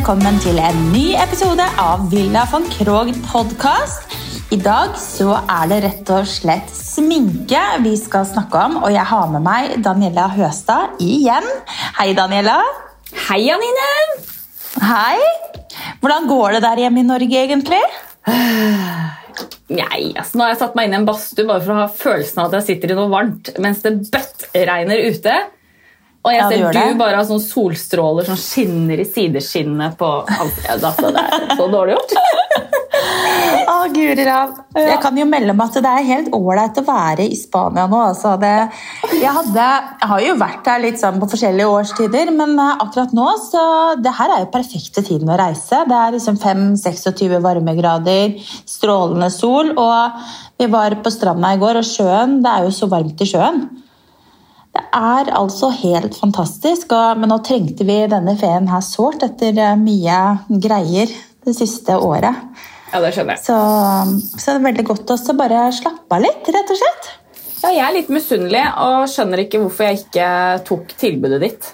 velkommen 0.00 0.38
til 0.40 0.56
en 0.56 0.78
ny 0.94 1.10
episode 1.20 1.64
av 1.76 2.06
Villa 2.08 2.46
von 2.48 2.64
Krogh 2.72 3.10
podkast. 3.26 4.14
I 4.48 4.56
dag 4.56 4.94
så 4.96 5.34
er 5.42 5.66
det 5.68 5.80
rett 5.84 6.12
og 6.16 6.24
slett 6.24 6.70
sminke 6.72 7.60
vi 7.84 7.92
skal 8.00 8.24
snakke 8.24 8.62
om, 8.64 8.78
og 8.80 8.94
jeg 8.94 9.04
har 9.10 9.28
med 9.28 9.44
meg 9.44 9.74
Daniela 9.84 10.24
Høstad 10.32 10.96
igjen. 11.04 11.44
Hei, 11.98 12.14
Daniela. 12.16 12.56
Hei, 13.26 13.42
Anine! 13.52 13.90
Hei. 14.80 15.20
Hvordan 16.00 16.32
går 16.32 16.56
det 16.56 16.64
der 16.64 16.84
hjemme 16.86 17.04
i 17.04 17.08
Norge, 17.10 17.44
egentlig? 17.44 17.84
Nei, 19.68 20.02
altså 20.16 20.32
Nå 20.32 20.46
har 20.46 20.54
jeg 20.54 20.62
satt 20.64 20.80
meg 20.80 20.88
inn 20.88 20.96
i 20.96 21.02
en 21.02 21.08
badstue 21.12 21.44
bare 21.44 21.60
for 21.66 21.76
å 21.76 21.82
ha 21.82 21.90
følelsen 21.92 22.40
av 22.40 22.48
at 22.48 22.62
jeg 22.62 22.70
sitter 22.72 22.96
i 22.96 23.02
noe 23.02 23.12
varmt 23.12 23.52
mens 23.60 23.84
det 23.84 23.98
bøttregner 24.08 25.10
ute. 25.12 25.42
Og 26.20 26.34
jeg 26.34 26.40
Ja, 26.42 26.48
ser 26.50 26.66
du 26.66 26.78
det. 26.78 26.98
bare 27.00 27.16
har 27.16 27.24
sånne 27.24 27.40
solstråler 27.46 28.26
som 28.28 28.36
skinner 28.36 29.00
i 29.00 29.06
sideskinnet 29.08 29.96
på 29.96 30.10
ansiktet. 30.28 30.84
Altså, 30.84 31.08
det 31.16 31.22
er 31.24 31.56
så 31.56 31.68
dårlig 31.72 31.96
gjort. 31.96 32.12
Å, 33.70 33.76
guri 33.94 34.24
land. 34.26 34.58
Jeg 34.76 34.98
kan 35.00 35.16
jo 35.16 35.24
melde 35.28 35.54
meg 35.56 35.70
at 35.70 35.78
det 35.84 35.90
er 35.90 36.06
helt 36.08 36.28
ålreit 36.36 36.78
å 36.80 36.84
være 36.84 37.24
i 37.30 37.36
Spania 37.38 37.86
nå. 37.88 38.00
Altså 38.10 38.34
det, 38.42 38.52
jeg, 39.14 39.30
hadde, 39.32 39.66
jeg 40.02 40.10
har 40.12 40.24
jo 40.26 40.34
vært 40.42 40.64
der 40.66 40.82
litt 40.84 41.00
sånn 41.00 41.20
på 41.22 41.28
forskjellige 41.32 41.70
årstider, 41.70 42.32
men 42.36 42.52
eh, 42.58 42.72
akkurat 42.84 43.14
nå 43.16 43.28
så 43.46 43.64
det 44.02 44.12
her 44.18 44.34
er 44.34 44.44
jo 44.44 44.50
perfekte 44.52 45.04
tiden 45.06 45.30
å 45.32 45.38
reise. 45.40 45.84
Det 45.88 46.00
er 46.02 46.16
liksom 46.18 46.40
5-26 46.42 47.38
varmegrader, 47.46 48.36
strålende 48.68 49.30
sol, 49.32 49.72
og 49.78 50.20
vi 50.60 50.68
var 50.72 50.98
på 51.00 51.14
stranda 51.14 51.54
i 51.56 51.62
går, 51.62 51.80
og 51.80 51.86
sjøen 51.88 52.40
Det 52.44 52.50
er 52.52 52.66
jo 52.68 52.74
så 52.82 52.90
varmt 52.92 53.22
i 53.24 53.30
sjøen. 53.32 53.64
Det 54.70 54.82
er 54.94 55.30
altså 55.34 55.72
helt 55.74 56.14
fantastisk, 56.18 56.92
og, 56.94 57.18
men 57.18 57.32
nå 57.32 57.40
trengte 57.46 57.86
vi 57.86 57.96
denne 58.10 58.36
ferien 58.38 58.68
her 58.70 58.84
sårt 58.86 59.24
etter 59.26 59.56
eh, 59.58 59.78
mye 59.78 60.18
greier 60.62 61.10
det 61.46 61.54
siste 61.56 61.96
året. 61.98 62.36
Ja, 62.90 63.00
det 63.02 63.10
skjønner 63.14 63.36
jeg. 63.36 63.44
Så, 63.46 63.56
så 64.36 64.44
det 64.52 64.56
er 64.58 64.68
veldig 64.68 64.86
godt 64.86 65.10
også 65.14 65.34
å 65.34 65.40
bare 65.40 65.66
slappe 65.74 66.16
av 66.16 66.22
litt, 66.22 66.46
rett 66.54 66.70
og 66.74 66.78
slett. 66.78 67.10
Ja, 67.60 67.72
jeg 67.74 67.82
er 67.84 67.96
litt 67.98 68.14
misunnelig 68.14 68.62
og 68.80 69.10
skjønner 69.10 69.42
ikke 69.44 69.60
hvorfor 69.62 69.88
jeg 69.90 70.04
ikke 70.04 70.30
tok 70.70 70.94
tilbudet 71.00 71.42
ditt. 71.42 71.70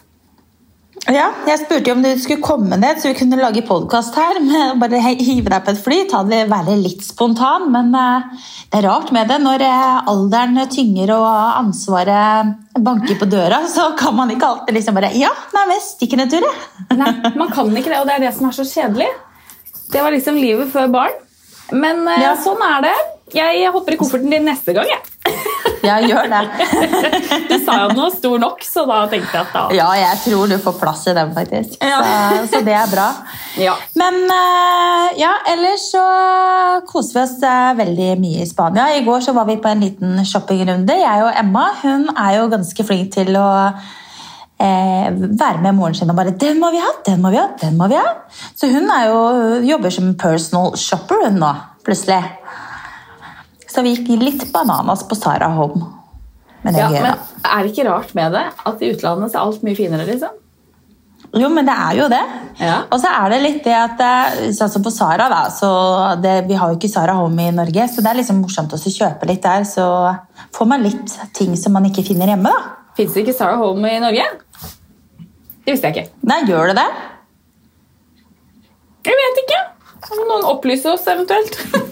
Ja, 1.06 1.28
jeg 1.46 1.60
spurte 1.60 1.86
jo 1.90 1.94
om 1.94 2.00
du 2.02 2.08
skulle 2.18 2.42
komme 2.42 2.74
ned, 2.80 2.98
så 2.98 3.12
vi 3.12 3.18
kunne 3.20 3.36
lage 3.38 3.62
podkast 3.66 4.16
her. 4.18 4.40
Bare 4.80 4.98
hive 4.98 5.52
deg 5.52 5.62
på 5.66 5.70
et 5.74 5.82
fly, 5.84 5.98
ta 6.10 6.22
det, 6.26 6.40
være 6.50 6.74
litt 6.80 7.04
spontan. 7.06 7.68
Men 7.70 7.92
eh, 7.94 8.46
det 8.72 8.80
er 8.80 8.86
rart 8.88 9.12
med 9.14 9.30
det. 9.30 9.36
Når 9.44 9.62
eh, 9.68 10.08
alderen 10.10 10.58
tynger 10.72 11.12
og 11.14 11.28
ansvaret 11.60 12.56
banker 12.82 13.20
på 13.20 13.28
døra, 13.30 13.60
så 13.76 13.92
kan 13.98 14.16
man 14.18 14.32
ikke 14.34 14.48
alltid 14.50 14.78
liksom 14.80 14.98
bare 14.98 15.12
Ja, 15.14 15.30
nei, 15.54 15.66
men 15.68 15.76
jeg 15.78 15.86
stikker 15.86 16.24
en 16.24 16.32
tur, 16.32 16.48
jeg. 16.48 16.98
Nei, 16.98 17.12
man 17.38 17.52
kan 17.54 17.70
ikke 17.70 17.92
det, 17.92 18.00
og 18.02 18.10
det 18.10 18.16
er 18.18 18.26
det 18.26 18.34
som 18.38 18.50
er 18.50 18.58
så 18.58 18.66
kjedelig. 18.66 19.10
Det 19.94 20.02
var 20.02 20.10
liksom 20.16 20.40
livet 20.42 20.72
før 20.74 20.90
barn. 20.96 21.14
Men 21.76 22.02
eh, 22.08 22.24
Ja. 22.24 22.34
sånn 22.42 22.62
er 22.66 22.88
det. 22.88 22.96
Jeg 23.36 23.70
hopper 23.74 23.94
i 23.94 24.00
kofferten 24.00 24.30
din 24.32 24.44
neste 24.46 24.74
gang. 24.74 24.90
jeg. 24.90 25.02
Ja, 25.86 25.96
gjør 26.02 26.30
det. 26.32 26.42
Du 27.50 27.56
sa 27.62 27.76
jo 27.82 27.88
den 27.92 28.00
var 28.00 28.12
stor 28.14 28.40
nok, 28.42 28.62
så 28.66 28.84
da 28.88 29.00
tenkte 29.10 29.38
jeg 29.38 29.46
at 29.46 29.54
da 29.54 29.64
Ja, 29.76 29.88
jeg 29.98 30.20
tror 30.24 30.50
du 30.50 30.56
får 30.62 30.78
plass 30.80 31.04
i 31.10 31.14
den, 31.16 31.32
faktisk. 31.36 31.76
Ja. 31.80 31.98
Så, 32.02 32.46
så 32.52 32.62
det 32.66 32.76
er 32.76 32.92
bra. 32.92 33.10
Ja. 33.56 33.72
Men 33.96 34.18
eh, 34.28 35.14
ja, 35.16 35.30
ellers 35.48 35.86
så 35.88 36.02
koser 36.84 37.16
vi 37.16 37.22
oss 37.22 37.36
eh, 37.40 37.70
veldig 37.78 38.08
mye 38.20 38.42
i 38.44 38.48
Spania. 38.48 38.90
I 38.98 39.04
går 39.06 39.22
så 39.24 39.32
var 39.32 39.48
vi 39.48 39.56
på 39.62 39.70
en 39.70 39.80
liten 39.80 40.18
shoppingrunde. 40.28 40.98
Jeg 41.00 41.22
og 41.24 41.30
Emma 41.40 41.70
hun 41.80 42.10
er 42.12 42.34
jo 42.36 42.50
ganske 42.52 42.84
flink 42.84 43.14
til 43.16 43.32
å 43.40 43.46
eh, 44.60 45.08
være 45.12 45.62
med 45.62 45.72
moren 45.78 45.96
sin 45.96 46.10
og 46.10 46.16
bare 46.16 46.36
'Den 46.36 46.60
må 46.60 46.70
vi 46.70 46.82
ha! 46.84 46.92
Den 47.06 47.22
må 47.22 47.30
vi 47.30 47.40
ha! 47.40 47.48
Den 47.60 47.76
må 47.76 47.88
vi 47.88 47.96
ha!' 47.96 48.14
Så 48.54 48.68
hun 48.72 48.90
er 48.90 49.08
jo, 49.08 49.20
jobber 49.72 49.90
som 49.90 50.14
personal 50.14 50.76
shopper 50.76 51.24
hun 51.24 51.40
nå, 51.40 51.54
plutselig. 51.84 52.22
Så 53.76 53.82
vi 53.84 53.92
gikk 53.92 54.08
litt 54.22 54.46
bananas 54.54 55.02
på 55.04 55.18
Sara 55.18 55.50
Home. 55.52 55.84
Men 56.64 56.76
Ja, 56.80 56.88
men 56.88 57.12
er 57.44 57.62
det 57.62 57.74
ikke 57.74 57.84
rart 57.90 58.14
med 58.16 58.32
det? 58.32 58.46
At 58.64 58.80
i 58.80 58.88
utlandet 58.94 59.34
så 59.34 59.42
er 59.42 59.50
alt 59.50 59.66
mye 59.66 59.76
finere, 59.76 60.06
liksom? 60.08 60.38
Jo, 61.36 61.50
men 61.52 61.66
det 61.66 61.74
er 61.76 61.98
jo 61.98 62.06
det. 62.08 62.22
Ja. 62.62 62.78
Og 62.88 63.02
så 63.02 63.10
er 63.10 63.34
det 63.34 63.40
litt 63.42 63.58
det 63.66 63.74
at 63.76 64.00
eh, 64.00 64.38
Sånn 64.56 64.70
som 64.72 64.84
på 64.84 64.92
Sara, 64.94 65.26
da. 65.28 65.42
Så 65.52 65.68
det, 66.22 66.46
vi 66.48 66.56
har 66.56 66.72
jo 66.72 66.78
ikke 66.78 66.88
Sara 66.88 67.18
Home 67.18 67.50
i 67.50 67.52
Norge, 67.52 67.84
så 67.92 68.00
det 68.00 68.12
er 68.14 68.20
liksom 68.22 68.40
morsomt 68.40 68.72
å 68.72 68.80
kjøpe 68.80 69.28
litt 69.28 69.44
der. 69.44 69.66
Så 69.68 69.84
får 70.56 70.70
man 70.72 70.86
litt 70.86 71.16
ting 71.36 71.52
som 71.60 71.76
man 71.76 71.90
ikke 71.90 72.06
finner 72.06 72.32
hjemme, 72.32 72.48
da. 72.48 72.76
Fins 72.96 73.12
det 73.12 73.26
ikke 73.26 73.36
Sarah 73.36 73.60
Home 73.60 73.92
i 73.92 74.00
Norge? 74.00 74.24
Det 75.66 75.74
visste 75.74 75.90
jeg 75.90 75.98
ikke. 75.98 76.20
Nei, 76.30 76.40
gjør 76.48 76.72
det 76.72 76.78
det? 76.80 76.88
Jeg 79.10 79.20
vet 79.20 79.42
ikke. 79.44 79.60
Noen 80.16 80.48
opplyser 80.54 80.94
oss 80.94 81.04
eventuelt? 81.12 81.60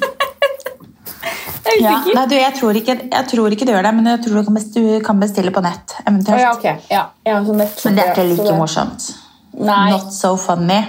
jeg 1.64 1.78
er 1.78 1.84
Ja. 1.84 2.14
Nei, 2.14 2.26
du, 2.30 2.34
jeg 2.36 2.54
tror, 2.58 2.80
ikke, 2.80 2.98
jeg 3.12 3.28
tror 3.30 3.56
ikke 3.56 3.69
du 3.69 3.72
gjør 3.72 3.86
det, 3.88 3.94
men 3.94 4.10
jeg 4.12 4.25
tror 4.25 4.41
du 4.41 4.48
kan 4.48 4.58
bestille, 4.58 4.98
du 4.98 5.04
kan 5.04 5.20
bestille 5.20 5.54
på 5.54 5.62
nett. 5.64 5.97
Eventuelt. 6.06 6.41
ja, 6.41 6.50
ok. 6.52 6.91
Ja, 6.91 7.38
sånn 7.44 7.62
nettshop, 7.62 7.86
Men 7.88 7.97
det 7.97 8.04
er 8.04 8.12
ikke 8.12 8.28
like 8.32 8.58
morsomt. 8.58 9.08
Nei. 9.54 9.91
Not 9.94 10.12
so 10.12 10.36
funny. 10.36 10.82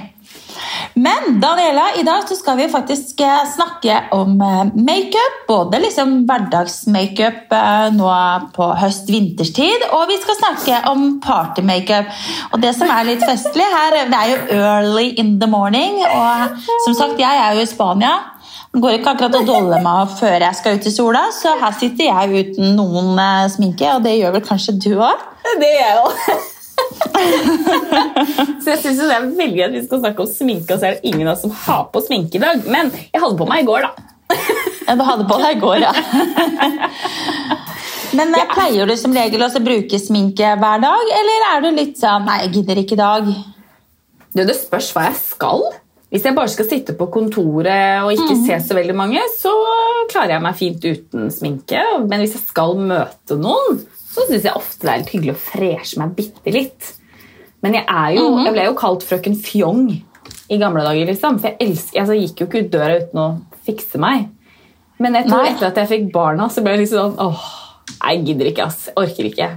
Men 0.95 1.39
Daniela, 1.41 1.89
i 1.99 2.03
dag 2.07 2.23
så 2.29 2.35
skal 2.39 2.57
vi 2.57 2.67
faktisk 2.71 3.19
eh, 3.19 3.41
snakke 3.51 3.97
om 4.15 4.41
eh, 4.41 4.61
makeup. 4.75 5.41
Både 5.47 5.81
liksom 5.83 6.13
hverdagsmakeup 6.29 7.51
eh, 7.51 7.87
nå 7.95 8.11
på 8.55 8.69
høst-vinterstid, 8.79 9.89
og 9.95 10.05
vi 10.11 10.19
skal 10.23 10.39
snakke 10.39 10.79
om 10.91 11.17
partymakeup. 11.23 12.07
Og 12.53 12.63
det 12.63 12.71
som 12.77 12.91
er 12.91 13.09
litt 13.09 13.25
festlig 13.27 13.67
her, 13.75 13.97
det 14.11 14.21
er 14.21 14.31
jo 14.31 14.61
early 14.61 15.09
in 15.19 15.35
the 15.41 15.49
morning. 15.51 15.99
Og 16.05 16.63
som 16.87 16.95
sagt, 16.95 17.19
jeg 17.19 17.43
er 17.43 17.59
jo 17.59 17.65
i 17.65 17.69
Spania. 17.69 18.15
Det 18.75 18.81
går 18.83 18.97
ikke 18.97 19.11
akkurat 19.13 19.35
å 19.39 19.45
dolle 19.47 19.77
meg 19.79 20.09
før 20.17 20.33
jeg 20.43 20.55
skal 20.57 20.73
ut 20.75 20.87
i 20.89 20.91
sola, 20.91 21.21
så 21.31 21.53
her 21.61 21.75
sitter 21.79 22.09
jeg 22.09 22.41
uten 22.49 22.73
noen 22.75 23.13
eh, 23.23 23.45
sminke, 23.53 23.87
og 23.93 24.03
det 24.03 24.17
gjør 24.17 24.33
vel 24.35 24.43
kanskje 24.43 24.73
du 24.83 24.89
òg? 24.97 25.21
Det 25.61 25.69
gjør 25.69 25.85
jeg 25.85 26.01
òg. 26.01 26.11
så 28.65 28.73
jeg 28.73 28.81
syns 28.81 28.99
det 28.99 29.15
er 29.15 29.29
veldig 29.37 29.63
at 29.63 29.77
vi 29.77 29.83
skal 29.85 30.01
snakke 30.01 30.25
om 30.25 30.27
sminke, 30.27 30.75
og 30.75 30.81
så 30.81 30.89
er 30.89 30.97
det 30.97 31.07
ingen 31.13 31.23
av 31.23 31.37
oss 31.37 31.45
som 31.45 31.53
har 31.61 31.85
på 31.93 32.03
sminke 32.03 32.35
i 32.35 32.43
dag. 32.43 32.67
Men 32.67 32.91
jeg 32.91 33.23
hadde 33.23 33.39
på 33.39 33.47
meg 33.47 33.63
i 33.63 33.69
går, 33.69 33.87
da. 33.87 34.11
Ja, 34.89 34.97
du 34.99 35.05
hadde 35.07 35.29
på 35.31 35.39
deg 35.39 35.55
i 35.55 35.63
går, 35.63 35.85
ja. 35.85 35.95
Men 38.19 38.35
eh, 38.35 38.51
pleier 38.51 38.91
du 38.91 38.97
som 38.99 39.15
regel 39.15 39.47
å 39.47 39.49
bruke 39.63 40.03
sminke 40.03 40.51
hver 40.59 40.83
dag, 40.83 41.15
eller 41.21 41.47
er 41.53 41.63
du 41.63 41.71
litt 41.79 41.95
sånn 42.03 42.27
Nei, 42.27 42.41
jeg 42.43 42.57
gidder 42.59 42.83
ikke 42.83 42.99
i 42.99 43.03
dag. 43.05 43.33
Du, 44.35 44.43
det 44.43 44.59
spørs 44.59 44.91
hva 44.91 45.07
jeg 45.07 45.19
skal. 45.23 45.69
Hvis 46.13 46.25
jeg 46.27 46.35
bare 46.37 46.51
skal 46.53 46.67
sitte 46.69 46.93
på 46.95 47.07
kontoret 47.11 48.05
og 48.05 48.11
ikke 48.13 48.37
se 48.45 48.59
så 48.63 48.77
veldig 48.77 48.95
mange, 48.95 49.21
så 49.39 49.51
klarer 50.11 50.35
jeg 50.35 50.43
meg 50.45 50.59
fint 50.59 50.85
uten 50.85 51.31
sminke. 51.33 51.81
Men 52.05 52.21
hvis 52.21 52.37
jeg 52.37 52.45
skal 52.45 52.77
møte 52.79 53.37
noen, 53.41 53.81
så 54.15 54.27
syns 54.27 54.45
jeg 54.45 54.55
ofte 54.55 54.85
det 54.85 54.93
er 54.93 55.01
litt 55.01 55.15
hyggelig 55.15 55.33
å 55.35 55.41
freshe 55.47 55.99
meg 55.99 56.13
bitte 56.15 56.53
litt. 56.53 56.93
Men 57.65 57.79
jeg, 57.79 57.87
er 57.89 58.13
jo, 58.19 58.27
jeg 58.45 58.53
ble 58.53 58.67
jo 58.67 58.77
kalt 58.77 59.03
frøken 59.07 59.35
Fjong 59.41 59.87
i 60.53 60.61
gamle 60.61 60.85
dager, 60.85 61.09
liksom. 61.09 61.39
For 61.41 61.51
jeg, 61.51 61.57
elsker, 61.65 61.99
altså, 62.03 62.15
jeg 62.15 62.29
gikk 62.29 62.41
jo 62.43 62.47
ikke 62.49 62.61
ut 62.61 62.73
døra 62.75 62.97
uten 63.01 63.21
å 63.21 63.27
fikse 63.65 64.01
meg. 64.01 64.27
Men 65.01 65.17
jeg 65.19 65.27
tror 65.27 65.41
Nei. 65.41 65.51
etter 65.51 65.69
at 65.71 65.79
jeg 65.81 65.91
fikk 65.91 66.09
barna, 66.13 66.47
så 66.53 66.63
ble 66.63 66.75
jeg 66.75 66.85
liksom 66.85 67.15
sånn 67.15 67.23
åh, 67.25 67.47
jeg 67.95 68.21
gidder 68.29 68.51
ikke, 68.51 68.67
ass. 68.69 68.85
Jeg 68.91 68.99
orker 69.01 69.29
ikke. 69.31 69.49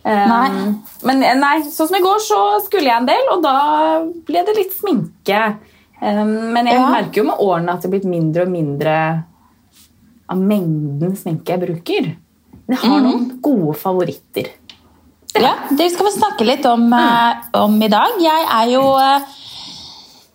Um, 0.00 0.30
Nei. 0.30 0.46
Men 1.08 1.24
eh, 1.26 1.34
nei, 1.36 1.56
sånn 1.66 1.90
som 1.90 1.98
i 1.98 2.04
går 2.04 2.22
så 2.24 2.40
skulle 2.64 2.88
jeg 2.88 3.02
en 3.02 3.08
del, 3.08 3.26
og 3.34 3.42
da 3.44 3.56
ble 4.28 4.44
det 4.46 4.56
litt 4.56 4.76
sminke. 4.76 5.42
Um, 6.00 6.52
men 6.54 6.66
jeg 6.66 6.78
Ja. 6.78 6.86
merker 6.88 7.20
jo 7.20 7.26
med 7.28 7.40
årene 7.40 7.74
at 7.74 7.82
det 7.82 7.88
er 7.90 7.98
blitt 7.98 8.08
mindre 8.08 8.46
og 8.46 8.50
mindre 8.50 8.94
av 10.30 10.38
mengden 10.38 11.16
sminke 11.16 11.52
jeg 11.52 11.60
bruker. 11.60 12.16
Men 12.66 12.76
jeg 12.78 12.90
har 12.90 13.00
noen 13.04 13.40
gode 13.42 13.74
favoritter. 13.76 14.48
Ja, 15.34 15.54
Det 15.70 15.90
skal 15.92 16.06
vi 16.06 16.12
snakke 16.18 16.46
litt 16.46 16.64
om, 16.66 16.88
mm. 16.90 17.52
om 17.54 17.82
i 17.82 17.88
dag. 17.88 18.16
Jeg 18.18 18.46
er 18.50 18.72
jo 18.72 18.82
eh, 18.98 19.20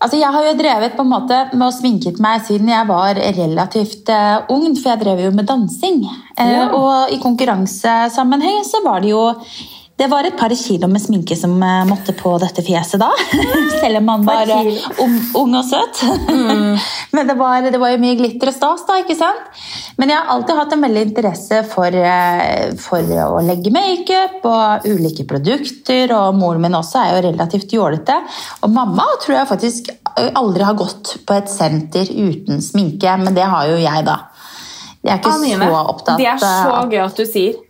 Altså, 0.06 0.17
Jeg 0.19 0.31
har 0.35 0.44
jo 0.44 0.57
drevet 0.59 0.95
på 0.97 1.01
en 1.01 1.09
måte 1.09 1.38
med 1.56 1.65
å 1.65 1.73
sminke 1.73 2.11
meg 2.21 2.44
siden 2.45 2.68
jeg 2.69 2.85
var 2.85 3.15
relativt 3.15 4.09
uh, 4.11 4.44
ung, 4.51 4.68
for 4.75 4.91
jeg 4.91 5.01
drev 5.01 5.21
jo 5.23 5.31
med 5.33 5.47
dansing. 5.50 6.03
Ja. 6.38 6.68
Og 6.75 7.13
i 7.15 7.18
konkurransesammenheng 7.23 8.59
så 8.68 8.83
var 8.83 9.01
det 9.01 9.13
jo 9.13 9.23
Det 9.95 10.09
var 10.12 10.27
et 10.27 10.36
par 10.36 10.51
kilo 10.59 10.89
med 10.92 11.00
sminke 11.00 11.38
som 11.39 11.53
eh, 11.63 11.86
måtte 11.88 12.12
på 12.19 12.33
dette 12.42 12.59
fjeset 12.65 13.00
da. 13.00 13.07
Selv 13.81 14.01
om 14.01 14.09
man 14.09 14.25
var 14.27 14.50
eh, 14.51 14.88
ung, 15.00 15.53
og 15.56 15.62
søt. 15.63 16.01
Men 17.15 17.30
det 17.30 17.38
var, 17.39 17.63
det 17.63 17.80
var 17.80 17.94
jo 17.94 18.01
mye 18.03 18.18
glitter 18.19 18.51
og 18.51 18.57
stas, 18.57 18.83
da. 18.89 18.97
ikke 19.00 19.15
sant? 19.15 19.62
Men 19.95 20.12
jeg 20.12 20.19
har 20.19 20.33
alltid 20.33 20.59
hatt 20.59 20.75
en 20.75 20.83
veldig 20.83 21.03
interesse 21.07 21.62
for, 21.71 21.95
eh, 21.95 22.75
for 22.83 23.15
å 23.24 23.39
legge 23.47 23.71
makeup 23.71 24.44
og 24.51 24.89
ulike 24.92 25.24
produkter. 25.30 26.12
Og 26.18 26.36
moren 26.42 26.65
min 26.68 26.75
også 26.75 27.00
er 27.00 27.15
jo 27.15 27.24
relativt 27.30 27.77
jålete. 27.77 28.19
Og 28.68 28.75
mamma 28.75 29.07
tror 29.24 29.38
jeg 29.38 29.51
faktisk 29.53 29.94
aldri 30.36 30.68
har 30.68 30.75
gått 30.75 31.21
på 31.24 31.38
et 31.39 31.47
senter 31.51 32.12
uten 32.12 32.59
sminke, 32.63 33.15
men 33.24 33.36
det 33.36 33.47
har 33.47 33.71
jo 33.71 33.80
jeg, 33.80 34.03
da. 34.12 34.25
Jeg 35.06 35.13
er 35.13 35.24
ikke 35.24 35.38
Anine, 35.38 35.69
så 35.69 35.81
opptatt 35.86 36.19
det 36.19 36.27
er 36.33 36.39
så 36.42 36.83
gøy 36.89 37.01
at 37.06 37.19
du 37.19 37.24
sier. 37.30 37.64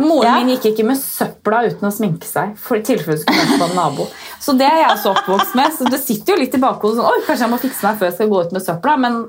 Moren 0.00 0.26
Ja. 0.26 0.34
min 0.40 0.48
gikk 0.56 0.64
ikke 0.72 0.84
med 0.88 0.98
søpla 1.00 1.62
uten 1.68 1.88
å 1.88 1.92
sminke 1.94 2.26
seg. 2.28 2.56
For 2.58 2.76
i 2.76 2.82
tilfelle 2.86 3.18
skulle 3.20 3.44
møte 3.50 3.68
en 3.70 3.76
nabo. 3.76 4.06
Så 4.40 4.56
det 4.58 4.66
er 4.66 4.80
jeg 4.82 4.90
også 4.96 5.14
oppvokst 5.14 5.54
med. 5.58 5.72
Så 5.78 5.88
det 5.90 6.00
sitter 6.02 6.34
jo 6.34 6.40
litt 6.40 6.54
i 6.54 6.62
bakhodet 6.62 6.98
sånn, 7.00 7.06
oi, 7.10 7.22
kanskje 7.26 7.46
jeg 7.46 7.52
må 7.54 7.60
fikse 7.62 7.86
meg 7.86 7.98
før 8.00 8.10
jeg 8.10 8.14
skal 8.18 8.28
gå 8.34 8.42
ut 8.46 8.52
med 8.56 8.62
søpla. 8.66 8.96
Men 9.06 9.20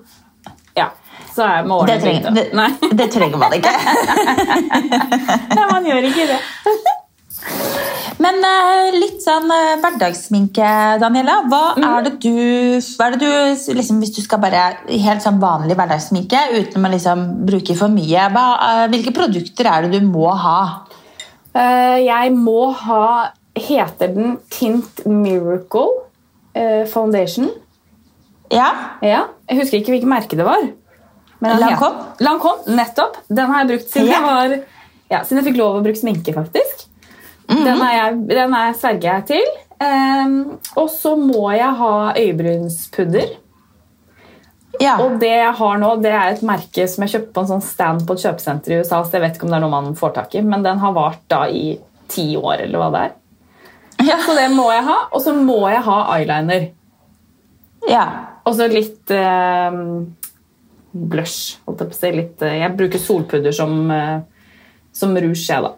ja, 0.77 0.89
så 1.35 1.43
er 1.47 1.55
jeg 1.59 1.67
med 1.67 1.87
Det 1.91 1.99
trenger, 2.01 2.31
det, 2.35 2.91
det 3.03 3.09
trenger 3.11 3.37
man 3.37 3.51
ikke. 3.59 3.73
nei, 5.55 5.65
man 5.71 5.85
gjør 5.91 6.09
ikke 6.11 6.27
det. 6.33 6.41
Men 8.21 8.37
eh, 8.45 8.91
litt 8.99 9.21
sånn 9.23 9.49
eh, 9.49 9.77
hverdagssminke, 9.81 10.69
Daniela. 11.01 11.39
Hva 11.49 11.61
Mm. 11.77 11.85
er 11.87 12.03
det 12.05 12.11
du, 12.21 12.35
hva 12.97 13.07
er 13.07 13.15
det 13.15 13.19
du 13.23 13.73
liksom, 13.79 13.99
Hvis 14.03 14.13
du 14.15 14.21
skal 14.21 14.39
bare 14.43 14.63
helt 14.87 15.23
sånn 15.23 15.39
vanlig 15.41 15.77
hverdagssminke 15.79 16.41
uten 16.59 16.85
å 16.85 16.91
liksom 16.91 17.23
bruke 17.47 17.75
for 17.79 17.89
mye, 17.89 18.27
hva, 18.35 18.45
eh, 18.67 18.87
hvilke 18.93 19.13
produkter 19.15 19.65
er 19.71 19.87
det 19.87 19.99
du 20.01 20.07
må 20.07 20.29
ha? 20.35 20.59
Jeg 21.53 22.31
må 22.31 22.71
ha 22.73 23.31
Heter 23.59 24.13
den 24.15 24.37
Tint 24.49 25.01
Miracle 25.05 25.89
Foundation? 26.87 27.49
Ja? 28.51 28.69
Ja, 29.03 29.25
Jeg 29.49 29.59
husker 29.59 29.77
ikke 29.81 29.91
hvilket 29.91 30.07
merke 30.07 30.37
det 30.39 30.45
var. 30.47 30.63
Lancome? 31.41 32.05
Lancome, 32.23 32.63
nettopp. 32.77 33.17
Den 33.27 33.47
har 33.51 33.65
jeg 33.65 33.67
brukt 33.73 33.89
siden, 33.91 34.07
Ja. 34.07 34.13
jeg, 34.13 34.23
var, 34.23 34.65
ja, 35.11 35.19
siden 35.23 35.43
jeg 35.43 35.53
fikk 35.53 35.57
lov 35.59 35.75
å 35.81 35.83
bruke 35.83 35.99
sminke. 35.99 36.33
faktisk. 36.33 36.87
Mhm. 37.51 37.63
Den, 37.67 37.81
er 37.83 37.93
jeg, 37.97 38.17
den 38.31 38.53
er 38.55 38.73
sverger 38.79 39.07
jeg 39.11 39.27
til. 39.33 39.53
Um, 39.81 40.35
og 40.77 40.89
så 40.93 41.15
må 41.17 41.49
jeg 41.55 41.77
ha 41.79 41.93
øyebrynspudder. 42.15 43.31
ja. 44.79 44.93
Og 45.01 45.17
det 45.19 45.31
jeg 45.33 45.53
har 45.57 45.79
nå, 45.81 45.95
det 46.03 46.11
er 46.13 46.35
et 46.35 46.43
merke 46.45 46.85
som 46.87 47.03
jeg 47.03 47.15
kjøpte 47.15 47.33
på 47.35 47.43
en 47.43 47.49
sånn 47.49 47.65
stand 47.65 48.05
på 48.07 48.15
et 48.15 48.23
kjøpesenter 48.27 48.75
i 48.75 48.77
USA. 48.81 49.01
så 49.03 49.17
jeg 49.17 49.25
vet 49.25 49.35
ikke 49.35 49.49
om 49.49 49.53
det 49.53 49.57
er 49.57 49.65
noe 49.65 49.73
man 49.73 49.97
får 49.97 50.13
tak 50.15 50.35
i, 50.37 50.45
Men 50.45 50.63
den 50.63 50.79
har 50.79 50.93
vart 50.95 51.25
da 51.27 51.43
i 51.49 51.79
ti 52.07 52.35
år, 52.37 52.67
eller 52.67 52.79
hva 52.79 52.91
det 52.93 53.01
er. 53.07 53.17
Ja. 54.01 54.17
Så 54.25 54.35
det 54.37 54.47
må 54.53 54.71
jeg 54.71 54.85
ha. 54.87 54.97
Og 55.11 55.21
så 55.21 55.33
må 55.35 55.59
jeg 55.69 55.83
ha 55.85 55.99
eyeliner. 56.17 56.71
ja. 57.89 58.05
Og 58.41 58.55
så 58.57 58.65
litt 58.71 59.11
eh, 59.13 59.75
blush. 60.91 61.59
Holdt 61.67 61.83
jeg, 61.83 61.91
på 61.91 61.93
å 61.93 61.99
si. 61.99 62.09
litt, 62.15 62.41
eh, 62.41 62.57
jeg 62.63 62.77
bruker 62.77 63.01
solpudder 63.01 63.53
som, 63.53 63.75
eh, 63.93 64.21
som 64.97 65.13
rouge, 65.13 65.45
jeg, 65.45 65.61
da. 65.61 65.75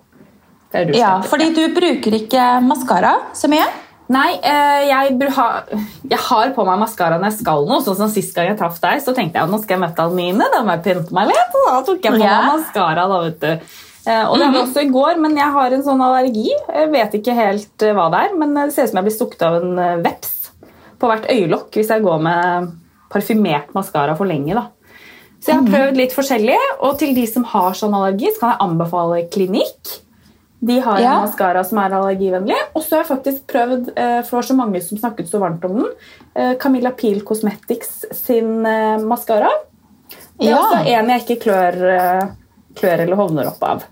Ja, 0.98 1.16
fordi 1.28 1.52
du 1.56 1.64
bruker 1.76 2.16
ikke 2.18 2.50
maskara 2.66 3.16
så 3.38 3.50
mye? 3.52 3.66
Nei, 4.12 4.34
eh, 4.44 4.90
jeg, 4.90 5.16
jeg 6.12 6.20
har 6.26 6.52
på 6.54 6.66
meg 6.68 6.82
maskara 6.82 7.18
når 7.18 7.32
jeg 7.32 7.40
skal 7.40 7.64
noe. 7.70 7.80
Sånn 7.86 7.98
som 7.98 8.12
Sist 8.12 8.36
gang 8.36 8.50
jeg 8.52 8.60
traff 8.60 8.82
deg, 8.84 9.00
så 9.02 9.16
tenkte 9.16 9.40
jeg 9.40 9.48
at 9.48 9.54
nå 9.54 9.62
skal 9.64 9.78
jeg 9.78 9.84
møte 9.86 10.04
Almine. 10.04 10.50
Da 10.54 10.62
må 10.66 10.76
jeg 10.76 10.84
pynte 10.90 11.16
meg 11.16 11.32
litt. 11.32 11.58
Og 11.58 11.66
da 11.70 11.80
tok 11.88 12.06
jeg 12.06 12.18
på 12.18 12.22
yeah. 12.22 12.44
meg 12.44 12.52
maskara. 12.52 13.08
Da, 13.10 13.22
vet 13.24 13.40
du. 13.42 13.74
Eh, 14.04 14.26
og 14.28 14.36
det 14.36 14.50
hadde 14.50 14.60
jeg 14.60 14.68
også 14.68 14.84
i 14.84 14.92
går, 14.92 15.24
men 15.24 15.40
jeg 15.40 15.56
har 15.56 15.78
en 15.78 15.88
sånn 15.88 16.04
allergi. 16.04 16.50
Jeg 16.52 16.92
vet 16.94 17.18
ikke 17.22 17.38
helt 17.40 17.88
eh, 17.88 17.96
hva 17.96 18.10
det 18.14 18.24
er, 18.28 18.38
men 18.44 18.56
det 18.60 18.70
ser 18.76 18.90
ut 18.90 18.94
som 18.94 19.00
jeg 19.00 19.08
blir 19.08 19.18
stukket 19.18 19.48
av 19.48 19.60
en 19.62 19.84
veps 20.04 20.40
på 21.00 21.10
hvert 21.10 21.28
øyelokk 21.32 21.76
hvis 21.76 21.92
jeg 21.92 22.04
går 22.04 22.22
med 22.24 22.72
parfymert 23.14 23.74
maskara 23.76 24.18
for 24.20 24.30
lenge. 24.30 24.56
da. 24.58 24.68
Så 25.44 25.52
jeg 25.52 25.60
har 25.60 25.72
prøvd 25.74 25.98
litt 26.00 26.14
forskjellig, 26.16 26.60
og 26.88 26.98
til 27.02 27.12
de 27.18 27.24
som 27.28 27.44
har 27.52 27.76
sånn 27.76 27.96
allergi, 27.98 28.30
så 28.32 28.44
kan 28.44 28.54
jeg 28.54 28.64
anbefale 28.64 29.24
Klinikk. 29.32 29.98
De 30.66 30.78
har 30.80 31.00
Ja. 31.02 31.14
en 31.18 31.26
maskara 31.28 31.64
som 31.68 31.78
er 31.80 31.90
allergivennlig. 31.98 32.56
Og 32.76 32.84
så 32.84 32.96
har 32.96 33.04
jeg 33.04 33.10
faktisk 33.18 33.42
prøvd, 33.52 33.90
eh, 33.98 34.22
for 34.24 34.30
det 34.30 34.40
var 34.40 34.48
så 34.48 34.56
mange 34.56 34.82
som 34.84 34.98
snakket 34.98 35.28
så 35.30 35.40
varmt 35.42 35.66
om 35.66 35.74
den, 35.82 35.90
eh, 36.36 36.54
Camilla 36.56 36.92
Peel 36.92 37.20
Cosmetics 37.22 38.06
sin 38.12 38.66
eh, 38.66 38.98
maskara. 39.04 39.50
Det 40.40 40.48
er 40.48 40.52
Ja. 40.52 40.58
også 40.58 40.86
en 40.88 41.10
jeg 41.10 41.22
ikke 41.26 41.42
klør, 41.44 42.32
klør 42.76 43.00
eller 43.00 43.16
hovner 43.16 43.48
opp 43.48 43.64
av. 43.64 43.84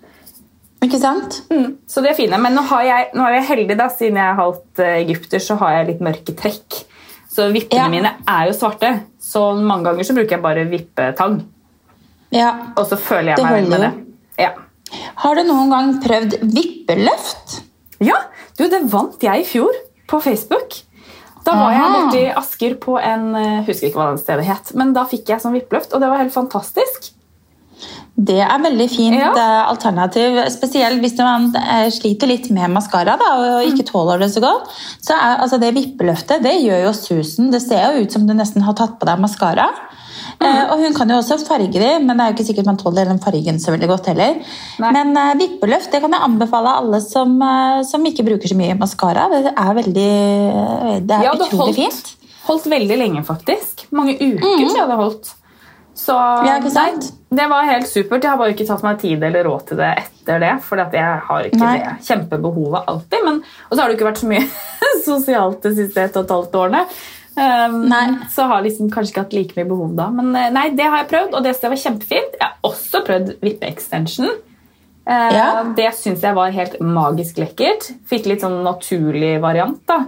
Ikke 0.81 0.97
sant? 0.99 1.41
Mm, 1.51 1.75
så 1.87 2.01
de 2.01 2.09
er 2.09 2.13
fine. 2.17 2.39
Men 2.41 2.55
nå, 2.55 2.61
har 2.63 2.81
jeg, 2.83 3.11
nå 3.13 3.21
er 3.27 3.33
jeg 3.41 3.49
heldig, 3.49 3.77
da, 3.77 3.87
siden 3.89 4.15
jeg 4.15 4.31
er 4.31 4.39
halvt 4.39 4.79
egypter, 4.79 5.37
så 5.39 5.57
har 5.59 5.71
jeg 5.77 5.87
litt 5.87 5.99
mørke 6.01 6.33
trekk. 6.35 6.83
Så 7.29 7.51
vippene 7.53 7.83
Ja. 7.83 7.87
mine 7.89 8.11
er 8.27 8.47
jo 8.47 8.53
svarte. 8.53 9.03
Så 9.21 9.53
mange 9.61 9.83
ganger 9.83 10.03
så 10.03 10.15
bruker 10.15 10.31
jeg 10.31 10.41
bare 10.41 10.65
vippetang. 10.65 11.43
Ja. 12.31 12.51
Og 12.77 12.87
så 12.87 12.97
føler 12.97 13.35
jeg 13.35 13.35
Det 13.37 13.45
meg 13.45 13.53
vel 13.61 13.69
med 13.69 13.79
det. 13.81 13.93
Ja. 14.39 14.49
Har 15.15 15.35
du 15.35 15.43
noen 15.43 15.69
gang 15.69 15.91
prøvd 16.03 16.37
vippeløft? 16.53 17.61
Ja, 18.01 18.17
du, 18.57 18.67
det 18.69 18.83
vant 18.91 19.21
jeg 19.23 19.43
i 19.43 19.45
fjor 19.47 19.75
på 20.09 20.19
Facebook. 20.23 20.79
Da 21.45 21.55
var 21.57 21.71
jeg 21.73 21.81
Aha. 21.81 21.93
borte 21.95 22.19
i 22.21 22.33
Asker 22.37 22.75
på 22.81 22.99
en 23.01 23.35
eh, 23.35 23.63
husker 23.65 23.87
ikke 23.89 23.97
hva 23.97 24.09
den 24.11 24.21
stedet 24.21 24.45
het, 24.45 24.73
men 24.77 24.93
da 24.93 25.05
fikk 25.09 25.29
jeg 25.33 25.41
sånn 25.41 25.55
vippeløft, 25.57 25.93
og 25.93 26.01
det 26.03 26.09
var 26.11 26.21
helt 26.21 26.33
fantastisk. 26.35 27.11
Det 28.21 28.37
er 28.43 28.59
veldig 28.61 28.85
fint 28.91 29.17
Ja. 29.17 29.31
eh, 29.33 29.69
alternativ, 29.71 30.37
spesielt 30.53 31.01
hvis 31.01 31.15
man 31.17 31.47
eh, 31.57 31.87
sliter 31.89 32.27
litt 32.29 32.51
med 32.53 32.69
maskara 32.69 33.15
og 33.17 33.45
Mm. 33.65 33.71
ikke 33.71 33.87
tåler 33.89 34.19
det 34.21 34.29
så 34.35 34.41
godt. 34.43 34.69
Så 35.01 35.15
er, 35.17 35.39
altså, 35.41 35.57
det 35.59 35.73
vippeløftet 35.73 36.43
det 36.43 36.53
gjør 36.61 36.83
jo 36.85 36.93
susen. 36.93 37.49
Det 37.51 37.61
ser 37.63 37.95
jo 37.97 38.03
ut 38.05 38.11
som 38.11 38.27
du 38.27 38.33
nesten 38.37 38.61
har 38.61 38.73
tatt 38.77 38.99
på 38.99 39.05
deg 39.09 39.17
maskara. 39.19 39.65
Mm. 40.41 40.47
Eh, 40.47 40.61
og 40.73 40.81
hun 40.81 40.95
kan 40.97 41.11
jo 41.13 41.19
også 41.21 41.37
farge 41.45 41.69
de, 41.71 41.89
men 42.01 42.15
det 42.15 42.23
er 42.23 42.31
jo 42.31 42.35
ikke 42.37 42.47
sikkert 42.47 42.69
man 42.71 42.79
tåler 42.81 43.09
den 43.09 43.21
fargen 43.21 43.59
så 43.61 43.73
veldig 43.75 43.89
godt 43.91 44.09
heller. 44.09 44.39
Nei. 44.81 44.93
Men 44.95 45.13
uh, 45.17 45.33
vippeløft 45.37 45.93
det 45.93 46.01
kan 46.01 46.15
jeg 46.15 46.25
anbefale 46.27 46.77
alle 46.81 47.01
som, 47.05 47.35
uh, 47.41 47.81
som 47.87 48.07
ikke 48.09 48.25
bruker 48.25 48.49
så 48.49 48.57
mye 48.57 48.77
maskara. 48.79 49.27
Det 49.33 49.53
er 49.53 49.77
veldig 49.77 50.09
Det 51.05 51.19
er 51.19 51.27
Ja, 51.27 51.35
det 51.37 51.51
utrolig 51.51 51.75
holdt, 51.75 51.77
fint. 51.77 52.33
holdt 52.47 52.65
veldig 52.73 52.97
lenge, 53.03 53.23
faktisk. 53.27 53.85
Mange 53.93 54.17
uker 54.17 54.41
tror 54.41 54.73
siden 54.73 54.91
det 54.95 54.99
holdt. 55.03 55.31
Så. 56.01 56.15
Ja, 56.47 56.57
det 57.31 57.45
var 57.51 57.67
helt 57.67 57.87
supert. 57.87 58.23
Jeg 58.23 58.31
har 58.31 58.39
bare 58.39 58.55
ikke 58.55 58.65
tatt 58.67 58.81
meg 58.83 58.99
tid 58.99 59.21
eller 59.23 59.45
råd 59.45 59.69
til 59.69 59.79
det 59.79 59.91
etter 60.01 60.41
det. 60.41 60.51
For 60.65 60.79
jeg 60.81 61.17
har 61.27 61.47
ikke 61.47 61.61
Nei. 61.61 61.77
det 61.77 62.07
kjempebehovet 62.07 62.89
alltid. 62.91 63.25
Men, 63.27 63.41
og 63.69 63.75
så 63.75 63.81
har 63.83 63.91
det 63.91 63.99
ikke 63.99 64.09
vært 64.09 64.21
så 64.23 64.29
mye 64.31 64.45
sosialt 65.07 65.61
de 65.67 65.73
siste 65.77 66.07
ett 66.07 66.17
og 66.17 66.25
et 66.25 66.33
halvt 66.35 66.57
årene. 66.63 66.85
Um. 67.35 67.93
Så 68.29 68.43
har 68.43 68.61
liksom 68.61 68.91
kanskje 68.91 69.13
ikke 69.13 69.23
hatt 69.23 69.35
like 69.35 69.55
mye 69.55 69.69
behov 69.69 69.93
da. 69.95 70.09
Men 70.11 70.33
eh, 70.35 70.49
nei, 70.53 70.69
det 70.75 70.87
har 70.87 71.03
jeg 71.03 71.11
prøvd, 71.13 71.35
og 71.37 71.45
det 71.45 71.53
jeg 71.55 71.71
var 71.71 71.83
kjempefint. 71.83 72.39
Jeg 72.39 72.47
har 72.47 72.57
også 72.67 73.03
prøvd 73.07 73.35
vippe-extension. 73.43 74.33
Uh, 75.07 75.29
Ja. 75.33 75.45
Det 75.75 75.89
syns 75.97 76.23
jeg 76.23 76.37
var 76.37 76.51
helt 76.53 76.79
magisk 76.83 77.39
lekkert. 77.41 77.87
Fikk 78.09 78.27
litt 78.29 78.43
sånn 78.43 78.61
naturlig 78.65 79.39
variant. 79.41 79.81
da. 79.87 80.05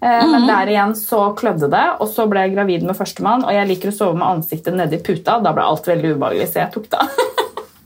Uh, 0.00 0.08
mm 0.08 0.20
-hmm. 0.20 0.30
Men 0.32 0.46
der 0.46 0.72
igjen 0.72 0.96
så 0.96 1.34
klødde 1.36 1.70
det, 1.70 1.86
og 2.00 2.08
så 2.08 2.26
ble 2.26 2.40
jeg 2.40 2.54
gravid 2.54 2.82
med 2.82 2.96
førstemann. 2.96 3.44
Og 3.44 3.52
jeg 3.52 3.68
liker 3.68 3.88
å 3.88 3.92
sove 3.92 4.18
med 4.18 4.28
ansiktet 4.28 4.74
nedi 4.74 4.98
puta. 4.98 5.40
Da 5.40 5.52
ble 5.52 5.62
alt 5.62 5.86
veldig 5.86 6.16
ubehagelig, 6.16 6.48
så 6.48 6.58
jeg 6.58 6.72
tok 6.72 6.90
det 6.90 6.98
av. 6.98 7.08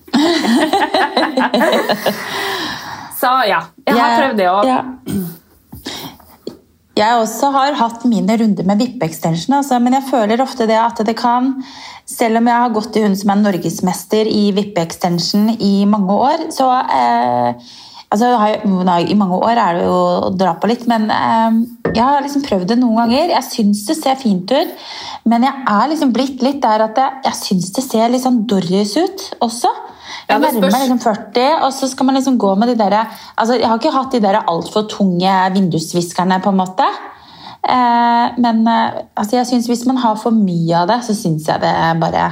så 3.21 3.27
ja, 3.47 3.63
jeg 3.87 3.97
har 3.97 4.23
prøvd 4.23 4.39
det 4.39 4.49
òg. 4.49 4.67
Jeg 6.99 7.21
også 7.21 7.53
har 7.55 7.77
hatt 7.79 8.07
mine 8.11 8.37
runder 8.41 8.67
med 8.67 8.81
vippe-extension, 8.83 9.59
altså, 9.61 9.79
men 9.83 9.95
jeg 9.95 10.09
føler 10.09 10.43
ofte 10.43 10.67
det 10.67 10.79
at 10.81 11.03
det 11.07 11.17
kan 11.19 11.55
Selv 12.09 12.41
om 12.41 12.47
jeg 12.49 12.57
har 12.57 12.73
gått 12.73 12.95
til 12.95 13.05
hun 13.05 13.17
som 13.21 13.35
er 13.35 13.43
norgesmester 13.43 14.31
i 14.33 14.47
vippe-extension 14.57 15.51
i 15.61 15.85
mange 15.85 16.15
år, 16.15 16.47
så 16.57 16.71
eh, 16.73 17.67
altså, 18.09 18.31
I 19.05 19.17
mange 19.19 19.37
år 19.37 19.61
er 19.61 19.77
det 19.77 19.83
jo 19.85 19.99
å 19.99 20.31
dra 20.33 20.55
på 20.57 20.71
litt, 20.71 20.87
men 20.89 21.05
eh, 21.13 21.59
jeg 21.91 22.01
har 22.01 22.25
liksom 22.25 22.47
prøvd 22.47 22.65
det 22.73 22.79
noen 22.81 23.03
ganger. 23.03 23.35
Jeg 23.35 23.49
syns 23.51 23.85
det 23.91 23.99
ser 23.99 24.17
fint 24.23 24.49
ut, 24.49 24.73
men 25.29 25.45
jeg 25.45 25.69
er 25.75 25.93
liksom 25.93 26.17
blitt 26.17 26.41
litt 26.47 26.63
der 26.65 26.87
at 26.89 26.97
jeg, 26.97 27.21
jeg 27.29 27.41
syns 27.43 27.71
det 27.77 27.85
ser 27.85 28.09
litt 28.09 28.25
sånn 28.25 28.47
Doris 28.49 28.97
ut 28.97 29.29
også. 29.45 29.75
Jeg 30.29 30.43
nærmer 30.43 30.69
meg 30.69 30.83
liksom 30.85 30.99
40, 31.01 31.45
og 31.65 31.71
så 31.73 31.89
skal 31.89 32.07
man 32.09 32.19
liksom 32.19 32.37
gå 32.41 32.51
med 32.61 32.69
de 32.69 32.75
der 32.77 32.97
altså, 33.01 33.55
Jeg 33.57 33.69
har 33.69 33.79
ikke 33.79 33.95
hatt 33.95 34.13
de 34.13 34.21
der 34.21 34.43
altfor 34.43 34.85
tunge 34.91 35.37
vindusviskerne, 35.55 36.41
på 36.45 36.53
en 36.53 36.61
måte. 36.61 36.89
Eh, 37.65 38.37
men 38.39 38.61
eh, 38.69 39.01
altså, 39.17 39.39
jeg 39.39 39.47
synes 39.49 39.67
hvis 39.67 39.87
man 39.89 39.97
har 40.03 40.21
for 40.21 40.37
mye 40.37 40.83
av 40.83 40.91
det, 40.93 41.01
så 41.07 41.17
syns 41.17 41.49
jeg 41.49 41.63
det 41.65 41.73
bare 42.03 42.27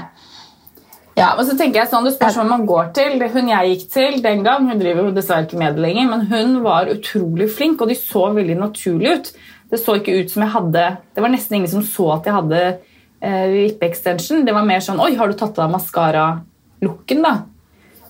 Ja, 1.17 1.33
og 1.33 1.43
så 1.49 1.57
tenker 1.57 1.81
jeg 1.81 1.91
sånn, 1.91 2.05
Det 2.05 2.15
spørs 2.19 2.37
hvem 2.37 2.53
man 2.53 2.67
går 2.69 2.93
til. 2.99 3.17
Hun 3.33 3.49
jeg 3.55 3.73
gikk 3.73 3.88
til 3.97 4.21
den 4.25 4.45
gang, 4.45 4.69
hun 4.69 4.81
driver 4.83 5.09
jo 5.09 5.17
dessverre 5.17 5.49
ikke 5.49 5.62
med 5.65 5.79
det 5.79 5.87
lenger, 5.87 6.12
men 6.12 6.29
hun 6.29 6.61
var 6.67 6.93
utrolig 6.93 7.49
flink, 7.57 7.81
og 7.81 7.88
de 7.88 7.97
så 7.97 8.29
veldig 8.37 8.59
naturlige 8.61 9.17
ut. 9.17 9.33
Det 9.73 9.81
så 9.81 9.97
ikke 9.99 10.21
ut 10.21 10.31
som 10.31 10.45
jeg 10.45 10.53
hadde 10.53 10.83
Det 11.17 11.23
var 11.25 11.33
nesten 11.33 11.57
ingen 11.57 11.73
som 11.73 11.83
så 11.83 12.12
at 12.21 12.29
jeg 12.29 12.37
hadde 12.37 12.61
eh, 12.69 13.47
vippe-extension. 13.57 14.45
Det 14.45 14.55
var 14.55 14.69
mer 14.69 14.85
sånn 14.85 15.00
Oi, 15.00 15.15
har 15.17 15.33
du 15.33 15.41
tatt 15.41 15.59
av 15.65 15.73
maskara-looken, 15.73 17.25
da? 17.25 17.37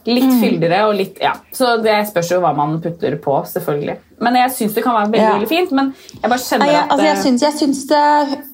Litt 0.07 0.25
Mm. 0.25 0.41
fyldigere 0.41 0.85
og 0.89 0.95
litt 0.95 1.19
Ja. 1.21 1.33
Så 1.53 1.83
det 1.83 2.07
spørs 2.09 2.31
jo 2.31 2.41
hva 2.41 2.55
man 2.57 2.81
putter 2.81 3.17
på, 3.19 3.41
selvfølgelig. 3.47 3.97
Men 4.21 4.35
jeg 4.37 4.51
syns 4.51 4.75
det 4.75 4.85
kan 4.85 4.95
være 4.95 5.11
veldig, 5.11 5.21
Ja. 5.21 5.33
veldig 5.39 5.49
fint. 5.49 5.73
Men 5.73 5.95
jeg 6.23 6.31
bare 6.31 6.39
kjenner 6.39 6.67
jeg, 6.67 6.75
at 6.77 6.91
altså, 6.91 7.05
jeg, 7.05 7.17
eh, 7.17 7.23
syns, 7.23 7.41
jeg 7.43 7.53
syns 7.53 7.87
det 7.89 8.45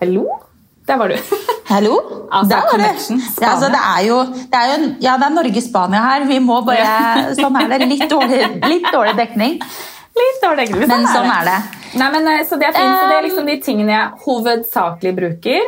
Hallo? 0.00 0.26
Der 0.86 0.96
var 0.96 1.08
du. 1.08 1.16
Hallo? 1.72 1.94
Altså, 2.30 2.48
Der 2.48 2.62
var 2.70 2.78
det. 2.78 2.90
Ja, 3.40 3.50
altså, 3.52 3.68
det 3.74 3.80
er 3.96 4.02
jo, 4.06 4.18
det 4.52 4.54
er 4.60 4.66
jo 4.72 4.94
Ja, 5.00 5.16
det 5.16 5.26
er 5.26 5.34
Norge-Spania 5.34 6.02
her. 6.04 6.24
Vi 6.28 6.38
må 6.38 6.60
bare 6.66 7.34
Sånn 7.40 7.56
er 7.62 7.72
det. 7.78 7.88
Litt 7.88 8.10
dårlig, 8.10 8.42
litt 8.68 8.86
dårlig 8.92 9.16
dekning. 9.18 9.56
Litt 10.16 10.38
dårlig, 10.44 10.68
dekning. 10.68 10.88
Men 10.88 11.08
sånn 11.12 11.32
er 11.32 11.48
det. 11.48 11.56
Nei, 11.96 12.10
men, 12.12 12.28
eh, 12.28 12.44
så 12.48 12.58
det 12.60 12.68
er 12.68 12.76
fint, 12.76 12.94
så 13.00 13.08
det 13.10 13.16
er 13.18 13.26
liksom 13.26 13.46
de 13.50 13.56
tingene 13.64 13.92
jeg 13.96 14.22
hovedsakelig 14.26 15.12
bruker. 15.16 15.66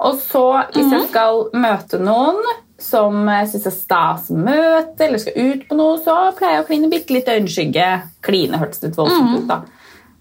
Og 0.00 0.14
så, 0.22 0.44
hvis 0.72 0.86
Mhm. 0.86 0.92
jeg 0.92 1.08
skal 1.08 1.50
møte 1.54 1.98
noen, 2.00 2.36
som 2.78 3.26
syns 3.26 3.64
det 3.64 3.66
er 3.66 3.70
stas 3.76 4.28
å 4.30 4.36
møte, 4.38 5.00
eller 5.00 5.18
skal 5.18 5.32
ut 5.36 5.68
på 5.68 5.74
noe, 5.76 5.98
så 5.98 6.14
pleier 6.38 6.52
jeg 6.58 6.64
å 6.64 6.66
kline 6.68 6.90
bitte 6.90 7.10
litt 7.10 7.26
øyenskygge. 7.26 8.02
Kline 8.22 8.52
hørtes 8.60 8.82
litt 8.84 8.94
voldsomt 8.96 9.38
ut, 9.40 9.46
da. 9.48 9.62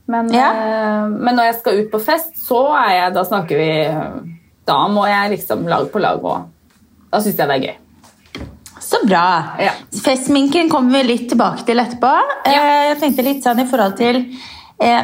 Men, 0.08 0.30
Ja. 0.34 0.52
eh, 0.52 1.08
men 1.10 1.36
når 1.36 1.44
jeg 1.52 1.56
skal 1.60 1.74
ut 1.80 1.92
på 1.92 2.02
fest, 2.02 2.34
så 2.48 2.62
er 2.76 2.90
jeg 3.06 3.14
Da 3.14 3.24
snakker 3.24 3.58
vi 3.58 4.28
Da 4.66 4.88
må 4.88 5.06
jeg 5.08 5.38
liksom 5.40 5.68
lag 5.68 5.92
på 5.92 6.00
lag, 6.02 6.24
og 6.26 6.46
da 7.12 7.20
syns 7.20 7.38
jeg 7.38 7.48
det 7.48 7.56
er 7.64 7.68
gøy. 7.68 7.76
Så 8.82 9.06
bra. 9.08 9.56
Ja. 9.60 9.72
Festminken 9.92 10.70
kommer 10.70 10.92
vi 10.92 11.04
litt 11.04 11.30
tilbake 11.30 11.66
til 11.66 11.78
etterpå. 11.78 12.12
Ja. 12.46 12.94
Jeg 12.94 13.00
tenkte 13.00 13.24
litt 13.24 13.44
sånn 13.44 13.60
i 13.60 13.66
forhold 13.66 13.96
til 13.98 14.16
eh, 14.16 14.24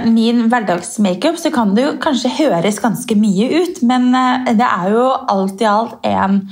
min 0.05 0.47
hverdagsmakeup, 0.51 1.37
så 1.41 1.49
kan 1.53 1.73
det 1.73 1.85
jo 1.87 1.93
kanskje 2.01 2.29
høres 2.37 2.77
ganske 2.81 3.15
mye 3.17 3.63
ut, 3.63 3.79
men 3.89 4.11
eh, 4.13 4.51
det 4.59 4.67
er 4.67 4.91
jo 4.93 5.07
alt 5.33 5.63
i 5.63 5.69
alt 5.69 6.05
en 6.05 6.43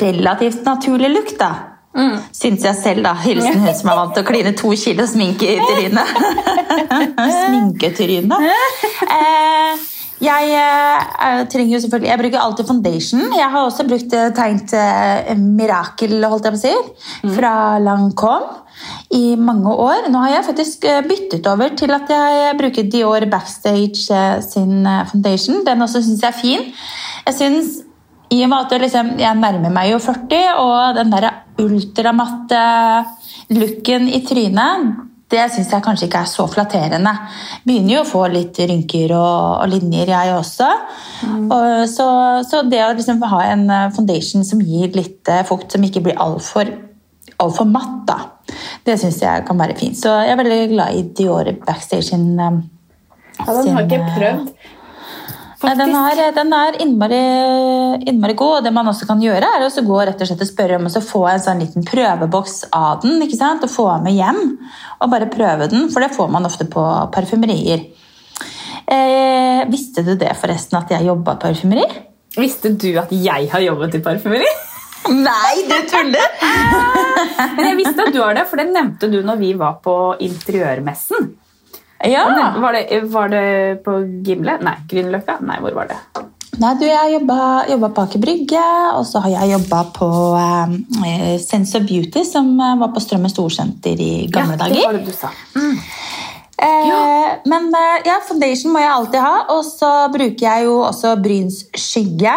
relativt 0.00 0.64
naturlig 0.64 1.12
lukt, 1.12 1.36
da. 1.40 1.52
Mm. 1.98 2.16
Syns 2.36 2.64
jeg 2.64 2.76
selv, 2.78 3.04
da. 3.04 3.14
Hilsen 3.24 3.60
hun 3.64 3.74
som 3.74 3.90
er 3.90 3.98
vant 3.98 4.16
til 4.16 4.24
å 4.24 4.28
kline 4.28 4.54
to 4.56 4.72
kilo 4.78 5.06
sminke 5.08 5.48
i 5.56 5.60
trynet. 5.60 6.18
Sminketryne. 7.38 8.40
Eh, 9.08 9.86
jeg 10.18 10.50
eh, 10.50 11.42
trenger 11.46 11.76
jo 11.76 11.80
selvfølgelig 11.84 12.10
Jeg 12.10 12.20
bruker 12.22 12.42
alltid 12.42 12.68
foundation. 12.68 13.26
Jeg 13.38 13.50
har 13.54 13.64
også 13.64 13.86
brukt 13.88 14.14
eh, 14.18 14.30
tegnt 14.36 14.74
eh, 14.74 15.34
Mirakel, 15.38 16.16
holdt 16.24 16.48
jeg 16.48 16.56
på 16.56 16.58
å 16.58 16.64
si, 16.64 17.34
fra 17.36 17.52
Lancome 17.82 18.67
i 19.14 19.36
mange 19.40 19.72
år. 19.72 20.08
Nå 20.12 20.20
har 20.24 20.36
jeg 20.36 20.46
faktisk 20.50 20.86
eh, 20.88 21.02
byttet 21.06 21.46
over 21.48 21.72
til 21.76 21.92
at 21.94 22.10
jeg 22.12 22.56
bruker 22.58 22.88
Dior 22.92 23.26
Backstage 23.30 24.08
eh, 24.12 24.38
sin 24.44 24.86
eh, 24.86 25.04
foundation. 25.08 25.62
Den 25.66 25.84
også 25.84 26.02
syns 26.04 26.24
jeg 26.24 26.32
er 26.32 26.40
fin. 26.40 26.64
Jeg 27.26 27.34
synes 27.34 27.76
i 28.30 28.42
og 28.44 28.50
med 28.52 28.66
at 28.66 28.80
liksom, 28.82 29.12
jeg 29.18 29.40
nærmer 29.40 29.72
meg 29.72 29.92
jo 29.94 29.98
40, 30.04 30.40
og 30.60 30.96
den 30.98 31.12
der 31.12 31.30
ultramatte 31.64 32.64
looken 33.56 34.10
i 34.12 34.20
trynet, 34.28 34.90
det 35.32 35.46
syns 35.52 35.72
jeg 35.72 35.84
kanskje 35.84 36.06
ikke 36.08 36.20
er 36.24 36.28
så 36.28 36.44
flatterende. 36.48 37.14
Begynner 37.64 37.98
jo 37.98 38.02
å 38.02 38.08
få 38.08 38.26
litt 38.32 38.60
rynker 38.60 39.12
og, 39.16 39.64
og 39.64 39.72
linjer, 39.72 40.12
jeg 40.12 40.34
også. 40.36 40.68
Og, 41.28 41.64
så, 41.88 42.08
så 42.48 42.62
det 42.68 42.80
å 42.84 42.94
liksom 42.96 43.24
ha 43.32 43.40
en 43.48 43.66
foundation 43.96 44.44
som 44.44 44.60
gir 44.64 44.92
litt 44.96 45.28
fukt, 45.48 45.72
som 45.72 45.84
ikke 45.84 46.04
blir 46.04 46.20
altfor 46.20 46.72
alt 47.38 47.56
for 47.56 47.70
matt, 47.70 48.02
da, 48.08 48.18
det 48.88 48.96
syns 49.02 49.20
jeg 49.22 49.44
kan 49.48 49.60
være 49.60 49.76
fint. 49.78 49.98
Så 49.98 50.14
jeg 50.24 50.32
er 50.32 50.40
veldig 50.40 50.64
glad 50.72 50.96
i 50.96 51.06
Dior 51.16 51.52
Backstage 51.66 52.10
sin 52.10 52.34
eh, 52.40 52.58
Ja, 53.38 53.54
den 53.54 53.72
har 53.76 53.86
ikke 53.86 54.02
prøvd. 54.16 54.52
Nei, 55.58 55.72
den 55.74 55.90
er, 55.98 56.20
den 56.36 56.52
er 56.54 56.76
innmari, 56.84 57.18
innmari 58.06 58.34
god, 58.38 58.60
og 58.60 58.66
det 58.66 58.70
man 58.74 58.86
også 58.92 59.08
kan 59.08 59.18
gjøre, 59.22 59.42
er 59.56 59.64
å 59.66 59.82
gå 59.88 59.96
rett 60.06 60.20
og 60.22 60.28
slett 60.30 60.44
og 60.44 60.46
spørre 60.46 60.76
om 60.78 60.86
å 60.86 61.02
få 61.02 61.24
en 61.32 61.42
sånn 61.42 61.62
liten 61.64 61.86
prøveboks 61.86 62.68
av 62.78 63.00
den, 63.02 63.16
ikke 63.24 63.40
sant? 63.40 63.66
og 63.66 63.72
få 63.72 63.88
med 64.04 64.14
hjem, 64.14 64.38
og 65.02 65.10
bare 65.10 65.26
prøve 65.32 65.66
den, 65.72 65.88
for 65.90 66.04
det 66.04 66.12
får 66.14 66.30
man 66.30 66.46
ofte 66.46 66.68
på 66.70 66.84
parfymerier. 67.14 67.88
Eh, 68.86 69.64
visste 69.72 70.06
du 70.06 70.14
det 70.14 70.30
forresten, 70.38 70.78
at 70.78 70.94
jeg 70.94 71.10
jobba 71.10 71.34
i 71.34 71.42
parfymeri? 71.42 71.88
Visste 72.38 72.70
du 72.78 72.92
at 73.02 73.10
jeg 73.10 73.50
har 73.50 73.66
jobbet 73.66 73.98
i 73.98 74.04
parfymeri? 74.06 74.54
Nei, 75.08 75.54
du 75.68 75.76
tuller! 75.88 76.30
Men 77.56 77.66
jeg 77.70 77.76
visste 77.80 78.06
at 78.06 78.14
du 78.14 78.20
har 78.22 78.36
det, 78.36 78.46
for 78.50 78.60
det 78.60 78.68
nevnte 78.70 79.10
du 79.10 79.20
når 79.24 79.38
vi 79.40 79.52
var 79.58 79.78
på 79.84 79.94
interiørmessen. 80.24 81.30
Ja. 82.06 82.24
Var 82.62 82.76
det, 82.76 83.00
var 83.10 83.30
det 83.32 83.44
på 83.84 83.98
Gimle? 84.26 84.58
Nei, 84.62 84.76
Grünerløkka? 84.90 85.40
Nei, 85.46 85.58
hvor 85.64 85.74
var 85.80 85.90
det? 85.90 85.98
Nei, 86.58 86.72
du, 86.78 86.84
jeg 86.88 86.98
har 86.98 87.68
jobba 87.70 87.90
på 87.94 88.04
Aker 88.04 88.22
Brygge, 88.22 88.62
og 88.98 89.04
så 89.06 89.22
har 89.22 89.34
jeg 89.36 89.52
jobba 89.54 89.82
på 89.94 90.08
eh, 90.38 91.34
Sense 91.42 91.78
of 91.78 91.86
Beauty, 91.86 92.24
som 92.26 92.50
eh, 92.58 92.78
var 92.80 92.90
på 92.94 93.02
Strømmen 93.02 93.30
Storsenter 93.30 93.98
i 94.02 94.26
gamle 94.32 94.56
ja, 94.56 94.62
dager. 94.64 94.74
Det 94.74 94.86
var 94.86 94.98
det 94.98 95.04
du 95.06 95.14
sa. 95.14 95.30
Eh, 96.58 97.28
Men 97.46 97.68
eh, 97.70 97.98
ja, 98.08 98.18
foundation 98.26 98.74
må 98.74 98.82
jeg 98.82 98.90
alltid 98.90 99.22
ha, 99.22 99.36
og 99.54 99.62
så 99.66 99.92
bruker 100.14 100.42
jeg 100.48 100.66
jo 100.66 100.80
også 100.88 101.14
Bryns 101.22 101.62
skygge. 101.78 102.34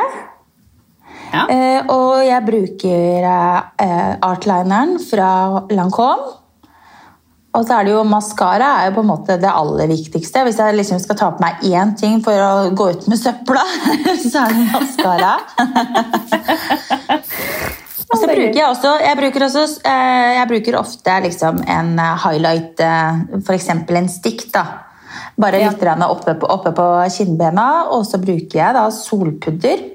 Ja. 1.31 1.47
Eh, 1.47 1.87
og 1.91 2.21
jeg 2.25 2.45
bruker 2.47 3.25
eh, 3.25 4.13
artlineren 4.19 4.97
fra 5.03 5.31
Lancome. 5.71 6.37
Og 7.51 7.65
så 7.67 7.75
er 7.75 7.87
det 7.87 7.91
jo 7.91 8.03
maskara 8.07 8.67
er 8.79 8.85
jo 8.87 8.93
på 8.95 9.01
en 9.03 9.09
måte 9.09 9.35
det 9.39 9.49
aller 9.51 9.89
viktigste. 9.91 10.45
Hvis 10.47 10.59
jeg 10.61 10.75
liksom 10.77 11.01
skal 11.03 11.17
ta 11.19 11.31
på 11.35 11.43
meg 11.43 11.65
én 11.67 11.91
ting 11.99 12.21
for 12.23 12.39
å 12.39 12.69
gå 12.71 12.87
ut 12.93 13.09
med 13.11 13.19
søpla, 13.19 13.63
så 14.31 14.45
er 14.45 14.55
det 14.55 14.67
maskara. 14.71 15.33
Og 18.11 18.19
så 18.19 18.27
bruker 18.27 18.57
jeg 18.57 18.67
også 18.67 18.89
Jeg 18.99 19.17
bruker, 19.19 19.45
også, 19.47 19.65
eh, 19.87 20.29
jeg 20.37 20.47
bruker 20.49 20.79
ofte 20.79 21.17
liksom 21.27 21.59
en 21.75 21.91
highlight, 22.23 22.79
eh, 22.79 23.21
f.eks. 23.41 23.69
en 23.75 24.09
stikk. 24.11 24.47
da. 24.55 24.65
Bare 25.39 25.59
litt 25.59 25.83
ja. 25.83 25.95
oppe 26.07 26.35
på, 26.39 26.47
oppe 26.47 26.71
på 26.75 26.87
kinnbena, 27.11 27.87
og 27.91 28.05
så 28.07 28.19
bruker 28.21 28.59
jeg 28.59 28.77
da 28.77 28.87
solpudder. 28.95 29.90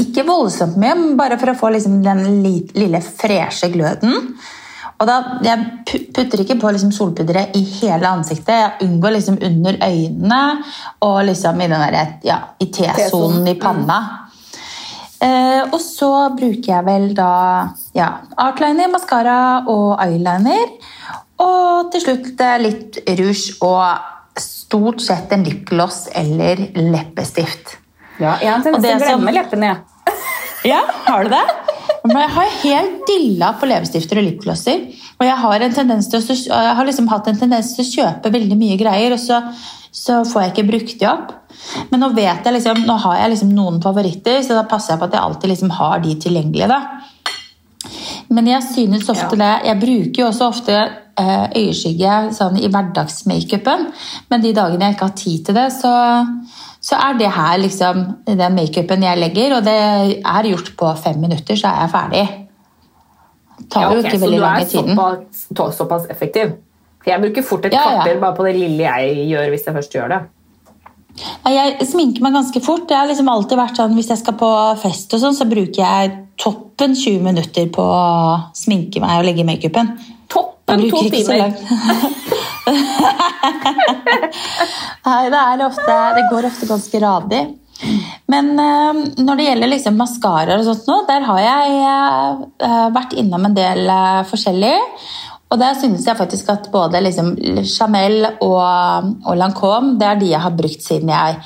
Ikke 0.00 0.24
voldsomt 0.24 0.78
mye, 0.80 0.96
men 0.96 1.16
bare 1.18 1.36
for 1.40 1.52
å 1.52 1.58
få 1.58 1.72
liksom 1.74 2.00
den 2.04 2.42
lille 2.44 3.00
freshe 3.04 3.68
gløden. 3.72 4.32
Og 5.02 5.08
da, 5.08 5.16
Jeg 5.42 6.06
putter 6.14 6.44
ikke 6.44 6.60
på 6.62 6.70
liksom 6.70 6.92
solpudderet 6.94 7.56
i 7.58 7.62
hele 7.80 8.08
ansiktet. 8.08 8.54
Jeg 8.54 8.86
unngår 8.86 9.16
liksom 9.16 9.38
under 9.42 9.78
øynene 9.82 10.42
og 11.02 11.24
liksom 11.26 11.60
i, 11.60 11.68
der, 11.68 11.98
ja, 12.24 12.38
i 12.60 12.70
T-sonen 12.70 13.48
i 13.50 13.56
panna. 13.58 13.98
Eh, 15.22 15.62
og 15.68 15.78
så 15.82 16.12
bruker 16.34 16.72
jeg 16.72 16.86
vel 16.86 17.12
da 17.14 17.32
ja, 17.94 18.08
artliner, 18.42 18.90
maskara 18.90 19.36
og 19.70 20.00
eyeliner. 20.02 20.72
Og 21.42 21.92
til 21.92 22.06
slutt 22.06 22.42
litt 22.62 23.02
rouge 23.18 23.58
og 23.66 24.38
stort 24.38 25.02
sett 25.02 25.34
en 25.34 25.44
lipgloss 25.46 26.06
eller 26.14 26.68
leppestift. 26.78 27.81
Ja, 28.20 28.36
jeg 28.42 28.50
har 28.52 28.64
tendens 28.64 28.86
til 28.86 28.98
å 28.98 29.06
glemme 29.06 29.34
leppene. 29.38 29.72
jeg. 29.72 30.18
Ja, 30.72 30.78
har 31.08 31.24
du 31.26 31.32
det? 31.32 31.42
Men 32.06 32.20
jeg 32.20 32.30
har 32.36 32.56
helt 32.62 33.06
dilla 33.08 33.48
på 33.58 33.66
leppestifter 33.66 34.20
og 34.20 34.26
lipglosser. 34.28 34.84
Og 35.18 35.26
jeg 35.26 35.38
har, 35.38 35.64
å, 35.64 36.20
jeg 36.36 36.74
har 36.78 36.86
liksom 36.86 37.08
hatt 37.10 37.30
en 37.30 37.38
tendens 37.38 37.72
til 37.74 37.82
å 37.84 37.90
kjøpe 37.90 38.30
veldig 38.34 38.58
mye 38.58 38.78
greier, 38.78 39.14
og 39.14 39.22
så, 39.22 39.40
så 39.90 40.20
får 40.26 40.44
jeg 40.44 40.52
ikke 40.52 40.68
brukt 40.70 40.96
de 41.00 41.08
opp. 41.10 41.32
Men 41.90 42.02
nå 42.02 42.10
vet 42.14 42.46
jeg 42.46 42.56
liksom, 42.56 42.82
nå 42.86 42.96
har 43.04 43.20
jeg 43.20 43.34
liksom 43.34 43.52
noen 43.54 43.78
favoritter, 43.82 44.40
så 44.42 44.58
da 44.58 44.66
passer 44.70 44.94
jeg 44.94 45.02
på 45.02 45.08
at 45.10 45.16
jeg 45.16 45.26
alltid 45.28 45.52
liksom 45.52 45.74
har 45.78 46.02
de 46.02 46.16
tilgjengelige. 46.26 46.70
da. 46.70 46.80
Men 48.32 48.48
jeg 48.48 48.62
synes 48.64 49.08
ofte 49.10 49.36
det 49.36 49.52
Jeg 49.66 49.80
bruker 49.82 50.22
jo 50.22 50.26
også 50.30 50.46
ofte 50.48 50.74
eh, 50.78 51.46
øyeskygge 51.58 52.18
sånn 52.36 52.58
i 52.58 52.70
hverdagsmakeupen, 52.70 53.88
men 54.30 54.44
de 54.44 54.54
dagene 54.56 54.88
jeg 54.88 54.96
ikke 54.96 55.08
har 55.10 55.18
tid 55.18 55.46
til 55.46 55.58
det, 55.58 55.68
så, 55.74 55.94
så 56.82 56.96
er 56.98 57.14
det 57.18 57.28
her 57.30 57.58
liksom 57.62 57.98
den 58.26 58.56
makeupen 58.56 59.04
jeg 59.06 59.18
legger, 59.20 59.54
og 59.56 59.62
det 59.66 59.74
er 60.18 60.48
gjort 60.50 60.72
på 60.78 60.88
fem 60.98 61.20
minutter, 61.22 61.54
så 61.58 61.66
er 61.70 61.76
jeg 61.84 61.90
ferdig. 61.92 62.22
Det 63.58 63.66
tar 63.70 63.82
Ja, 63.84 63.92
jo 63.94 63.98
ikke 64.02 64.20
veldig 64.24 64.40
lang 64.42 64.64
tid. 64.66 64.90
Så 65.30 65.54
du 65.54 65.62
er 65.62 65.70
såpass 65.76 66.08
effektiv? 66.10 66.56
For 67.02 67.10
jeg 67.10 67.22
bruker 67.22 67.42
fort 67.46 67.64
et 67.66 67.72
Ja, 67.74 67.84
ja. 68.02 68.18
bare 68.18 68.34
på 68.34 68.44
det 68.46 68.56
lille 68.56 68.82
jeg 68.82 69.28
gjør 69.30 69.48
hvis 69.54 69.66
jeg 69.66 69.74
først 69.74 69.94
gjør 69.94 70.08
det. 70.08 70.20
Jeg 71.52 71.86
sminker 71.86 72.22
meg 72.24 72.32
ganske 72.34 72.60
fort. 72.64 72.88
Det 72.88 72.96
har 72.96 73.06
liksom 73.06 73.28
alltid 73.28 73.58
vært 73.58 73.76
sånn, 73.76 73.94
Hvis 73.94 74.08
jeg 74.08 74.18
skal 74.18 74.34
på 74.40 74.50
fest, 74.82 75.12
og 75.14 75.20
sånn, 75.20 75.34
så 75.36 75.44
bruker 75.44 75.82
jeg 75.82 76.12
toppen 76.40 76.94
20 76.96 77.20
minutter 77.22 77.68
på 77.70 77.82
å 77.84 78.38
sminke 78.56 79.00
meg 79.04 79.20
og 79.20 79.26
legge 79.28 79.44
makeupen. 79.44 79.92
Toppen 80.32 80.88
to 80.90 81.02
timer! 81.12 81.52
Nei, 85.02 85.22
det, 85.32 85.40
er 85.40 85.64
ofte, 85.66 85.98
det 86.16 86.28
går 86.30 86.46
ofte 86.46 86.68
ganske 86.70 87.02
radig. 87.02 87.42
Men 88.30 88.52
eh, 88.62 89.00
når 89.24 89.38
det 89.38 89.46
gjelder 89.48 89.70
liksom 89.72 89.98
maskaraer 89.98 90.60
og 90.60 90.66
sånt 90.68 90.88
nå, 90.90 90.98
der 91.08 91.24
har 91.26 91.40
jeg 91.42 91.78
eh, 91.82 92.88
vært 92.94 93.16
innom 93.18 93.48
en 93.48 93.56
del 93.56 93.90
eh, 93.90 94.20
forskjellig. 94.30 94.74
Og 95.52 95.58
der 95.60 95.74
synes 95.76 96.06
jeg 96.08 96.16
faktisk 96.16 96.48
at 96.48 96.68
både 96.72 97.02
liksom 97.04 97.34
Chanel 97.68 98.22
og, 98.30 99.08
og 99.26 99.34
Lancome 99.36 99.98
det 100.00 100.06
er 100.08 100.20
de 100.20 100.30
jeg 100.30 100.40
har 100.40 100.54
brukt 100.56 100.84
siden 100.84 101.10
jeg 101.12 101.40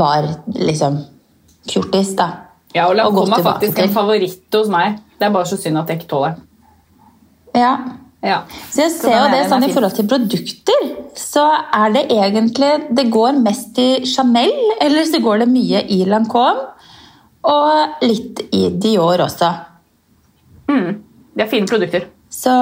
var 0.00 0.28
liksom 0.54 1.02
fjortis. 1.68 2.14
da. 2.16 2.30
Ja, 2.72 2.86
og 2.86 2.94
Og 2.94 3.00
Lancome 3.02 3.40
er 3.40 3.48
faktisk 3.50 3.82
en 3.82 3.92
favoritt 3.92 4.56
hos 4.56 4.70
meg. 4.72 5.02
Det 5.18 5.28
er 5.28 5.34
bare 5.34 5.50
så 5.50 5.58
synd 5.60 5.82
at 5.82 5.90
jeg 5.90 6.00
ikke 6.00 6.12
tåler. 6.14 6.38
Ja. 7.58 7.74
Ja. 8.22 8.42
Så 8.68 8.82
jeg 8.82 8.92
ser 8.92 9.08
så 9.08 9.12
jo 9.16 9.28
det 9.32 9.44
sånn 9.48 9.64
i 9.64 9.70
forhold 9.72 9.94
til 9.96 10.08
produkter, 10.10 10.88
så 11.16 11.44
er 11.72 11.94
det 11.94 12.02
egentlig 12.12 12.72
Det 12.96 13.06
går 13.12 13.38
mest 13.40 13.78
i 13.80 14.04
Chanel, 14.04 14.52
eller 14.80 15.08
så 15.08 15.22
går 15.24 15.44
det 15.44 15.48
mye 15.48 15.80
i 15.88 16.02
Lancome. 16.04 16.66
Og 17.48 18.02
litt 18.04 18.42
i 18.52 18.66
Dior 18.76 19.22
også. 19.24 19.48
Mm. 20.68 20.98
Det 21.32 21.46
er 21.46 21.48
fine 21.48 21.66
produkter. 21.70 22.04
Så, 22.28 22.52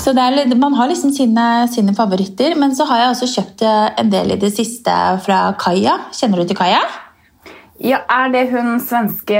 så 0.00 0.14
litt- 0.16 0.56
man 0.56 0.72
har 0.74 0.88
liksom 0.88 1.12
sine, 1.12 1.68
sine 1.68 1.92
favoritter. 1.94 2.56
Men 2.56 2.72
så 2.74 2.86
har 2.88 3.02
jeg 3.02 3.10
også 3.12 3.28
kjøpt 3.34 3.62
eh, 3.68 3.90
en 4.00 4.10
del 4.10 4.32
i 4.32 4.40
det 4.40 4.54
siste 4.56 4.94
fra 5.20 5.52
Kaja. 5.60 5.98
Kjenner 6.16 6.40
du 6.40 6.48
til 6.48 6.56
Kaja? 6.56 6.80
Ja, 7.78 8.00
Er 8.08 8.32
det 8.32 8.48
hun 8.50 8.80
svenske 8.80 9.38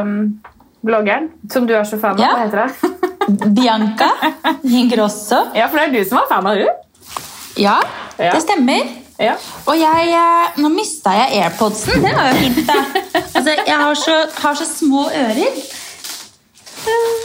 um, 0.00 0.38
bloggeren 0.86 1.28
som 1.50 1.66
du 1.66 1.74
er 1.74 1.84
så 1.84 1.98
fan 2.00 2.14
av. 2.14 2.22
Ja. 2.22 2.30
Hva 2.36 2.46
heter 2.46 2.62
det? 2.62 3.08
Bianca 3.28 4.08
Ingrosso. 4.64 5.42
Ja, 5.54 5.68
for 5.68 5.78
det 5.78 5.88
er 5.88 5.92
du 5.98 6.08
som 6.08 6.18
er 6.22 6.28
fan 6.30 6.46
av 6.46 6.56
hun. 6.56 6.68
Ja, 7.58 7.78
Ja. 8.18 8.32
det 8.34 8.42
stemmer. 8.42 8.88
Ja. 9.18 9.34
Og 9.66 9.74
jeg, 9.78 10.08
eh, 10.14 10.60
nå 10.62 10.68
mista 10.70 11.10
jeg 11.14 11.42
airpodsen. 11.42 12.02
Det 12.02 12.12
var 12.14 12.28
jo 12.32 12.38
fint, 12.38 12.60
da. 12.66 12.76
Altså, 13.34 13.54
jeg 13.66 13.76
har 13.80 13.94
så, 13.98 14.16
har 14.42 14.54
så 14.54 14.66
små 14.66 15.08
ører. 15.10 15.58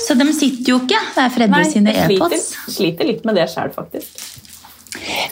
Så 0.08 0.16
de 0.18 0.26
sitter 0.34 0.72
jo 0.74 0.80
ikke. 0.82 1.00
Det 1.16 1.24
er 1.24 1.30
Freddy 1.34 1.54
Nei, 1.54 1.64
sine 1.70 1.94
airpods. 1.94 2.48
sliter, 2.50 2.74
sliter 2.74 3.06
litt 3.12 3.26
med 3.30 3.38
det 3.38 3.46
sjøl, 3.54 3.70
faktisk. 3.76 4.24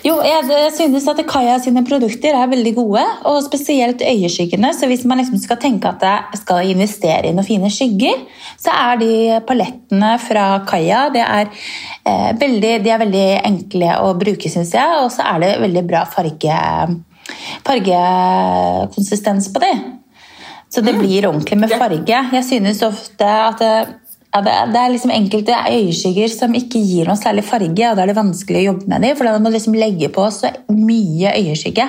Jo, 0.01 0.15
jeg, 0.25 0.71
synes 0.73 1.05
at 1.11 1.19
Kaja 1.29 1.59
sine 1.61 1.83
produkter 1.85 2.33
er 2.33 2.49
veldig 2.49 2.71
gode, 2.79 3.03
og 3.29 3.43
spesielt 3.45 4.01
øyeskyggene. 4.01 4.71
Så 4.73 4.89
hvis 4.89 5.05
man 5.05 5.21
liksom 5.21 5.37
skal 5.41 5.59
tenke 5.61 5.91
at 5.91 6.01
jeg 6.05 6.41
skal 6.41 6.71
investere 6.71 7.29
i 7.29 7.35
noen 7.35 7.45
fine 7.45 7.69
skygger, 7.73 8.25
så 8.61 8.73
er 8.73 8.99
de 9.01 9.13
palettene 9.47 10.15
fra 10.23 10.47
Kaja 10.67 11.03
det 11.13 11.23
er, 11.25 11.53
eh, 12.05 12.31
veldig, 12.41 12.73
de 12.83 12.93
er 12.93 13.03
veldig 13.05 13.29
enkle 13.51 13.95
å 14.01 14.11
bruke, 14.17 14.49
syns 14.49 14.73
jeg. 14.73 14.99
Og 15.05 15.11
så 15.13 15.29
er 15.29 15.45
det 15.45 15.55
veldig 15.61 15.87
bra 15.87 16.05
farge, 16.09 16.59
fargekonsistens 17.67 19.51
på 19.53 19.61
de. 19.61 19.73
Så 20.71 20.81
det 20.81 20.93
blir 20.95 21.27
ordentlig 21.27 21.57
med 21.59 21.73
farge. 21.75 22.19
Jeg 22.31 22.45
synes 22.47 22.81
ofte 22.87 23.27
at 23.27 23.59
det, 23.59 23.73
ja, 24.33 24.41
det, 24.45 24.53
det 24.73 24.79
er 24.81 24.93
liksom 24.93 25.11
enkelte 25.11 25.57
øyeskygger 25.67 26.31
som 26.31 26.53
ikke 26.55 26.79
gir 26.79 27.09
noen 27.09 27.19
særlig 27.19 27.43
farge, 27.47 27.89
og 27.89 27.97
da 27.97 28.05
er 28.05 28.11
det 28.13 28.15
vanskelig 28.19 28.61
å 28.61 28.67
jobbe 28.71 28.87
med 28.93 29.03
dem, 29.03 29.17
for 29.19 29.27
da 29.27 29.35
må 29.39 29.51
du 29.51 29.57
liksom 29.57 29.75
legge 29.75 30.07
på 30.13 30.27
så 30.31 30.53
mye 30.71 31.33
øyeskygge. 31.41 31.87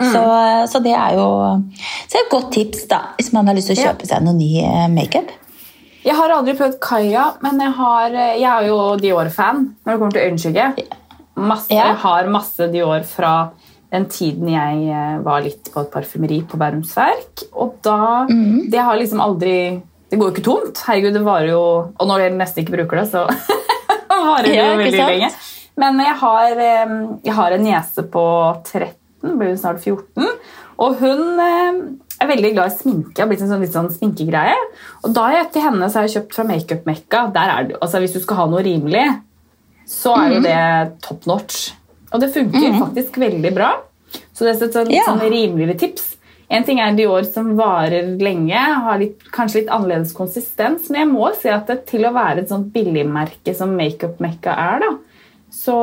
Så, 0.00 0.20
så 0.72 0.80
det 0.80 0.94
er 0.96 1.18
jo 1.18 1.26
så 1.28 2.14
det 2.14 2.16
er 2.16 2.22
et 2.24 2.30
godt 2.32 2.46
tips 2.54 2.86
da, 2.88 3.00
hvis 3.18 3.32
man 3.36 3.50
har 3.50 3.58
lyst 3.58 3.68
til 3.68 3.76
å 3.76 3.82
Ja. 3.82 3.90
kjøpe 3.90 4.06
seg 4.08 4.22
noe 4.24 4.32
ny 4.38 4.48
eh, 4.64 4.86
makeup. 4.88 5.28
Jeg 6.00 6.16
har 6.16 6.32
aldri 6.32 6.54
prøvd 6.56 6.78
Kaja, 6.80 7.26
men 7.44 7.60
jeg, 7.60 7.74
har, 7.76 8.14
jeg 8.16 8.48
er 8.48 8.68
jo 8.70 8.78
Dior-fan 8.96 9.58
når 9.84 9.92
det 9.92 9.98
kommer 10.00 10.14
til 10.16 10.24
øyenskygge. 10.30 10.68
Masse, 11.36 11.68
Ja. 11.74 11.90
Jeg 11.90 11.98
har 12.06 12.30
masse 12.32 12.70
Dior 12.72 13.04
fra 13.04 13.34
den 13.92 14.06
tiden 14.08 14.48
jeg 14.48 14.88
eh, 14.88 15.18
var 15.26 15.44
litt 15.44 15.68
på 15.74 15.84
et 15.84 15.92
parfymeri 15.92 16.40
på 16.48 16.56
Bærums 16.56 16.96
Verk. 16.96 17.44
Og 17.52 17.76
da 17.84 18.24
mm. 18.30 18.70
Det 18.72 18.80
har 18.80 18.96
liksom 18.96 19.20
aldri 19.20 19.54
Det 20.10 20.18
går 20.18 20.30
jo 20.30 20.34
ikke 20.34 20.44
tomt. 20.46 20.78
Herregud, 20.88 21.12
det 21.14 21.22
varer 21.22 21.48
jo 21.52 21.60
Og 22.00 22.06
når 22.08 22.24
jeg 22.24 22.32
nesten 22.34 22.64
ikke 22.64 22.74
bruker 22.74 23.00
det, 23.00 23.06
så 23.12 23.26
varer 24.10 24.48
det 24.48 24.56
jo 24.56 24.64
veldig 24.80 24.96
sant? 24.98 25.12
lenge. 25.14 25.30
Men 25.80 26.00
jeg 26.02 26.16
har, 26.20 26.58
jeg 27.24 27.34
har 27.36 27.52
en 27.56 27.62
niese 27.64 28.02
på 28.12 28.24
13, 28.66 29.36
blir 29.38 29.52
hun 29.54 29.60
snart 29.62 29.78
14, 29.80 30.26
og 30.82 30.96
hun 31.00 31.22
er 31.40 32.28
veldig 32.28 32.50
glad 32.56 32.72
i 32.72 32.74
sminke. 32.74 33.16
har 33.22 33.28
blitt 33.30 33.40
en 33.46 33.48
sånn, 33.48 33.62
litt 33.64 33.72
sånn 33.72 33.88
sminkegreie. 33.94 34.58
Og 35.06 35.14
da 35.16 35.28
jeg 35.32 35.48
til 35.54 35.64
henne 35.64 35.88
så 35.88 36.00
har 36.00 36.08
jeg 36.08 36.16
kjøpt 36.18 36.36
fra 36.36 36.44
Makeup 36.50 36.84
Mekka. 36.88 37.22
Der 37.32 37.52
det, 37.70 37.78
altså 37.80 38.00
Hvis 38.02 38.12
du 38.16 38.20
skal 38.20 38.36
ha 38.42 38.46
noe 38.52 38.62
rimelig, 38.66 39.06
så 39.88 40.12
er 40.18 40.26
Mhm. 40.28 40.34
jo 40.34 40.40
det 40.44 41.00
top 41.06 41.26
notch. 41.30 41.70
Og 42.12 42.20
det 42.20 42.32
funker 42.34 42.76
faktisk 42.82 43.16
veldig 43.22 43.54
bra. 43.54 43.70
Så 44.34 44.44
det 44.44 44.56
er 44.60 44.64
et 44.66 44.74
sånn, 44.74 44.90
Ja. 44.92 45.02
sånn 45.06 45.20
rimeligere 45.20 45.78
tips. 45.78 46.16
En 46.50 46.64
ting 46.66 46.80
er 46.82 46.96
Dior 46.98 47.22
som 47.28 47.52
varer 47.58 48.16
lenge, 48.18 48.58
har 48.58 48.98
litt, 48.98 49.22
kanskje 49.30 49.62
litt 49.62 49.68
annerledes 49.70 50.14
konsistens, 50.16 50.88
men 50.90 51.04
jeg 51.04 51.10
må 51.12 51.28
si 51.38 51.50
at 51.52 51.68
det, 51.70 51.84
til 51.86 52.08
å 52.08 52.14
være 52.14 52.42
et 52.42 52.50
sånt 52.50 52.72
billigmerke 52.74 53.54
som 53.54 53.76
Makeup 53.78 54.18
Mekka 54.22 54.56
er, 54.58 54.82
da, 54.82 54.88
så 55.54 55.76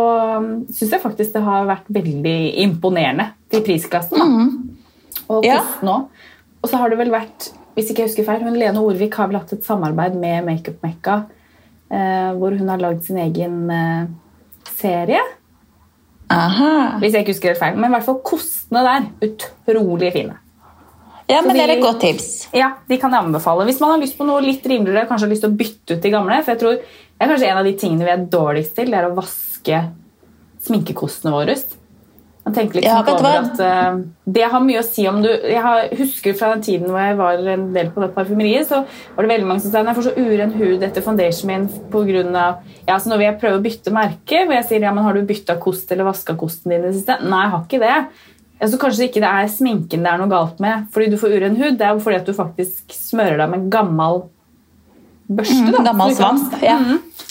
syns 0.67 0.91
jeg 0.91 1.03
faktisk 1.03 1.35
det 1.37 1.43
har 1.45 1.69
vært 1.69 1.87
veldig 1.91 2.39
imponerende 2.65 3.29
til 3.51 3.63
prisklassen. 3.63 4.19
Da. 4.19 5.23
Og 5.27 5.47
kosten 5.47 5.91
òg. 5.91 6.25
Og 6.63 6.71
så 6.71 6.79
har 6.81 6.91
det 6.91 6.97
vel 6.99 7.13
vært, 7.13 7.49
hvis 7.77 7.91
ikke 7.91 8.03
jeg 8.03 8.11
husker 8.11 8.27
feil, 8.27 8.43
hun 8.43 8.57
Lene 8.59 8.83
Orvik 8.83 9.15
har 9.19 9.29
vel 9.31 9.39
hatt 9.39 9.53
et 9.55 9.67
samarbeid 9.67 10.17
med 10.19 10.47
Makeup 10.47 10.83
Mekka, 10.83 11.21
eh, 11.91 12.31
hvor 12.35 12.55
hun 12.57 12.71
har 12.73 12.81
lagd 12.81 13.05
sin 13.07 13.19
egen 13.23 13.69
eh, 13.71 14.09
serie. 14.75 15.21
Aha. 16.33 16.97
Hvis 16.99 17.15
jeg 17.15 17.23
ikke 17.23 17.35
husker 17.35 17.53
helt 17.53 17.61
feil. 17.61 17.79
Men 17.79 17.87
i 17.87 17.95
hvert 17.95 18.07
fall 18.07 18.19
kostene 18.25 18.83
der. 18.83 19.07
Utrolig 19.29 20.11
fine. 20.15 20.35
Ja, 21.27 21.41
men 21.43 21.53
de, 21.53 21.59
det 21.59 21.65
er 21.65 21.73
et 21.75 21.83
godt 21.83 21.99
tips. 22.03 22.27
Ja, 22.55 22.71
de 22.87 22.99
kan 23.01 23.11
jeg 23.11 23.27
anbefale. 23.27 23.65
Hvis 23.67 23.81
man 23.83 23.95
har 23.95 24.03
lyst 24.03 24.15
på 24.19 24.27
noe 24.27 24.43
litt 24.45 24.63
rimeligere, 24.67 25.07
kanskje 25.09 25.27
har 25.27 25.33
lyst 25.33 25.43
til 25.43 25.51
å 25.51 25.59
bytte 25.59 25.97
ut 25.97 26.05
de 26.05 26.11
gamle. 26.13 26.37
For 26.43 26.53
jeg 26.53 26.61
tror 26.61 26.77
det 26.77 27.25
er 27.25 27.33
kanskje 27.33 27.49
en 27.49 27.59
av 27.63 27.67
de 27.67 27.73
tingene 27.81 28.07
vi 28.07 28.13
er 28.13 28.29
dårligst 28.37 28.77
til, 28.77 28.93
det 28.93 29.01
er 29.01 29.09
å 29.09 29.17
vaske 29.17 29.81
sminkekostene 30.67 31.33
våre. 31.35 31.57
Man 32.47 32.55
tenker 32.55 32.79
liksom 32.79 32.93
Ja, 32.93 32.99
ikke 33.03 33.15
over 33.17 33.33
at 33.41 33.59
uh, 33.59 33.97
Det 34.37 34.45
har 34.53 34.61
mye 34.63 34.79
å 34.79 34.85
si 34.87 35.03
om 35.09 35.17
du 35.19 35.27
Jeg 35.27 35.59
har, 35.65 35.89
husker 35.99 36.37
fra 36.39 36.53
den 36.53 36.63
tiden 36.63 36.93
hvor 36.93 37.03
jeg 37.03 37.17
var 37.19 37.41
en 37.55 37.65
del 37.75 37.89
på 37.91 38.03
det 38.03 38.07
parfymeriet, 38.15 38.69
så 38.69 38.85
var 38.85 39.25
det 39.25 39.33
veldig 39.33 39.49
mange 39.49 39.65
som 39.65 39.73
sa 39.73 39.81
jeg 39.83 39.97
får 39.97 40.07
så 40.07 40.13
uren 40.15 40.53
hud 40.55 40.85
etter 40.87 41.03
foundationen 41.03 41.51
min 41.51 41.91
på 41.91 42.05
av 42.07 42.63
ja, 42.87 42.95
så 42.95 43.11
Nå 43.11 43.19
vil 43.19 43.27
jeg 43.27 43.39
prøve 43.41 43.59
å 43.59 43.65
bytte 43.65 43.91
merke, 43.91 44.45
hvor 44.45 44.55
jeg 44.55 44.67
sier 44.69 44.87
ja, 44.87 44.93
men 44.95 45.03
har 45.03 45.17
du 45.17 45.27
bytta 45.27 45.57
kost 45.59 45.91
eller 45.91 46.07
vaska 46.07 46.37
kosten 46.39 46.71
din 46.71 46.85
i 46.85 46.87
det 46.87 46.95
siste? 46.95 47.19
Nei, 47.27 47.43
jeg 47.43 47.53
har 47.53 47.65
ikke 47.65 47.83
det. 47.83 47.97
Altså, 48.57 48.79
kanskje 48.81 49.07
ikke 49.09 49.21
det 49.21 49.29
er 49.29 49.51
sminken 49.53 50.05
det 50.05 50.09
er 50.11 50.17
noe 50.21 50.31
galt 50.31 50.61
med 50.63 50.87
fordi 50.93 51.11
du 51.13 51.19
får 51.21 51.37
uren 51.37 51.59
hud. 51.59 51.77
Det 51.77 51.85
er 51.85 51.93
jo 51.93 52.01
fordi 52.03 52.19
at 52.21 52.27
du 52.29 52.33
faktisk 52.37 52.95
smører 52.97 53.37
deg 53.41 53.53
med 53.53 53.69
gammel 53.73 54.25
børste. 55.27 55.61
da. 55.69 55.79
Mm, 55.79 55.87
gammel 55.91 56.17
svamp, 56.17 56.59
ja. 56.63 56.79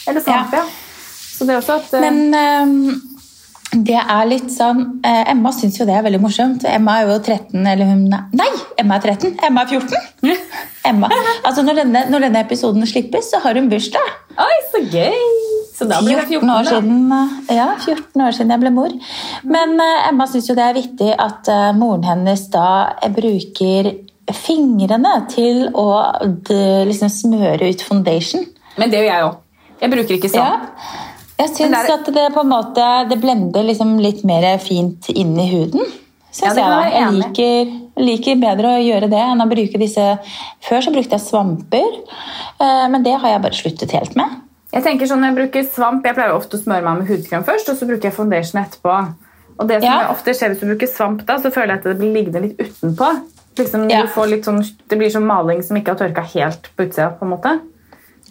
Eller 0.07 0.23
svamp, 0.23 0.55
ja. 0.55 0.65
Så 1.37 1.45
det 1.45 1.53
er 1.53 1.61
også 1.61 1.81
at 1.83 1.95
eh, 1.99 2.07
Men 2.07 2.25
Um 2.37 3.13
det 3.75 3.99
er 3.99 4.29
litt 4.29 4.47
sånn 4.55 4.83
eh, 5.05 5.25
Emma 5.33 5.51
syns 5.55 5.77
jo 5.81 5.87
det 5.89 5.97
er 5.97 6.05
veldig 6.07 6.21
morsomt. 6.23 6.65
Emma 6.71 7.01
er 7.01 7.11
jo 7.11 7.19
13, 7.19 7.67
eller 7.67 7.91
hun 7.91 8.07
Nei, 8.09 8.49
Emma 8.79 8.97
er 8.97 9.09
13! 9.11 9.35
Emma 9.49 9.67
er 9.67 9.75
14! 9.75 10.37
Emma. 10.91 11.11
Altså 11.43 11.67
når 11.67 11.83
denne, 11.83 12.07
når 12.13 12.29
denne 12.29 12.45
episoden 12.47 12.87
slippes, 12.89 13.33
så 13.33 13.43
har 13.45 13.59
hun 13.59 13.69
bursdag. 13.73 14.15
Oi, 14.39 14.57
så 14.71 14.85
gøy! 14.87 15.46
Så 15.77 15.85
da 15.85 15.99
blir 16.01 16.17
det 16.17 16.25
14 16.31 16.51
år 16.51 16.65
da. 16.65 16.71
siden, 16.71 17.13
eh, 17.13 17.57
ja, 17.57 17.67
14 17.85 18.23
år 18.25 18.33
siden 18.33 18.53
jeg 18.55 18.61
ble 18.63 18.71
mor. 18.73 18.93
Men 19.45 19.75
eh, 19.81 20.09
Emma 20.09 20.27
syns 20.31 20.49
jo 20.49 20.57
det 20.57 20.65
er 20.65 20.77
viktig 20.79 21.11
at 21.21 21.51
eh, 21.53 21.73
moren 21.77 22.07
hennes 22.09 22.47
da 22.53 22.69
bruker 23.13 23.91
fingrene 24.33 25.13
til 25.31 25.67
å 25.77 25.85
liksom 26.89 27.13
smøre 27.13 27.69
ut 27.69 27.85
foundation. 27.85 28.47
Men 28.81 28.91
det 28.91 29.03
gjør 29.03 29.11
jeg 29.11 29.27
òg. 29.27 29.37
Jeg 29.83 29.93
bruker 29.93 30.17
ikke 30.17 30.33
sånn. 30.33 30.49
Ja. 30.49 30.97
Jeg 31.37 31.53
syns 31.53 31.77
det 31.77 31.83
er- 31.85 31.93
at 31.99 32.09
det 32.17 32.25
på 32.33 32.41
en 32.41 32.49
måte 32.49 32.87
det 33.11 33.21
blender 33.21 33.63
liksom 33.69 33.99
litt 34.01 34.25
mer 34.25 34.57
fint 34.59 35.11
inn 35.13 35.37
i 35.39 35.47
huden. 35.53 35.85
Ja, 36.41 36.53
jeg, 36.53 36.57
kan 36.57 36.93
jeg 36.93 37.13
liker, 37.13 37.71
liker 38.05 38.41
bedre 38.41 38.73
å 38.77 38.81
gjøre 38.85 39.09
det 39.09 39.21
enn 39.21 39.41
å 39.41 39.47
bruke 39.49 39.79
disse 39.81 40.19
Før 40.61 40.83
så 40.85 40.93
brukte 40.93 41.17
jeg 41.17 41.25
svamper, 41.25 41.95
men 42.91 43.03
det 43.03 43.15
har 43.17 43.31
jeg 43.31 43.43
bare 43.43 43.57
sluttet 43.57 43.93
helt 43.97 44.17
med. 44.17 44.35
Jeg 44.75 44.83
tenker 44.83 45.07
sånn, 45.07 45.21
når 45.23 45.31
jeg 45.31 45.37
bruker 45.39 45.63
svamp, 45.71 46.05
jeg 46.05 46.15
pleier 46.17 46.35
ofte 46.35 46.57
å 46.59 46.61
smøre 46.63 46.83
meg 46.83 46.99
med 46.99 47.09
hudkrem 47.09 47.45
først, 47.47 47.69
og 47.71 47.77
så 47.79 47.87
bruker 47.89 48.09
jeg 48.11 48.17
foundation 48.17 48.61
etterpå. 48.65 48.97
Og 49.59 49.69
det 49.69 49.81
som 49.83 49.89
Ja. 49.93 50.09
ofte 50.13 50.35
skjer 50.35 50.51
hvis 50.53 50.61
du 50.61 50.67
bruker 50.67 50.87
svamp, 50.91 51.25
da, 51.25 51.37
så 51.39 51.51
føler 51.53 51.77
jeg 51.77 51.79
at 51.79 51.85
det 51.85 51.99
blir 51.99 52.13
liggende 52.13 52.43
litt 52.43 52.59
utenpå. 52.59 53.09
Liksom, 53.57 53.89
Ja. 53.91 54.03
du 54.03 54.09
får 54.09 54.29
litt 54.29 54.45
sånn, 54.45 54.61
det 54.89 54.99
blir 54.99 55.09
sånn 55.09 55.25
maling 55.25 55.63
som 55.63 55.77
ikke 55.77 55.95
har 55.95 56.01
tørka 56.03 56.23
helt 56.35 56.69
på 56.77 56.85
utsida. 56.89 57.11
på 57.19 57.23
en 57.23 57.31
måte. 57.31 57.61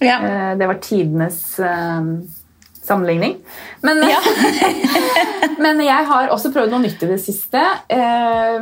Ja. 0.02 0.20
Eh, 0.20 0.56
Det 0.56 0.68
var 0.68 0.76
tidenes 0.76 1.60
eh, 1.60 2.02
sammenligning. 2.84 3.38
Men, 3.82 4.02
men 5.60 5.80
jeg 5.80 6.06
har 6.06 6.28
også 6.30 6.52
prøvd 6.54 6.70
noe 6.72 6.84
nytt 6.84 7.02
i 7.02 7.08
det 7.08 7.20
siste. 7.24 7.62
Eh, 7.90 8.60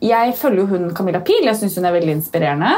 Jeg 0.00 0.34
følger 0.38 0.58
jo 0.62 0.66
hun 0.66 0.94
Camilla 0.94 1.18
Pil. 1.20 1.42
Jeg 1.42 1.56
syns 1.56 1.74
hun 1.74 1.84
er 1.86 1.92
veldig 1.96 2.12
inspirerende. 2.22 2.70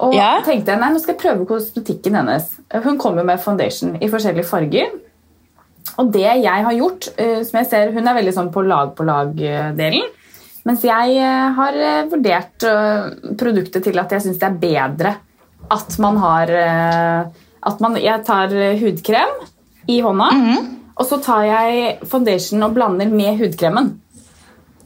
Og 0.00 0.14
Ja. 0.14 0.40
tenkte 0.44 0.72
jeg, 0.72 0.80
nei, 0.80 0.90
nå 0.92 1.00
skal 1.00 1.14
jeg 1.14 1.22
prøve 1.22 1.46
kosmetikken 1.48 2.14
hennes. 2.14 2.50
Hun 2.84 2.98
kommer 2.98 3.24
med 3.24 3.40
foundation 3.40 3.96
i 4.02 4.08
forskjellige 4.12 4.44
farger. 4.44 4.90
Og 5.98 6.10
det 6.12 6.20
jeg 6.42 6.64
har 6.66 6.72
gjort, 6.76 7.08
eh, 7.18 7.42
som 7.44 7.60
jeg 7.60 7.66
ser, 7.70 7.92
Hun 7.92 8.06
er 8.08 8.14
veldig 8.14 8.34
sånn 8.34 8.52
på 8.52 8.62
lag-på-lag-delen. 8.66 10.02
Mens 10.66 10.82
jeg 10.82 11.16
eh, 11.16 11.52
har 11.54 11.72
eh, 11.72 12.04
vurdert 12.10 12.58
produktet 13.38 13.84
til 13.84 13.98
at 13.98 14.10
jeg 14.10 14.20
syns 14.26 14.38
det 14.38 14.48
er 14.50 14.58
bedre 14.60 15.16
at 15.70 15.98
man 15.98 16.16
har 16.18 16.50
at 17.66 17.80
man, 17.80 17.96
Jeg 17.96 18.24
tar 18.24 18.48
hudkrem 18.78 19.32
i 19.88 20.00
hånda, 20.00 20.28
og 20.96 21.06
så 21.06 21.18
tar 21.22 21.42
jeg 21.42 21.98
foundation 22.06 22.62
og 22.62 22.74
blander 22.74 23.06
med 23.10 23.38
hudkremen. 23.40 24.00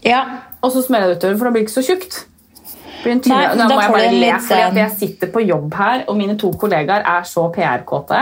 ja. 0.04 0.24
Og 0.62 0.72
så 0.72 0.82
smører 0.84 1.08
jeg 1.08 1.08
det 1.08 1.16
utover, 1.22 1.36
for 1.38 1.44
da 1.44 1.50
blir 1.50 1.62
det 1.62 1.68
ikke 1.68 1.80
så 1.80 1.86
tjukt. 1.88 2.16
Det 2.20 2.28
Blir 2.60 2.74
en 2.74 2.76
tynn- 2.76 2.89
Nei, 3.04 3.40
Nå 3.56 3.66
må 3.70 3.80
jeg 3.80 3.92
bare 3.94 4.12
le, 4.12 4.30
fordi 4.44 4.82
jeg 4.82 4.92
sitter 4.98 5.30
på 5.32 5.42
jobb 5.46 5.74
her, 5.78 6.04
og 6.08 6.18
mine 6.18 6.36
to 6.40 6.52
kollegaer 6.60 7.06
er 7.06 7.26
så 7.28 7.46
PR-kåte. 7.54 8.20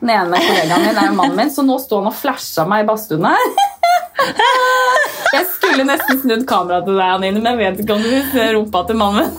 Den 0.00 0.12
ene 0.14 0.40
kollegaen 0.40 0.86
min 0.86 0.98
er 1.02 1.14
mannen 1.16 1.36
min, 1.38 1.52
så 1.52 1.64
nå 1.66 1.78
står 1.80 2.04
han 2.04 2.12
og 2.12 2.16
flasha 2.18 2.66
meg 2.68 2.84
i 2.84 2.88
badstuen 2.88 3.28
her. 3.28 3.44
Jeg 5.34 5.46
skulle 5.50 5.84
nesten 5.88 6.20
snudd 6.22 6.44
kameraet 6.46 6.86
til 6.86 6.94
deg, 6.94 7.08
Anine, 7.16 7.40
men 7.42 7.48
jeg 7.50 7.58
vet 7.58 7.80
ikke 7.82 7.96
om 7.96 8.02
du 8.04 8.06
vil 8.12 8.26
se 8.30 8.44
rumpa 8.54 8.84
til 8.86 8.98
mannen 9.00 9.26
min. 9.26 9.32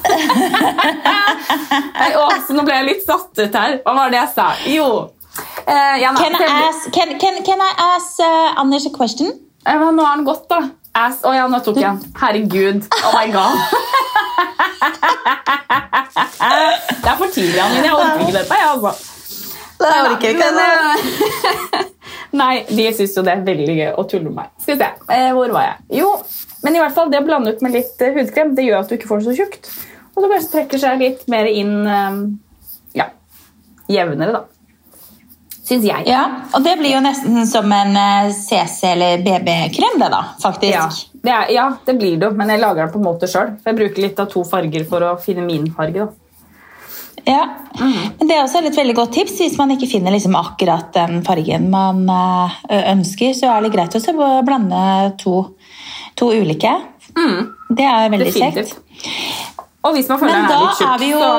Så 2.45 2.55
nå 2.57 2.65
ble 2.67 2.75
jeg 2.75 2.87
litt 2.89 3.05
satt 3.07 3.39
ut 3.39 3.55
her. 3.55 3.77
Hva 3.85 3.93
var 3.95 4.11
det 4.11 4.19
jeg 4.19 4.31
sa? 4.35 4.47
Jo 4.67 4.87
uh, 5.67 5.95
ja, 6.01 6.11
Can, 6.17 6.35
I 6.35 6.49
ask, 6.67 6.91
can, 6.91 7.15
can, 7.19 7.39
can 7.47 7.63
I 7.63 7.71
ask 7.95 8.19
uh, 8.19 8.59
Anders 8.61 8.85
a 8.85 8.91
question? 8.97 9.31
Uh, 9.65 9.91
Nå 9.91 10.03
har 10.03 10.17
han 10.17 10.27
gått, 10.27 10.45
da. 10.51 10.61
Ass. 10.95 11.23
Å 11.27 11.33
ja, 11.35 11.47
nå 11.51 11.59
tok 11.63 11.79
jeg 11.81 11.87
den. 11.87 12.13
Herregud. 12.21 12.85
Oh 13.03 13.15
my 13.15 13.27
god. 13.33 13.55
Det 17.01 17.09
er 17.11 17.17
for 17.19 17.29
tidlig, 17.33 17.59
Anine. 17.61 17.83
Jeg 17.85 17.93
orker 17.99 18.19
ikke 18.25 18.37
dette. 18.39 18.55
Jeg, 18.59 18.69
altså. 18.71 18.91
Jeg 19.81 20.05
orker 20.09 20.27
ikke 20.29 20.45
Men, 20.45 20.55
det. 20.59 20.69
eh, 21.79 21.91
Nei, 22.41 22.55
de 22.69 22.85
syns 22.97 23.13
jo 23.17 23.23
det 23.23 23.33
er 23.35 23.43
veldig 23.47 23.75
gøy 23.77 23.91
å 23.99 24.05
tulle 24.11 24.27
med 24.29 24.37
meg. 24.41 24.49
Skal 24.63 24.75
vi 24.75 24.81
se, 24.83 24.89
eh, 25.15 25.29
Hvor 25.35 25.53
var 25.55 25.63
jeg? 25.69 25.75
Jo, 26.01 26.09
men 26.65 26.75
i 26.75 26.81
hvert 26.83 26.95
fall 26.97 27.11
det 27.13 27.21
å 27.21 27.27
blande 27.27 27.53
ut 27.55 27.61
med 27.63 27.75
litt 27.77 28.01
eh, 28.03 28.15
hudkrem 28.17 28.55
det 28.57 28.65
gjør 28.67 28.81
at 28.83 28.89
du 28.91 28.97
ikke 28.97 29.09
får 29.11 29.21
det 29.23 29.27
så 29.29 29.37
tjukt. 29.41 29.69
Og 30.15 30.23
så 30.23 30.31
kanskje 30.31 30.51
trekker 30.55 30.79
seg 30.81 30.99
litt 31.03 31.23
mer 31.31 31.47
inn 31.51 31.73
ja, 32.95 33.09
jevnere, 33.91 34.31
da. 34.37 34.41
Syns 35.65 35.83
jeg. 35.87 36.05
Ja, 36.07 36.21
og 36.55 36.61
det 36.63 36.75
blir 36.79 36.93
jo 36.93 37.01
nesten 37.03 37.41
som 37.49 37.71
en 37.73 37.97
CC- 38.37 38.91
eller 38.93 39.17
BB-krem, 39.25 39.97
det 39.99 40.07
da, 40.13 40.21
faktisk. 40.43 40.71
Ja, 40.71 40.85
det 41.25 41.33
er, 41.33 41.49
ja, 41.55 41.65
det 41.87 41.97
blir 41.99 42.19
det 42.21 42.29
jo, 42.29 42.35
men 42.37 42.51
jeg 42.53 42.61
lager 42.61 42.85
den 42.85 42.93
på 42.93 43.01
en 43.01 43.07
måte 43.07 43.29
sjøl. 43.29 43.55
Jeg 43.65 43.77
bruker 43.79 44.05
litt 44.05 44.21
av 44.21 44.29
to 44.31 44.43
farger 44.47 44.85
for 44.89 45.05
å 45.05 45.15
finne 45.21 45.45
min 45.47 45.67
farge. 45.73 46.05
da. 46.05 46.21
Ja, 47.25 47.43
men 47.79 48.27
Det 48.27 48.35
er 48.35 48.43
også 48.43 48.61
et 48.61 48.77
veldig 48.77 48.95
godt 48.95 49.15
tips 49.17 49.39
hvis 49.41 49.55
man 49.57 49.71
ikke 49.73 49.89
finner 49.89 50.13
liksom 50.13 50.35
akkurat 50.37 50.91
den 50.93 51.23
fargen 51.25 51.71
man 51.73 52.03
eh, 52.09 52.91
ønsker. 52.91 53.33
Så 53.33 53.49
er 53.49 53.65
det 53.65 53.71
greit 53.73 53.97
å 53.97 54.27
blande 54.45 54.81
to, 55.21 55.39
to 56.15 56.29
ulike. 56.35 56.75
Det 57.15 57.87
er 57.87 58.11
veldig 58.13 58.33
kjekt. 58.35 58.75
Og 59.85 59.95
hvis 59.95 60.09
man 60.09 60.21
føler 60.21 60.35
Men 60.35 60.49
da 60.49 60.57
er 60.57 60.65
litt 60.65 60.77
tjukk, 60.79 60.91
er 60.91 61.01
vi 61.01 61.09
jo 61.13 61.21
så 61.23 61.33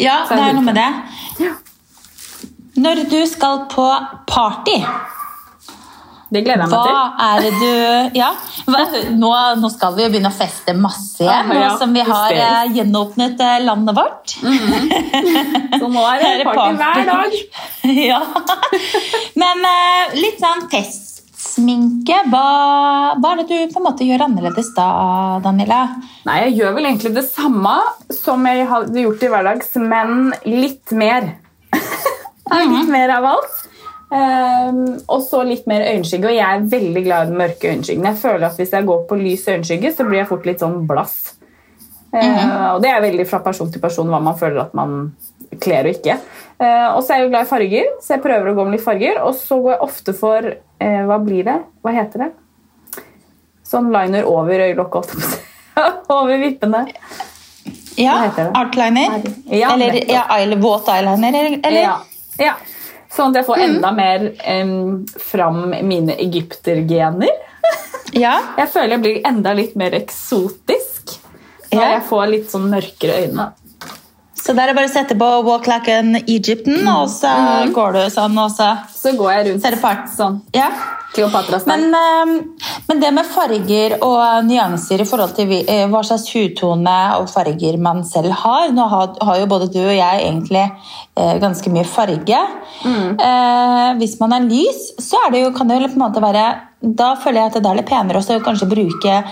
Ja, 0.00 0.18
det 0.28 0.42
er 0.42 0.56
noe 0.56 0.64
med 0.64 0.78
det. 0.78 1.52
Når 2.78 3.02
du 3.10 3.20
skal 3.26 3.64
på 3.72 3.86
party, 4.30 4.76
Det 6.28 6.42
gleder 6.44 6.66
jeg 6.66 6.70
meg 6.70 7.44
til. 7.48 7.58
du 7.58 8.18
Ja, 8.18 8.28
hva, 8.68 8.82
nå, 9.16 9.30
nå 9.62 9.70
skal 9.72 9.94
vi 9.96 10.04
jo 10.04 10.10
begynne 10.12 10.28
å 10.28 10.36
feste 10.36 10.74
masse 10.76 11.24
igjen, 11.24 11.48
nå 11.48 11.70
som 11.80 11.94
vi 11.96 12.04
har 12.04 12.34
eh, 12.36 12.74
gjenåpnet 12.76 13.40
eh, 13.40 13.54
landet 13.64 13.96
vårt. 13.96 14.34
Så 15.80 15.88
nå 15.88 16.02
er 16.04 16.24
det 16.24 16.44
party 16.44 16.58
party. 16.58 16.76
hver 16.76 17.06
dag. 17.08 17.38
ja. 18.10 18.20
Men 19.40 19.64
eh, 19.70 20.18
litt 20.20 20.42
sånn 20.42 20.66
testsminke. 20.72 22.20
Hva, 22.28 22.44
hva 23.16 23.32
er 23.32 23.42
det 23.42 23.48
du 23.48 23.72
på 23.72 23.80
en 23.80 23.88
måte 23.88 24.08
gjør 24.08 24.26
annerledes 24.28 24.68
da, 24.76 24.88
Daniela? 25.44 25.80
Nei, 26.28 26.42
jeg 26.44 26.58
gjør 26.60 26.76
vel 26.76 26.90
egentlig 26.90 27.14
det 27.16 27.24
samme 27.30 27.78
som 28.12 28.44
jeg 28.50 28.68
hadde 28.68 29.06
gjort 29.06 29.24
i 29.24 29.32
hverdags, 29.32 29.72
men 29.80 30.34
litt 30.44 30.92
mer. 30.92 31.32
litt 32.68 32.92
mer 32.92 33.16
av 33.16 33.32
alt. 33.32 33.64
Ehm, 34.08 34.84
og 35.04 35.20
så 35.26 35.42
litt 35.44 35.66
mer 35.68 35.84
øyenskygge, 35.84 36.30
og 36.30 36.36
jeg 36.36 36.46
er 36.48 36.68
veldig 36.72 37.02
glad 37.04 37.24
i 37.26 37.30
den 37.30 37.40
mørke 37.42 37.72
øyenskyggen. 37.72 38.06
Jeg 38.08 38.20
føler 38.22 38.46
at 38.46 38.56
Hvis 38.56 38.72
jeg 38.72 38.86
går 38.86 39.02
på 39.08 39.18
lys 39.20 39.48
øyenskygge, 39.48 39.92
så 39.92 40.06
blir 40.08 40.22
jeg 40.22 40.30
fort 40.30 40.46
litt 40.46 40.60
sånn 40.64 40.86
blass. 40.88 41.34
Eh, 42.12 42.72
og 42.72 42.80
Det 42.82 42.90
er 42.90 43.04
veldig 43.04 43.26
fra 43.28 43.42
person 43.44 43.70
til 43.72 43.80
person 43.80 44.08
hva 44.08 44.20
man 44.22 44.38
føler 44.38 44.62
at 44.62 44.74
man 44.74 45.12
kler 45.60 45.88
og 45.88 45.96
ikke. 45.96 46.18
Uh, 46.58 46.96
og 46.96 47.02
så 47.04 47.14
er 47.14 47.20
jeg 47.20 47.28
jo 47.28 47.30
glad 47.30 47.46
i 47.46 47.48
farger, 47.48 47.90
så 48.02 48.16
jeg 48.16 48.22
prøver 48.24 48.50
å 48.50 48.54
gå 48.56 48.64
med 48.66 48.74
litt 48.76 48.84
farger. 48.84 49.20
Og 49.24 49.34
så 49.38 49.60
går 49.62 49.76
jeg 49.76 49.84
ofte 49.86 50.14
for 50.16 50.48
uh, 50.50 51.02
Hva 51.08 51.18
blir 51.22 51.46
det? 51.46 51.56
Hva 51.84 51.94
heter 51.94 52.24
det? 52.24 52.30
Sånn 53.68 53.92
liner 53.92 54.26
over 54.28 54.64
øyelokket. 54.66 55.14
over 56.18 56.40
vippene. 56.40 56.86
Ja, 57.98 58.16
artliner? 58.24 58.52
Outliner? 58.56 59.14
Ja, 59.50 59.72
eller 59.74 60.54
ja, 60.54 60.60
våt 60.62 60.88
eyeliner? 60.92 61.34
Eller? 61.34 61.58
eller? 61.66 61.80
Ja. 61.82 61.96
ja. 62.38 62.54
Sånn 63.14 63.30
at 63.32 63.40
jeg 63.40 63.46
får 63.48 63.62
enda 63.64 63.90
mer 63.96 64.24
um, 64.62 65.04
fram 65.30 65.62
mine 65.88 66.16
egyptergener. 66.20 67.30
Ja. 68.16 68.38
Jeg 68.56 68.70
føler 68.72 68.94
jeg 68.94 69.00
blir 69.04 69.16
enda 69.28 69.52
litt 69.52 69.74
mer 69.76 69.92
eksotisk 69.92 71.10
når 71.68 71.82
Ja. 71.82 71.88
jeg 71.98 72.04
får 72.08 72.22
litt 72.32 72.46
sånn 72.48 72.70
mørkere 72.72 73.18
øyne. 73.26 73.44
Så 74.48 74.54
der 74.56 74.62
er 74.62 74.70
det 74.72 74.78
bare 74.78 74.88
å 74.88 74.92
sette 74.94 75.12
på 75.20 75.26
Walk 75.44 75.66
Like 75.68 75.92
an 75.92 76.14
Egypten 76.22 76.86
og 76.88 77.10
så 77.12 77.28
går 77.76 77.98
du 77.98 77.98
sånn, 78.08 78.38
og 78.40 78.48
så 78.54 78.70
Så 78.96 79.12
går 79.18 79.34
jeg 79.34 79.44
rundt 79.50 79.82
part. 79.82 80.06
sånn 80.08 80.40
Ja. 80.56 80.70
Men, 81.66 81.92
eh, 81.92 82.72
men 82.88 83.00
det 83.00 83.10
med 83.12 83.26
farger 83.26 83.98
og 84.04 84.44
nyanser 84.46 85.02
i 85.02 85.06
forhold 85.08 85.34
til 85.36 85.52
eh, 85.58 85.84
hva 85.88 86.00
slags 86.00 86.24
hudtone 86.32 86.96
og 87.18 87.28
farger 87.28 87.76
man 87.76 88.04
selv 88.04 88.32
har 88.32 88.72
Nå 88.72 88.88
har, 88.88 89.14
har 89.20 89.38
jo 89.38 89.46
både 89.46 89.68
du 89.72 89.80
og 89.82 89.92
jeg 89.92 90.24
egentlig 90.24 90.64
eh, 91.16 91.38
ganske 91.44 91.68
mye 91.74 91.84
farge. 91.84 92.40
Eh, 93.20 93.94
hvis 94.00 94.18
man 94.20 94.32
er 94.32 94.48
lys, 94.48 94.94
så 94.98 95.20
er 95.26 95.32
det 95.32 95.44
jo, 95.44 95.52
kan 95.52 95.68
det 95.68 95.82
jo 95.82 95.88
på 95.88 96.00
en 96.00 96.06
måte 96.06 96.24
være 96.24 96.46
Da 96.80 97.14
føler 97.16 97.42
jeg 97.42 97.52
at 97.52 97.62
det 97.62 97.66
er 97.66 97.80
litt 97.82 97.90
penere 97.90 98.20
også 98.20 98.38
å 98.38 98.44
kanskje 98.44 98.70
bruke 98.70 99.24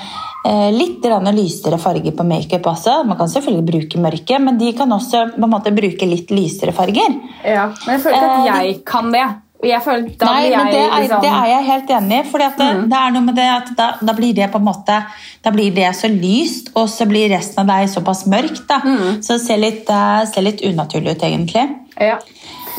litt 0.73 1.01
grann 1.03 1.27
lysere 1.35 1.79
farger 1.83 2.13
på 2.17 2.25
makeup 2.27 2.67
også. 2.73 3.01
Man 3.09 3.17
kan 3.19 3.29
selvfølgelig 3.33 3.67
bruke 3.71 3.99
mørke, 4.03 4.39
men 4.43 4.59
de 4.61 4.73
kan 4.79 4.93
også 4.93 5.25
på 5.35 5.43
en 5.45 5.51
måte 5.51 5.73
bruke 5.75 6.07
litt 6.09 6.31
lysere 6.35 6.73
farger. 6.77 7.17
Ja, 7.45 7.67
men 7.87 7.97
jeg 7.97 8.05
føler 8.05 8.17
ikke 8.17 8.31
at 8.31 8.47
Eh, 8.47 8.63
jeg 8.67 8.85
kan 8.87 9.11
det. 9.13 9.27
Jeg 9.65 9.81
føler, 9.83 10.11
da 10.21 10.27
Nei, 10.29 10.41
blir 10.51 10.57
men 10.59 10.67
det 10.69 10.81
er, 10.85 11.01
liksom, 11.01 11.23
det 11.25 11.31
er 11.33 11.47
jeg 11.49 11.65
helt 11.65 11.91
enig 11.97 12.17
i. 12.19 12.25
fordi 12.31 12.45
det, 12.45 12.59
det, 12.59 12.89
det 12.93 12.99
er 13.01 13.11
noe 13.15 13.23
med 13.25 13.35
det 13.41 13.47
at 13.55 13.71
da, 13.79 13.87
da 14.05 14.13
blir 14.13 14.35
det 14.37 14.51
på 14.53 14.59
en 14.61 14.67
måte 14.67 14.99
Da 15.43 15.51
blir 15.55 15.73
det 15.75 15.89
så 15.97 16.11
lyst, 16.13 16.69
og 16.77 16.91
så 16.93 17.07
blir 17.09 17.31
resten 17.33 17.63
av 17.65 17.71
deg 17.73 17.89
såpass 17.89 18.27
mørkt. 18.29 18.67
da. 18.69 18.81
Så 19.25 19.39
det 19.39 19.41
ser 19.47 19.57
litt, 19.63 19.89
eh, 19.89 20.25
ser 20.29 20.43
litt 20.45 20.61
unaturlig 20.61 21.17
ut, 21.17 21.23
egentlig. 21.23 21.65
Ja. 21.99 22.19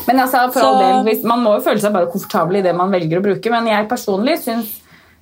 Men 0.06 0.20
altså, 0.20 0.46
for 0.52 0.60
Så- 0.60 0.66
all 0.68 0.78
del, 0.78 1.02
hvis, 1.14 1.24
Man 1.24 1.42
må 1.42 1.56
jo 1.58 1.64
føle 1.66 1.80
seg 1.80 1.92
bare 1.92 2.06
komfortabel 2.06 2.56
i 2.58 2.62
det 2.62 2.74
man 2.76 2.90
velger 2.90 3.18
å 3.18 3.22
bruke, 3.26 3.50
men 3.50 3.66
jeg 3.66 3.88
personlig 3.88 4.38
syns 4.46 4.70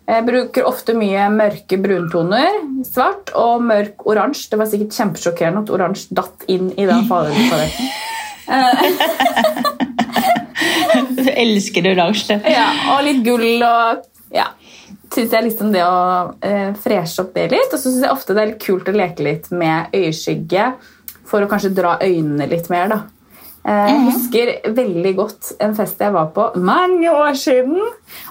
jeg 0.06 0.22
bruker 0.26 0.66
ofte 0.68 0.94
mye 0.94 1.24
mørke 1.34 1.78
bruntoner, 1.82 2.60
svart 2.86 3.32
og 3.34 3.64
mørk 3.66 4.04
oransje. 4.06 4.50
Det 4.52 4.58
var 4.60 4.68
sikkert 4.70 4.94
kjempesjokkerende 4.94 5.64
at 5.64 5.72
oransje 5.74 6.14
datt 6.14 6.46
inn 6.52 6.68
i 6.78 6.86
den 6.86 7.08
fargepaletten. 7.10 7.90
Du 11.16 11.30
elsker 11.46 11.90
oransje. 11.90 12.38
Ja, 12.46 12.68
og 12.94 13.02
litt 13.08 13.24
gull 13.26 13.58
og 13.66 14.06
ja. 14.34 14.52
Syns 15.14 15.32
jeg 15.32 15.46
liksom 15.46 15.72
det 15.74 15.82
å 15.86 15.98
eh, 16.44 16.70
freshe 16.82 17.22
opp 17.24 17.34
det 17.34 17.48
litt. 17.50 17.72
Og 17.72 17.78
så 17.78 17.88
syns 17.88 18.04
jeg 18.04 18.14
ofte 18.14 18.34
det 18.36 18.42
er 18.42 18.52
litt 18.52 18.62
kult 18.62 18.88
å 18.90 18.94
leke 18.94 19.26
litt 19.26 19.50
med 19.54 19.94
øyeskygge 19.94 20.70
for 21.26 21.42
å 21.42 21.50
kanskje 21.50 21.74
dra 21.74 21.96
øynene 22.02 22.46
litt 22.50 22.70
mer. 22.70 22.90
da. 22.92 23.02
Eh, 23.66 23.87
Jeg 23.90 24.02
husker 24.12 24.50
veldig 24.76 25.12
godt 25.18 25.48
en 25.64 25.72
fest 25.74 25.98
jeg 26.00 26.12
var 26.14 26.29
på 26.37 26.44
mange 26.62 27.11
år 27.11 27.35
siden. 27.35 27.81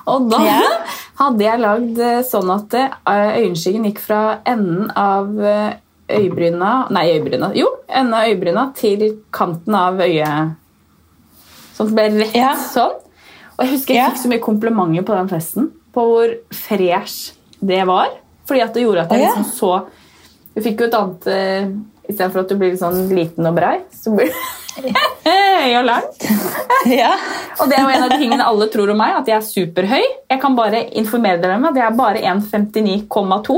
Og 0.08 0.30
da 0.32 0.40
hadde 1.22 1.44
jeg 1.44 1.60
lagd 1.64 2.00
eh, 2.00 2.22
sånn 2.24 2.52
at 2.56 2.76
eh, 2.80 2.94
øyenskyggen 3.42 3.88
gikk 3.90 4.00
fra 4.00 4.22
enden 4.48 4.92
av 4.96 5.34
øyebryna 6.06 6.72
Nei, 6.94 7.08
øyebryna. 7.18 7.50
Jo, 7.58 7.68
enden 7.90 8.14
av 8.16 8.30
øyebryna 8.30 8.68
til 8.78 9.04
kanten 9.36 9.76
av 9.76 10.00
øyet. 10.06 10.54
Sånn 11.76 11.90
at 11.90 11.92
det 11.92 11.98
ble 11.98 12.24
rett 12.24 12.36
Ja. 12.40 12.54
sånn. 12.56 12.96
Og 13.58 13.66
jeg 13.66 13.74
husker 13.74 13.96
jeg 13.96 14.12
fikk 14.14 14.22
så 14.24 14.30
mye 14.32 14.44
komplimenter 14.44 15.04
på 15.08 15.16
den 15.18 15.30
festen. 15.32 15.68
På 15.96 16.04
hvor 16.14 16.32
fresh 16.54 17.34
det 17.64 17.82
var. 17.88 18.14
Fordi 18.48 18.62
at 18.64 18.74
det 18.76 18.84
gjorde 18.86 19.04
at 19.08 19.12
jeg 19.16 19.26
liksom 19.26 19.46
så 19.52 19.74
Du 20.56 20.62
fikk 20.64 20.80
jo 20.80 20.88
et 20.88 20.94
annet 20.96 21.26
Istedenfor 22.10 22.40
at 22.46 22.50
du 22.52 22.56
blir 22.60 22.76
sånn 22.80 23.08
liten 23.16 23.46
og 23.50 23.56
brei, 23.58 23.78
så 23.96 24.12
blir 24.16 24.30
du 24.32 24.34
høy 25.30 25.72
og 25.80 25.86
lang. 25.90 26.06
Ja. 26.86 27.16
Og 27.58 27.66
det 27.72 27.80
er 27.80 27.82
jo 27.82 27.90
en 27.96 28.04
av 28.06 28.12
de 28.12 28.18
tingene 28.22 28.46
alle 28.46 28.68
tror 28.70 28.92
om 28.94 29.00
meg, 29.02 29.16
at 29.18 29.26
jeg 29.32 29.38
er 29.40 29.46
superhøy. 29.48 30.04
Jeg 30.30 30.40
kan 30.44 30.54
bare 30.58 30.84
informere 31.02 31.40
dere 31.42 31.56
om 31.58 31.66
at 31.72 31.80
jeg 31.80 31.86
er 31.88 31.96
bare 31.98 32.22
1,59,2. 32.22 33.56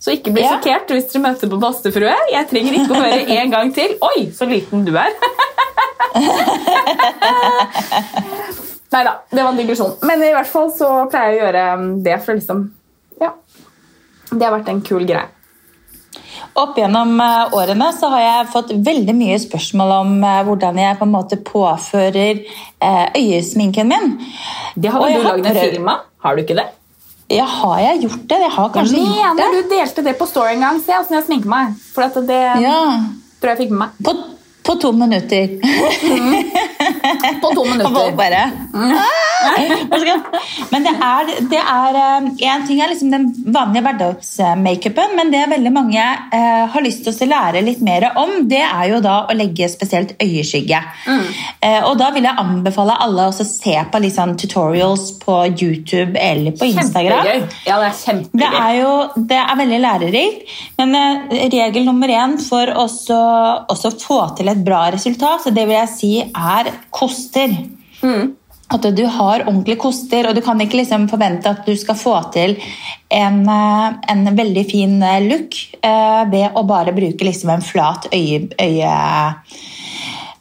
Så 0.00 0.14
ikke 0.14 0.30
bli 0.32 0.44
Ja. 0.44 0.52
sjokkert 0.54 0.92
hvis 0.94 1.08
dere 1.10 1.22
møter 1.26 1.50
på 1.50 1.58
Bastefrue. 1.60 2.14
Jeg 2.32 2.46
trenger 2.52 2.72
ikke 2.78 2.94
å 2.94 3.00
høre 3.02 3.24
en 3.40 3.50
gang 3.52 3.72
til. 3.76 3.96
Oi, 4.06 4.28
så 4.32 4.46
liten 4.48 4.84
du 4.86 4.94
er. 4.96 5.10
Nei 8.90 9.02
da, 9.06 9.12
det 9.30 9.42
var 9.42 9.50
en 9.52 9.58
digresjon. 9.60 9.92
Men 10.06 10.22
i 10.26 10.30
hvert 10.34 10.48
fall 10.50 10.70
så 10.74 10.88
pleier 11.10 11.34
jeg 11.34 11.36
å 11.38 11.42
gjøre 11.44 11.64
det 12.06 12.16
for 12.24 12.38
liksom 12.38 12.64
Ja. 13.20 13.34
Det 14.30 14.42
har 14.46 14.54
vært 14.56 14.70
en 14.72 14.80
kul 14.86 15.04
greie. 15.06 15.26
Opp 16.58 16.78
gjennom 16.78 17.12
eh, 17.22 17.54
årene 17.54 17.92
så 17.94 18.08
har 18.10 18.22
jeg 18.24 18.48
fått 18.54 18.72
veldig 18.86 19.14
mye 19.14 19.36
spørsmål 19.38 19.92
om 20.00 20.16
eh, 20.26 20.40
hvordan 20.48 20.80
jeg 20.82 20.98
på 20.98 21.06
en 21.06 21.12
måte 21.14 21.38
påfører 21.46 22.40
eh, 22.42 23.06
øyesminken 23.20 23.88
min. 23.92 24.16
Det 24.74 24.90
har 24.90 25.04
vel 25.04 25.20
du 25.20 25.28
lagd 25.28 25.46
en 25.46 25.60
film 25.60 25.90
av? 25.92 26.04
Har 26.24 26.36
du 26.36 26.42
ikke 26.42 26.58
det? 26.58 26.66
Ja, 27.30 27.44
har 27.46 27.78
jeg 27.78 28.02
gjort 28.08 28.26
det? 28.26 28.40
Jeg 28.42 28.50
har 28.56 28.72
kanskje 28.74 28.98
gjort 28.98 29.14
det. 29.14 29.30
Mener 29.38 29.54
du 29.54 29.70
delte 29.70 30.02
det 30.08 30.16
på 30.18 30.26
Story 30.26 30.56
en 30.56 30.66
gang? 30.66 30.82
Se 30.82 30.96
åssen 30.98 31.14
jeg 31.20 31.28
sminker 31.28 31.52
meg. 31.52 31.76
For 31.94 32.22
det 32.26 32.40
Ja, 32.64 32.80
tror 33.38 33.52
jeg 33.54 33.60
fikk 33.62 33.70
med 33.76 33.84
meg. 33.84 34.00
på, 34.02 34.16
på 34.62 34.74
to 34.74 34.92
minutter. 34.92 35.48
På 37.40 37.54
to 37.54 37.64
minutter. 37.64 38.16
bare 38.16 38.50
ah! 38.74 39.30
Men 40.70 40.84
det 40.84 40.92
er, 40.92 41.30
det 41.50 41.60
er 41.60 41.96
eh, 41.96 42.26
En 42.50 42.66
ting 42.68 42.80
er 42.82 42.90
liksom 42.90 43.10
den 43.12 43.26
vanlige 43.54 43.82
hverdagsmakeupen, 43.86 45.14
men 45.16 45.32
det 45.32 45.46
veldig 45.50 45.72
mange 45.72 46.02
eh, 46.36 46.64
har 46.72 46.84
lyst 46.84 47.06
til 47.06 47.14
å 47.14 47.30
lære 47.30 47.62
litt 47.64 47.80
mer 47.84 48.10
om, 48.20 48.34
det 48.50 48.62
er 48.66 48.90
jo 48.92 49.00
da 49.04 49.16
å 49.30 49.36
legge 49.36 49.68
spesielt 49.72 50.12
øyeskygge. 50.20 50.80
Mm. 51.06 51.24
Eh, 51.66 51.78
og 51.88 51.96
da 52.00 52.10
vil 52.14 52.28
jeg 52.28 52.42
anbefale 52.42 52.98
alle 53.00 53.28
å 53.30 53.34
se 53.34 53.76
på 53.92 54.02
litt 54.02 54.16
sånn 54.16 54.36
tutorials 54.40 55.10
på 55.22 55.38
YouTube 55.54 56.20
eller 56.20 56.56
på 56.58 56.68
Instagram. 56.70 57.24
Kjempegøy. 57.24 57.64
Ja, 57.68 57.80
det 57.80 57.90
er 57.90 57.98
kjempegøy. 58.02 58.40
Det 58.44 58.50
er 58.60 58.76
jo 58.80 58.92
det 59.32 59.40
er 59.40 59.60
veldig 59.62 59.80
lærerikt. 59.86 60.54
Men 60.80 60.96
eh, 61.00 61.48
regel 61.56 61.88
nummer 61.88 62.12
én 62.12 62.36
for 62.44 62.74
å 62.76 62.86
få 62.90 64.20
til 64.38 64.49
et 64.52 64.64
bra 64.66 64.84
resultat, 64.94 65.46
så 65.46 65.54
det 65.54 65.66
vil 65.68 65.78
jeg 65.78 65.94
si 65.94 66.12
er 66.26 66.74
koster. 66.94 67.56
Mm 68.02 68.36
at 68.70 68.86
du 68.94 69.02
har 69.10 69.44
ordentlige 69.48 69.80
koster, 69.82 70.28
og 70.28 70.36
du 70.36 70.42
kan 70.44 70.60
ikke 70.62 70.78
liksom 70.80 71.08
forvente 71.10 71.50
at 71.50 71.66
du 71.66 71.74
skal 71.78 71.98
få 71.98 72.14
til 72.34 72.54
en, 73.10 73.42
eh, 73.48 73.86
en 74.12 74.30
veldig 74.36 74.64
fin 74.70 74.96
eh, 75.02 75.20
look 75.26 75.58
eh, 75.82 76.22
ved 76.30 76.54
å 76.54 76.64
bare 76.68 76.94
bruke 76.94 77.26
liksom 77.26 77.50
en 77.56 77.66
flat 77.66 78.06
øye, 78.14 78.46
øye, 78.62 78.94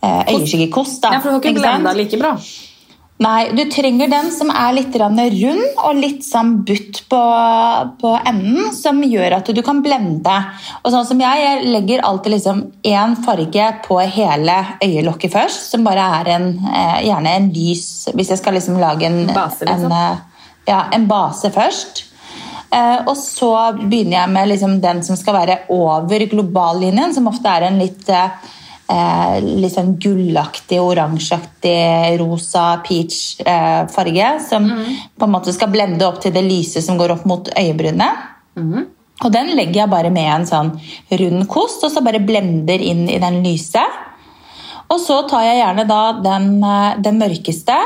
øyeskyggekost. 0.03 1.09
Ja, 1.09 1.19
for 1.19 1.31
du 1.31 1.39
har 1.39 1.41
ikke 1.41 1.57
blenda 1.57 1.95
like 1.97 2.21
bra. 2.21 2.35
Nei, 3.19 3.49
du 3.51 3.65
trenger 3.67 4.07
den 4.07 4.29
som 4.31 4.47
er 4.47 4.71
litt 4.77 4.93
rund 4.95 5.19
og 5.19 5.97
litt 5.99 6.21
sånn 6.23 6.61
butt 6.63 7.01
på, 7.11 7.19
på, 7.99 8.11
enden, 8.15 8.69
som 8.71 9.01
gjør 9.03 9.35
at 9.41 9.49
du 9.51 9.59
kan 9.65 9.81
blende. 9.83 10.35
Og 10.85 10.93
sånn 10.93 11.07
som 11.09 11.19
jeg, 11.19 11.41
jeg 11.43 11.65
legger 11.67 12.05
alltid 12.07 12.37
liksom 12.37 12.61
én 12.87 13.17
farge 13.25 13.65
på 13.83 13.97
hele 14.15 14.55
øyelokket 14.85 15.33
først, 15.33 15.65
som 15.73 15.83
bare 15.83 16.05
er 16.21 16.31
en, 16.37 16.47
eh, 16.71 17.01
gjerne 17.09 17.33
en 17.41 17.49
lys 17.55 17.89
Hvis 18.15 18.31
jeg 18.31 18.39
skal 18.39 18.55
liksom 18.55 18.79
lage 18.79 19.09
en 19.09 19.25
base, 19.35 19.67
liksom. 19.67 19.91
en, 19.91 20.15
eh, 20.15 20.47
ja, 20.71 20.85
en 20.95 21.09
base 21.11 21.51
først. 21.51 22.05
Eh, 22.71 22.97
og 23.03 23.17
så 23.19 23.51
begynner 23.81 24.21
jeg 24.21 24.31
med 24.37 24.53
liksom 24.53 24.79
den 24.79 25.03
som 25.03 25.19
skal 25.19 25.41
være 25.41 25.59
over 25.75 26.23
globallinjen, 26.31 27.11
som 27.11 27.27
ofte 27.27 27.51
er 27.51 27.67
en 27.67 27.83
litt 27.83 28.07
eh, 28.89 29.37
litt 29.43 29.73
sånn 29.73 29.95
gullaktig, 30.01 30.79
oransjeaktig, 30.81 32.19
rosa, 32.21 32.65
peach 32.85 33.39
eh, 33.45 33.83
farge. 33.93 34.31
Som 34.45 34.69
mm. 34.69 34.85
på 35.19 35.27
en 35.27 35.35
måte 35.35 35.55
skal 35.55 35.71
blende 35.73 36.07
opp 36.07 36.21
til 36.23 36.33
det 36.35 36.45
lyse 36.45 36.83
som 36.85 36.99
går 36.99 37.15
opp 37.17 37.27
mot 37.29 37.51
øyebrynet. 37.53 38.27
Mm. 38.59 38.87
Og 39.19 39.33
den 39.35 39.51
legger 39.57 39.83
jeg 39.83 39.91
bare 39.91 40.11
med 40.15 40.29
en 40.31 40.47
sånn 40.47 40.75
rund 41.21 41.47
kost, 41.51 41.83
og 41.83 41.91
så 41.91 42.03
bare 42.05 42.23
blender 42.23 42.79
inn 42.79 43.05
i 43.11 43.19
den 43.21 43.41
lyse. 43.43 43.83
Og 44.89 45.01
så 45.03 45.21
tar 45.29 45.43
jeg 45.45 45.59
gjerne 45.59 45.85
da 45.89 46.03
den, 46.23 46.53
eh, 46.63 46.99
den 47.03 47.19
mørkeste 47.21 47.77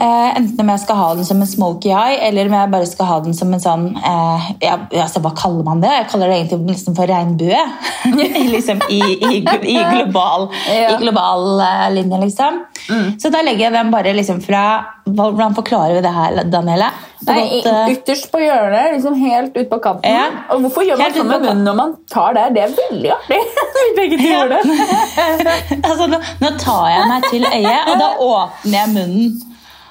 Eh, 0.00 0.36
enten 0.36 0.60
om 0.62 0.70
jeg 0.72 0.80
skal 0.80 0.96
ha 0.96 1.08
den 1.12 1.26
som 1.28 1.42
en 1.44 1.48
smoky 1.48 1.90
eye, 1.92 2.16
eller 2.24 2.48
om 2.48 2.54
jeg 2.56 2.72
bare 2.72 2.86
skal 2.88 3.08
ha 3.10 3.16
den 3.20 3.34
som 3.36 3.50
en 3.52 3.60
sånn 3.60 3.82
eh, 3.98 4.46
ja, 4.64 4.78
altså, 5.02 5.20
Hva 5.20 5.34
kaller 5.36 5.66
man 5.66 5.82
det? 5.82 5.90
Jeg 5.92 6.06
kaller 6.14 6.30
det 6.32 6.38
egentlig 6.38 6.76
liksom 6.78 6.96
for 6.96 7.10
regnbue. 7.10 7.60
liksom 8.54 8.80
i, 8.88 9.00
i, 9.18 9.34
i, 9.42 9.76
global, 9.76 10.48
ja. 10.70 10.94
i 10.94 11.02
global 11.02 11.60
eh, 11.66 11.84
linje, 11.98 12.22
liksom. 12.22 12.62
Mm. 12.88 13.10
Så 13.20 13.28
da 13.34 13.44
legger 13.44 13.66
jeg 13.66 13.76
den 13.76 13.92
bare 13.92 14.16
liksom 14.16 14.40
fra 14.40 14.64
Hvordan 15.10 15.56
forklarer 15.56 15.96
vi 15.98 16.02
det 16.04 16.10
her, 16.14 16.36
Daniele? 16.48 16.88
Nei, 17.26 17.40
godt, 17.42 17.66
uh, 17.66 17.88
Ytterst 17.90 18.28
på 18.30 18.38
hjørnet, 18.40 18.92
liksom 18.94 19.16
helt 19.18 19.56
ut 19.56 19.68
på 19.68 19.80
kanten. 19.82 20.06
Ja. 20.06 20.28
Og 20.54 20.62
hvorfor 20.64 20.86
gjør 20.86 21.00
man 21.00 21.16
sånn 21.16 21.28
med 21.28 21.42
munnen 21.44 21.66
når 21.66 21.78
man 21.80 21.94
tar 22.12 22.36
det? 22.38 22.46
Det 22.54 22.62
er 22.68 22.76
veldig 22.78 23.12
artig. 23.16 23.40
Begge 23.98 24.20
to 24.20 24.30
gjorde 24.30 24.60
det. 24.62 24.78
altså, 25.88 26.06
nå, 26.14 26.22
nå 26.44 26.54
tar 26.62 26.88
jeg 26.94 27.08
meg 27.10 27.26
til 27.32 27.48
øyet, 27.50 27.90
og 27.90 28.04
da 28.04 28.10
åpner 28.30 28.78
jeg 28.78 28.92
munnen. 28.94 29.49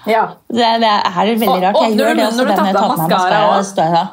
Ja. 0.09 0.23
Det, 0.49 0.69
det, 0.83 0.89
er 0.89 1.33
veldig 1.43 1.59
rart. 1.65 1.81
Jeg 1.85 1.97
gjør 1.99 2.15
det 2.17 2.25
også 2.27 2.43
når 2.43 2.49
du 2.49 2.55
tar 2.59 2.79
på 2.79 2.87
maskara. 3.03 4.05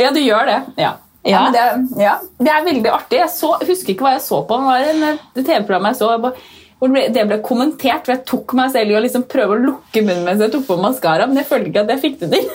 Ja, 0.00 0.12
du 0.14 0.20
gjør 0.22 0.48
det. 0.48 0.60
Ja. 0.80 0.92
Ja. 1.22 1.30
ja, 1.30 1.50
det, 1.54 2.02
ja. 2.02 2.16
det, 2.38 2.50
er 2.50 2.64
veldig 2.66 2.90
artig. 2.90 3.20
Jeg 3.20 3.30
så, 3.30 3.52
husker 3.62 3.94
ikke 3.94 4.08
hva 4.08 4.16
jeg 4.16 4.24
så 4.24 4.40
på. 4.46 4.58
Det 4.58 4.66
var 4.66 4.88
en 4.90 5.44
TV-program 5.46 5.92
jeg 5.92 5.98
så 6.00 6.10
hvor 6.18 6.96
det 7.14 7.26
ble 7.28 7.38
kommentert. 7.46 8.02
for 8.06 8.14
Jeg 8.16 8.24
tok 8.26 8.54
meg 8.58 8.72
selv 8.74 8.90
i 8.90 8.96
å 8.98 9.02
liksom 9.04 9.26
prøve 9.30 9.54
å 9.54 9.62
lukke 9.68 10.02
munnen 10.02 10.24
mens 10.26 10.42
jeg 10.42 10.50
tok 10.54 10.66
på 10.66 10.78
maskara, 10.82 11.28
men 11.30 11.38
jeg 11.38 11.48
følte 11.50 11.70
ikke 11.70 11.84
at 11.84 11.92
jeg 11.94 12.02
fikk 12.02 12.16
det 12.24 12.30
til. 12.32 12.48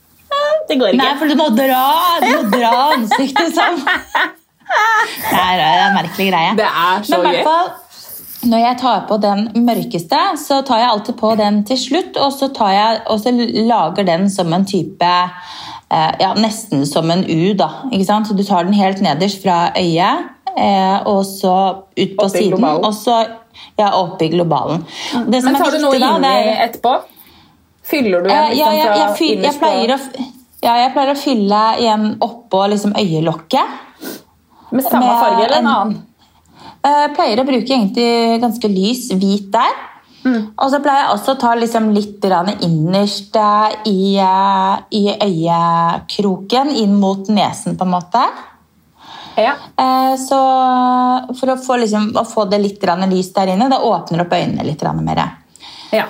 det 0.68 0.78
går 0.78 0.94
ikke. 0.94 1.00
Nei, 1.02 1.16
for 1.18 1.32
du 1.32 1.40
må 1.40 1.48
dra, 1.56 1.82
du 2.22 2.28
må 2.30 2.44
dra 2.54 2.74
ansiktet 2.94 3.54
sammen. 3.58 3.90
Er, 4.66 5.58
det 5.58 5.66
er 5.66 5.82
en 5.88 5.98
merkelig 5.98 6.30
greie. 6.30 6.54
Det 6.58 6.70
er 6.70 7.04
så 7.10 7.20
gøy. 7.22 7.42
Når 8.46 8.62
jeg 8.62 8.78
tar 8.78 9.04
på 9.08 9.16
den 9.22 9.48
mørkeste, 9.66 10.18
så 10.38 10.60
tar 10.66 10.82
jeg 10.82 10.90
alltid 10.92 11.16
på 11.18 11.32
den 11.38 11.62
til 11.66 11.78
slutt. 11.80 12.18
Og 12.22 12.32
så, 12.34 12.50
jeg, 12.72 13.00
og 13.10 13.20
så 13.22 13.32
lager 13.34 14.06
den 14.06 14.28
som 14.30 14.52
en 14.54 14.66
type 14.68 15.08
eh, 15.90 16.12
ja, 16.20 16.32
Nesten 16.38 16.86
som 16.86 17.10
en 17.10 17.24
U. 17.24 17.54
da? 17.58 17.70
Så 18.06 18.34
Du 18.34 18.44
tar 18.44 18.68
den 18.68 18.76
helt 18.76 19.02
nederst 19.02 19.42
fra 19.42 19.72
øyet, 19.76 20.30
eh, 20.54 21.06
og 21.06 21.24
så 21.26 21.56
ut 21.96 22.16
på 22.16 22.28
opp 22.28 22.36
siden. 22.36 22.64
Og 22.64 22.94
så 22.94 23.18
ja, 23.76 23.90
opp 23.98 24.22
i 24.22 24.28
globalen. 24.28 24.84
Mm. 25.14 25.30
Men 25.30 25.54
tar 25.58 25.74
du 25.74 25.82
noe 25.82 25.98
inni 25.98 26.34
etterpå? 26.68 26.96
Fyller 27.86 28.24
du 28.24 28.30
igjen 28.30 28.50
eh, 28.50 28.58
ja, 28.58 28.70
jeg, 28.74 29.10
fyll, 29.18 29.44
jeg, 29.44 29.54
pleier 29.60 29.92
å, 29.94 29.98
ja, 30.64 30.72
jeg 30.82 30.90
pleier 30.94 31.12
å 31.12 31.18
fylle 31.18 31.62
igjen 31.82 32.08
oppå 32.24 32.64
liksom, 32.72 32.96
øyelokket. 32.98 33.82
Med 34.74 34.82
samme 34.82 35.12
farge 35.20 35.44
eller 35.46 35.60
en 35.60 35.72
annen? 35.72 35.98
Jeg 36.86 37.10
eh, 37.10 37.12
pleier 37.16 37.40
å 37.42 37.46
bruke 37.46 37.66
egentlig 37.66 38.40
ganske 38.42 38.68
lys 38.70 39.08
hvit 39.18 39.48
der. 39.54 39.78
Mm. 40.26 40.42
Og 40.54 40.70
så 40.70 40.78
pleier 40.82 41.04
jeg 41.04 41.14
også 41.14 41.34
å 41.34 41.38
ta 41.40 41.54
liksom 41.58 41.88
litt 41.94 42.24
innerst 42.66 43.38
i, 43.90 44.16
eh, 44.22 44.74
i, 44.94 45.04
øyekroken, 45.26 46.70
inn 46.70 46.94
mot 47.00 47.26
nesen, 47.26 47.76
på 47.78 47.86
en 47.86 47.94
måte. 47.94 48.22
Ja. 49.36 49.56
Eh, 49.76 50.14
så 50.20 50.38
for 51.36 51.52
å 51.52 51.58
få, 51.60 51.80
liksom, 51.82 52.12
å 52.16 52.24
få 52.24 52.46
det 52.50 52.62
litt 52.62 52.86
lys 53.10 53.32
der 53.34 53.54
inne, 53.54 53.68
det 53.68 53.82
åpner 53.82 54.22
opp 54.24 54.32
øynene 54.32 54.64
litt 54.64 54.82
mer. 55.02 55.24
Ja. 55.92 56.06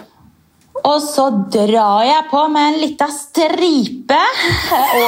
Og 0.84 1.00
så 1.02 1.30
drar 1.50 2.04
jeg 2.04 2.28
på 2.30 2.48
med 2.52 2.74
en 2.74 2.80
lita 2.84 3.08
stripe 3.08 4.20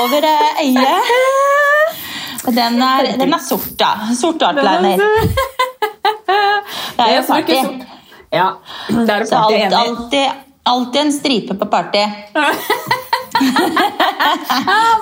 over 0.01 0.33
øyet. 0.65 1.13
Den 2.55 2.83
er, 2.83 3.13
den 3.19 3.35
er 3.35 3.43
sort, 3.45 3.75
da. 3.81 3.93
Sort 4.17 4.43
outliner. 4.43 4.99
Det 6.99 7.07
er 7.07 7.17
jo 7.17 7.23
party. 7.29 7.59
Ja, 8.35 8.49
det 8.89 9.15
er 9.15 9.25
Så 9.25 9.37
alt, 9.37 9.75
alltid, 9.75 10.29
alltid 10.63 11.01
en 11.01 11.13
stripe 11.13 11.55
på 11.55 11.67
party. 11.71 12.05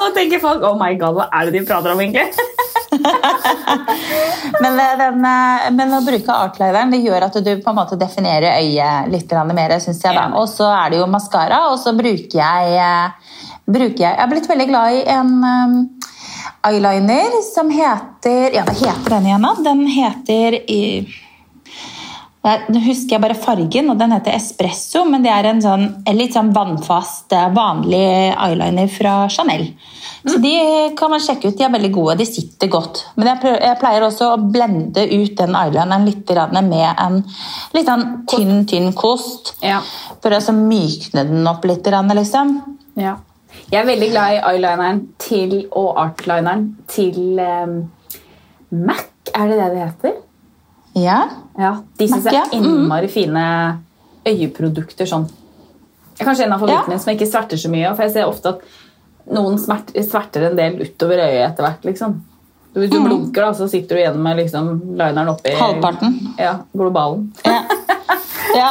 Nå 0.01 0.11
tenker 0.15 0.43
folk 0.43 0.63
oh 0.67 0.77
my 0.79 0.93
god, 1.01 1.17
hva 1.17 1.27
er 1.33 1.49
det 1.49 1.57
de 1.57 1.65
prater 1.67 1.95
om, 1.95 2.01
egentlig? 2.05 2.27
men, 4.63 4.79
eh, 4.81 4.93
den, 5.01 5.25
eh, 5.25 5.67
men, 5.75 5.95
å 5.97 6.03
bruke 6.07 6.37
artlineren 6.47 6.93
det 6.95 7.01
gjør 7.05 7.27
at 7.29 7.39
du 7.43 7.53
på 7.63 7.73
en 7.73 7.79
måte 7.79 7.99
definerer 8.01 8.61
øyet 8.61 9.11
litt 9.13 9.33
mer. 9.53 9.79
Synes 9.83 10.05
jeg 10.05 10.17
da. 10.17 10.29
Og 10.39 10.49
så 10.53 10.69
er 10.71 10.93
det 10.93 11.01
jo 11.01 11.11
maskara, 11.11 11.67
og 11.73 11.81
så 11.83 11.97
bruker 11.97 12.39
jeg, 12.39 12.77
eh, 12.77 13.11
bruker 13.67 14.03
jeg 14.05 14.13
Jeg 14.13 14.23
er 14.23 14.31
blitt 14.31 14.49
veldig 14.49 14.69
glad 14.71 14.93
i 14.95 15.05
en 15.17 15.33
eyeliner 16.67 17.39
som 17.47 17.71
heter 17.71 18.55
Ja, 18.57 18.67
hva 18.67 18.75
heter 18.75 19.17
den 19.17 19.31
igjen, 19.31 19.47
da? 19.47 19.55
Den 19.71 19.87
heter 19.91 20.59
i 20.71 20.83
nå 22.47 22.81
husker 22.85 23.17
jeg 23.17 23.23
bare 23.25 23.35
fargen, 23.39 23.89
og 23.91 23.99
den 23.99 24.13
heter 24.15 24.37
Espresso. 24.37 25.03
Men 25.09 25.25
det 25.25 25.33
er 25.35 25.49
en 25.51 25.63
sånn, 25.63 25.87
litt 26.15 26.37
sånn 26.37 26.53
vannfast, 26.55 27.33
eh, 27.35 27.49
vanlig 27.55 28.07
eyeliner 28.33 28.91
fra 28.93 29.15
Chanel. 29.33 29.73
Mm. 30.27 30.31
Så 30.31 30.39
de 30.43 30.55
kan 30.99 31.11
man 31.11 31.23
sjekke 31.23 31.49
ut. 31.49 31.57
De 31.59 31.65
er 31.67 31.75
veldig 31.75 31.93
gode. 31.95 32.19
De 32.19 32.27
sitter 32.27 32.71
godt. 32.71 33.05
Men 33.17 33.33
jeg, 33.33 33.79
pleier 33.81 34.07
også 34.07 34.33
å 34.35 34.41
blende 34.43 35.07
ut 35.11 35.37
den 35.39 35.55
eyelineren 35.59 36.07
litt 36.07 36.31
med 36.67 36.95
en 36.99 37.25
litt 37.75 37.87
sånn 37.87 38.27
tynn, 38.31 38.67
tynn 38.67 38.93
kost. 38.93 39.57
Ja. 39.63 39.81
For 40.23 40.31
å 40.31 40.55
mykne 40.55 41.27
den 41.27 41.47
opp 41.47 41.65
litt. 41.65 41.87
Liksom. 41.87 42.61
Ja. 42.95 43.17
Jeg 43.73 43.81
er 43.81 43.89
veldig 43.89 44.11
glad 44.13 44.37
i 44.37 44.43
eyelineren 44.53 45.01
til, 45.19 45.57
og 45.73 45.97
artlineren 46.01 46.69
til 46.91 47.41
um, 47.41 47.79
Mac. 48.71 49.09
Er 49.35 49.51
det 49.51 49.59
det 49.59 49.71
det 49.75 49.83
heter? 49.83 50.15
Ja. 50.97 51.19
ja 51.59 51.73
de 51.99 52.09
syns 52.09 52.29
jeg 52.31 52.41
er 52.41 52.55
innmari 52.57 53.11
fine 53.13 53.43
øyeprodukter. 54.27 55.09
sånn. 55.09 55.27
Kanskje 56.17 56.47
en 56.47 56.55
av 56.55 56.63
favorittene 56.63 56.97
ja. 56.97 57.03
som 57.03 57.13
jeg 57.13 57.21
ikke 57.21 57.31
sverter 57.33 57.61
så 57.61 57.71
mye. 57.73 57.91
For 57.97 58.07
jeg 58.07 58.15
ser 58.15 58.31
ofte 58.31 58.55
at 58.55 58.65
noen 59.37 59.59
sverter 59.61 60.49
en 60.51 60.59
del 60.59 60.81
utover 60.81 61.21
øyet 61.27 61.45
etter 61.51 61.67
hvert. 61.67 61.85
liksom. 61.91 62.17
Hvis 62.77 62.91
du 62.93 62.99
mm. 63.01 63.07
blunker, 63.09 63.41
da, 63.43 63.53
så 63.57 63.69
sitter 63.73 63.97
du 63.97 64.03
igjen 64.03 64.19
med 64.21 64.37
liksom, 64.37 64.67
lineren 64.99 65.33
oppi 65.33 65.55
Halvparten. 65.57 66.19
Ja, 66.39 66.59
globalen. 66.77 67.31
Ja. 67.45 67.63
ja. 68.61 68.69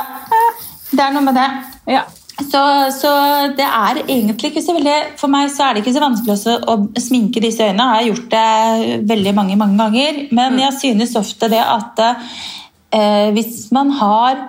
Det 0.92 1.02
er 1.02 1.16
noe 1.16 1.26
med 1.26 1.38
det. 1.38 1.48
Ja. 1.90 2.04
Så, 2.36 2.62
så, 2.92 3.12
det 3.56 3.64
er 3.64 4.02
egentlig 4.02 4.50
ikke 4.50 4.64
så 4.64 4.74
veldig 4.76 4.96
For 5.16 5.32
meg 5.32 5.48
så 5.54 5.70
er 5.70 5.76
det 5.76 5.86
ikke 5.86 5.94
så 5.96 6.02
vanskelig 6.04 6.56
å 6.68 6.76
sminke 7.00 7.44
disse 7.44 7.64
øynene. 7.64 7.86
Jeg 7.86 7.96
har 7.96 8.10
gjort 8.10 8.34
det 8.34 8.98
veldig 9.08 9.34
mange 9.38 9.56
mange 9.60 9.80
ganger. 9.80 10.20
Men 10.36 10.58
mm. 10.58 10.62
jeg 10.66 10.78
synes 10.82 11.16
ofte 11.20 11.50
det 11.52 11.64
at 11.64 12.04
eh, 12.04 13.32
hvis 13.36 13.70
man 13.76 13.94
har 14.02 14.42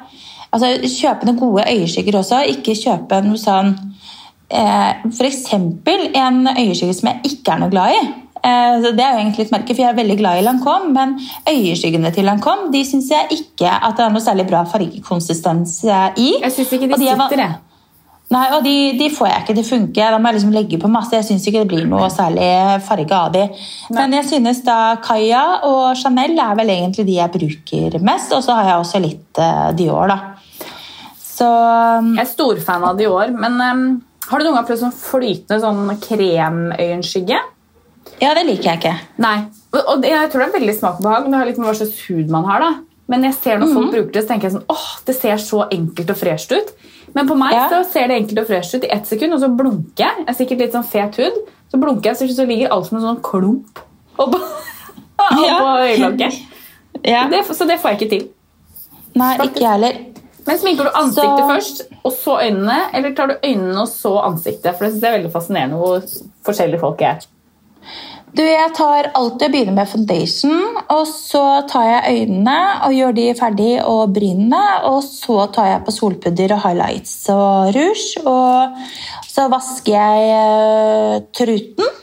altså, 0.51 0.73
kjøpe 0.83 1.29
noen 1.29 1.39
gode 1.39 1.67
øyeskygger 1.71 2.19
også. 2.21 2.43
Ikke 2.57 2.75
kjøpe 2.79 3.23
noe 3.27 3.39
sånn 3.41 3.75
eh, 4.51 5.07
F.eks. 5.13 5.47
en 5.55 6.41
øyeskygge 6.57 6.97
som 6.99 7.13
jeg 7.13 7.35
ikke 7.37 7.55
er 7.55 7.63
noe 7.63 7.75
glad 7.75 7.95
i. 7.95 8.01
Eh, 8.47 8.73
så 8.83 8.93
det 8.99 9.05
er 9.05 9.15
jo 9.15 9.23
egentlig 9.23 9.47
et 9.47 9.55
merke, 9.55 9.75
for 9.75 9.85
Jeg 9.85 9.93
er 9.93 10.01
veldig 10.01 10.19
glad 10.19 10.41
i 10.41 10.47
Lancome, 10.47 10.91
men 10.97 11.15
øyeskyggene 11.51 12.11
til 12.15 12.27
Lancome 12.27 12.73
de 12.75 12.83
syns 12.89 13.13
jeg 13.15 13.39
ikke 13.39 13.71
at 13.71 13.95
det 13.95 14.09
er 14.09 14.19
noe 14.19 14.27
særlig 14.27 14.49
bra 14.51 14.65
fargekonsistens 14.75 15.79
i. 15.87 16.33
Jeg 16.43 16.59
syns 16.59 16.75
ikke 16.75 16.91
de 16.91 16.99
Og 16.99 17.07
er 17.07 17.23
sitter, 17.23 17.47
jeg. 17.47 17.63
Nei, 18.35 18.47
og 18.57 18.65
de, 18.67 18.75
de 18.99 19.07
får 19.15 19.29
jeg 19.29 19.43
ikke 19.45 19.55
til 19.55 19.63
å 19.63 19.69
funke. 19.69 20.07
Da 20.11 20.19
må 20.19 20.31
jeg 20.31 20.39
liksom 20.41 20.55
legge 20.57 20.81
på 20.83 20.91
masse. 20.91 21.15
Jeg 21.15 21.27
syns 21.29 21.45
ikke 21.47 21.63
det 21.63 21.71
blir 21.71 21.85
noe 21.87 22.09
særlig 22.11 22.49
farge 22.83 23.15
av 23.15 23.29
de. 23.37 23.45
Men 23.95 24.17
jeg 24.19 24.27
synes 24.33 24.65
da 24.67 24.97
Kaja 25.03 25.45
og 25.69 25.93
Chanel 26.01 26.35
er 26.35 26.57
vel 26.59 26.73
egentlig 26.75 27.07
de 27.07 27.21
jeg 27.21 27.35
bruker 27.37 27.99
mest. 28.03 28.35
Og 28.35 28.43
så 28.43 28.57
har 28.59 28.73
jeg 28.73 28.83
også 28.83 29.03
litt 29.05 29.39
uh, 29.39 29.71
Dior, 29.79 30.11
da. 30.11 30.19
Så 31.23 31.47
Jeg 31.47 32.25
er 32.25 32.33
storfan 32.33 32.89
av 32.89 32.99
Dior, 32.99 33.31
men 33.31 33.61
um, 33.63 33.87
har 34.27 34.43
du 34.43 34.49
noen 34.49 34.59
gang 34.59 34.67
prøvd 34.73 34.83
sånn 34.83 34.97
flytende 34.97 35.63
sånn 35.63 35.95
kremøyenskygge? 36.03 37.45
ja, 38.23 38.33
det 38.37 38.47
liker 38.49 38.71
jeg 38.71 38.81
ikke. 38.81 38.95
Nei. 39.23 39.37
Og, 39.75 39.81
og 39.83 40.05
jeg 40.07 40.31
tror 40.33 40.43
det 40.43 40.49
er 40.49 40.59
veldig 40.59 40.75
smak 40.79 41.01
og 41.01 41.07
behag, 41.07 41.25
men 41.27 41.35
det 41.35 41.41
har 41.41 41.49
litt 41.51 41.59
med 41.61 41.69
hva 41.69 41.79
slags 41.79 41.99
hud 42.09 42.31
man 42.33 42.47
har. 42.49 42.65
da. 42.65 42.71
Men 43.09 43.23
jeg 43.23 43.35
ser 43.35 43.59
når 43.59 43.73
folk 43.75 43.91
bruker 43.93 44.13
det, 44.13 44.23
så 44.25 44.29
tenker 44.33 44.49
jeg 44.49 44.57
sånn, 44.57 44.65
åh, 44.73 44.87
det 45.07 45.15
ser 45.15 45.37
så 45.39 45.61
enkelt 45.71 46.11
og 46.11 46.17
fresht 46.19 46.53
ut. 46.53 46.73
Men 47.15 47.29
på 47.29 47.37
meg 47.39 47.53
Ja. 47.55 47.69
så 47.71 47.85
ser 47.93 48.09
det 48.09 48.17
enkelt 48.21 48.39
og 48.43 48.47
fresht 48.49 48.75
ut 48.75 48.85
i 48.85 48.91
ett 48.91 49.07
sekund, 49.07 49.33
og 49.35 49.41
så 49.41 49.49
blunker 49.57 50.03
jeg. 50.05 50.17
Jeg 50.19 50.29
er 50.29 50.35
sikkert 50.41 50.59
litt 50.59 50.73
sånn 50.73 50.85
fet 50.85 51.17
hud. 51.17 51.39
Så 51.71 51.79
blunker 51.79 52.11
jeg, 52.11 52.17
så, 52.17 52.29
så 52.35 52.47
ligger 52.47 52.73
alt 52.75 52.87
som 52.89 52.99
en 52.99 53.05
sånn 53.05 53.23
klump 53.23 53.79
oppå, 54.19 54.41
oppå 55.19 55.47
Ja. 55.47 55.61
øyelokket. 55.87 56.41
Ja. 57.05 57.29
Så 57.53 57.67
det 57.69 57.79
får 57.81 57.91
jeg 57.95 58.01
ikke 58.01 58.11
til. 58.11 58.29
Nei, 59.15 59.37
ikke 59.39 59.61
jeg 59.63 59.71
heller. 59.71 59.97
Men 60.47 60.59
sminker 60.59 60.85
du 60.85 60.91
ansiktet 60.95 61.39
Så- 61.39 61.49
først, 61.51 61.81
og 62.05 62.13
så 62.13 62.37
øynene? 62.43 62.77
Eller 62.95 63.15
tar 63.15 63.27
du 63.29 63.35
øynene 63.43 63.81
og 63.83 63.89
så 63.89 64.13
ansiktet? 64.25 64.77
For 64.77 64.85
det 64.85 64.93
synes 64.93 65.03
jeg 65.03 65.15
er 65.15 65.19
veldig 65.19 65.33
fascinerende 65.33 65.77
hvor 65.81 66.03
forskjellige 66.47 66.81
folk 66.81 67.01
er. 67.03 67.19
Du, 68.37 68.43
Jeg 68.45 68.73
tar 68.77 69.07
alltid 69.17 69.47
å 69.47 69.53
begynne 69.55 69.75
med 69.77 69.89
foundation, 69.89 70.81
og 70.93 71.05
så 71.09 71.43
tar 71.71 71.87
jeg 71.89 72.17
øynene 72.27 72.57
og 72.85 72.93
gjør 72.97 73.15
de 73.17 73.27
ferdig 73.39 73.71
og 73.81 74.13
brynene. 74.17 74.63
Og 74.91 74.99
så 75.07 75.47
tar 75.55 75.71
jeg 75.71 75.85
på 75.87 75.95
solpudder 75.95 76.53
og 76.57 76.65
highlights 76.67 77.15
og 77.33 77.71
rouge. 77.77 78.21
Og 78.29 78.83
så 79.31 79.47
vasker 79.53 79.95
jeg 79.97 80.35
eh, 80.35 81.15
truten. 81.39 81.95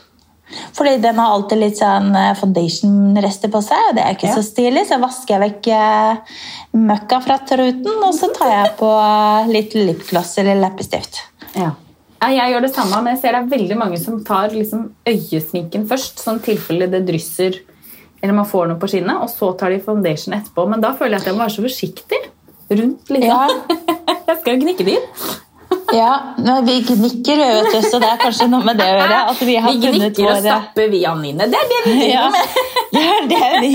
Fordi 0.74 0.96
den 1.02 1.18
har 1.18 1.32
alltid 1.34 1.58
litt 1.60 1.78
sånn 1.78 2.10
eh, 2.18 2.32
foundation-rester 2.38 3.50
på 3.54 3.62
seg, 3.66 3.88
og 3.90 3.96
det 3.98 4.04
er 4.04 4.16
ikke 4.18 4.28
Ja. 4.32 4.34
så 4.38 4.44
stilig. 4.46 4.84
Så 4.90 4.98
vasker 5.02 5.36
jeg 5.36 5.44
vekk 5.46 5.70
eh, 5.76 6.36
møkka 6.90 7.22
fra 7.28 7.38
truten, 7.46 7.94
og 8.06 8.14
så 8.16 8.32
tar 8.34 8.50
jeg 8.56 8.74
på 8.82 8.90
litt 9.54 9.74
lipgloss 9.78 10.34
eller 10.42 10.58
leppestift. 10.66 11.22
Ja. 11.54 11.72
Ja, 12.22 12.30
jeg 12.32 12.54
gjør 12.54 12.64
det 12.64 12.72
samme, 12.74 13.02
men 13.02 13.14
jeg 13.14 13.20
ser 13.20 13.36
det 13.36 13.40
er 13.42 13.52
veldig 13.52 13.76
mange 13.76 13.98
som 14.00 14.20
tar 14.24 14.54
liksom 14.54 14.86
øyesminken 15.08 15.86
først, 15.90 16.22
sånn 16.24 16.40
tilfelle 16.44 16.88
det 16.92 17.02
drysser 17.08 17.58
eller 18.24 18.34
man 18.38 18.46
får 18.48 18.70
noe 18.70 18.80
på 18.80 18.88
skinnet, 18.88 19.18
og 19.20 19.28
så 19.28 19.50
tar 19.60 19.74
de 19.74 19.82
foundation 19.84 20.32
etterpå. 20.32 20.64
Men 20.72 20.80
da 20.80 20.94
føler 20.96 21.18
jeg 21.18 21.20
at 21.20 21.26
jeg 21.28 21.36
må 21.36 21.42
være 21.44 21.52
så 21.52 21.64
forsiktig 21.66 22.20
rundt. 22.72 23.10
liksom. 23.12 23.28
Ja. 23.28 23.48
jeg 24.30 24.36
skal 24.38 24.54
jo 24.54 24.60
gnikke 24.62 24.86
det 24.86 24.94
inn. 24.96 25.04
Ja, 25.92 26.12
men 26.38 26.64
vi 26.64 26.78
gnikker, 26.88 27.36
vet 27.36 27.68
du, 27.68 27.84
så 27.84 28.00
det 28.00 28.08
er 28.08 28.16
kanskje 28.22 28.48
noe 28.48 28.64
med 28.64 28.80
det 28.80 28.86
å 28.88 28.96
gjøre. 28.96 29.18
At 29.34 29.40
vi 29.44 29.54
har 29.60 29.68
Vi 29.76 29.78
gnikker 29.92 30.30
og 30.30 30.40
stapper 30.40 30.88
vi 30.94 31.04
Anine. 31.10 31.44
Det 31.52 31.58
er 31.60 31.68
det 31.74 31.80
vi 31.84 31.92
ja, 32.14 32.24
driver 32.24 32.32
med. 32.32 32.44
det 33.28 33.38
er 33.44 33.56
vi 33.60 33.70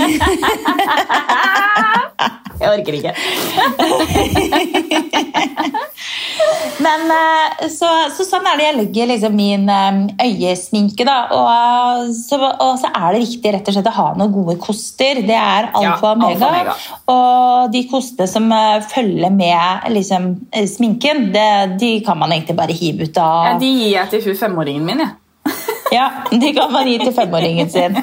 Jeg 2.60 2.68
orker 2.74 2.92
ikke. 2.98 3.14
Men 6.80 7.10
eh, 7.12 7.68
så, 7.72 7.88
så 8.16 8.24
sånn 8.24 8.46
er 8.48 8.56
det 8.60 8.64
jeg 8.66 8.76
legger 8.78 9.08
liksom 9.10 9.34
min 9.36 9.66
eh, 9.68 9.98
øyesminke, 10.24 11.04
da. 11.08 11.16
Og 11.36 12.10
så, 12.16 12.38
og 12.40 12.78
så 12.80 12.90
er 12.90 13.14
det 13.16 13.22
viktig 13.26 13.52
rett 13.56 13.68
og 13.70 13.76
slett 13.76 13.90
å 13.90 13.94
ha 13.98 14.06
noen 14.18 14.32
gode 14.34 14.56
koster. 14.62 15.20
Det 15.28 15.36
er 15.36 15.68
alfa 15.70 15.84
Ja, 15.84 15.94
og 16.00 16.10
omega. 16.16 16.48
omega. 16.48 16.76
Og 17.12 17.72
de 17.74 17.84
kostene 17.90 18.28
som 18.30 18.48
eh, 18.56 18.80
følger 18.92 19.32
med 19.34 19.90
liksom, 19.94 20.30
eh, 20.56 20.66
sminken, 20.70 21.26
det, 21.36 21.48
de 21.82 21.92
kan 22.06 22.18
man 22.20 22.32
egentlig 22.36 22.56
bare 22.58 22.76
hive 22.76 23.08
ut 23.10 23.20
av. 23.20 23.50
Ja, 23.50 23.54
de 23.60 23.72
gir 23.76 23.92
jeg 23.98 24.12
til 24.14 24.24
hun 24.30 24.40
femåringen 24.46 24.88
min. 24.88 25.04
jeg. 25.06 25.16
Ja, 25.90 26.08
de 26.30 26.52
kan 26.54 26.70
man 26.72 26.86
gi 26.86 26.98
til 27.02 27.12
femåringen 27.16 27.70
sin. 27.72 27.96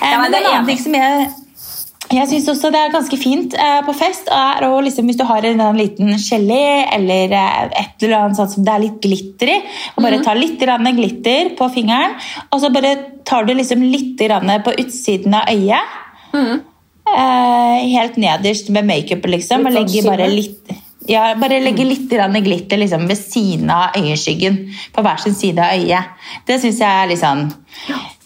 Ja, 0.00 0.18
men 0.20 0.30
men 0.30 0.32
det 0.34 0.40
er 0.44 0.58
en 0.58 0.66
ting 0.68 0.78
som 0.80 0.94
jeg 0.96 1.30
jeg 2.10 2.26
synes 2.26 2.48
også 2.50 2.70
det 2.74 2.80
er 2.80 2.92
ganske 2.92 3.16
fint 3.20 3.54
eh, 3.54 3.80
på 3.86 3.94
fest, 3.94 4.30
er 4.34 4.64
og 4.66 4.80
liksom, 4.86 5.06
hvis 5.06 5.18
du 5.20 5.24
har 5.28 5.46
en 5.46 5.62
liten 5.78 6.10
gelé 6.18 6.64
eller 6.96 7.34
eh, 7.38 7.60
et 7.84 8.04
eller 8.06 8.16
annet 8.24 8.40
sånt 8.40 8.54
som 8.56 8.66
det 8.66 8.74
er 8.74 8.84
litt 8.84 8.98
glitter 9.04 9.52
i, 9.54 9.58
og 9.94 10.02
bare 10.06 10.18
ta 10.24 10.34
litt 10.34 10.58
grann 10.60 10.90
glitter 10.96 11.52
på 11.58 11.70
fingeren, 11.74 12.18
og 12.50 12.62
så 12.62 12.72
bare 12.74 12.96
tar 13.28 13.46
du 13.46 13.54
liksom 13.54 13.84
litt 13.86 14.18
på 14.20 14.76
utsiden 14.82 15.38
av 15.38 15.50
øyet, 15.54 15.96
eh, 16.34 17.88
helt 17.94 18.18
nederst 18.20 18.70
med 18.74 18.90
makeup 18.90 19.26
liksom, 19.30 19.66
og 19.66 19.70
sånn 19.70 19.78
legger 19.78 20.10
bare 20.10 20.30
litt 20.30 20.74
ja, 21.08 21.34
bare 21.40 21.60
legge 21.64 21.84
litt 21.84 22.10
glitter 22.10 22.76
liksom, 22.76 23.06
ved 23.08 23.18
siden 23.18 23.70
av 23.70 23.96
øyeskyggen. 23.96 24.58
På 24.92 25.02
hver 25.02 25.16
sin 25.22 25.34
side 25.34 25.58
av 25.64 25.78
øyet. 25.78 26.04
Det 26.46 26.60
syns 26.60 26.80
jeg 26.80 27.04
er 27.04 27.08
litt 27.08 27.22
sånn 27.22 27.46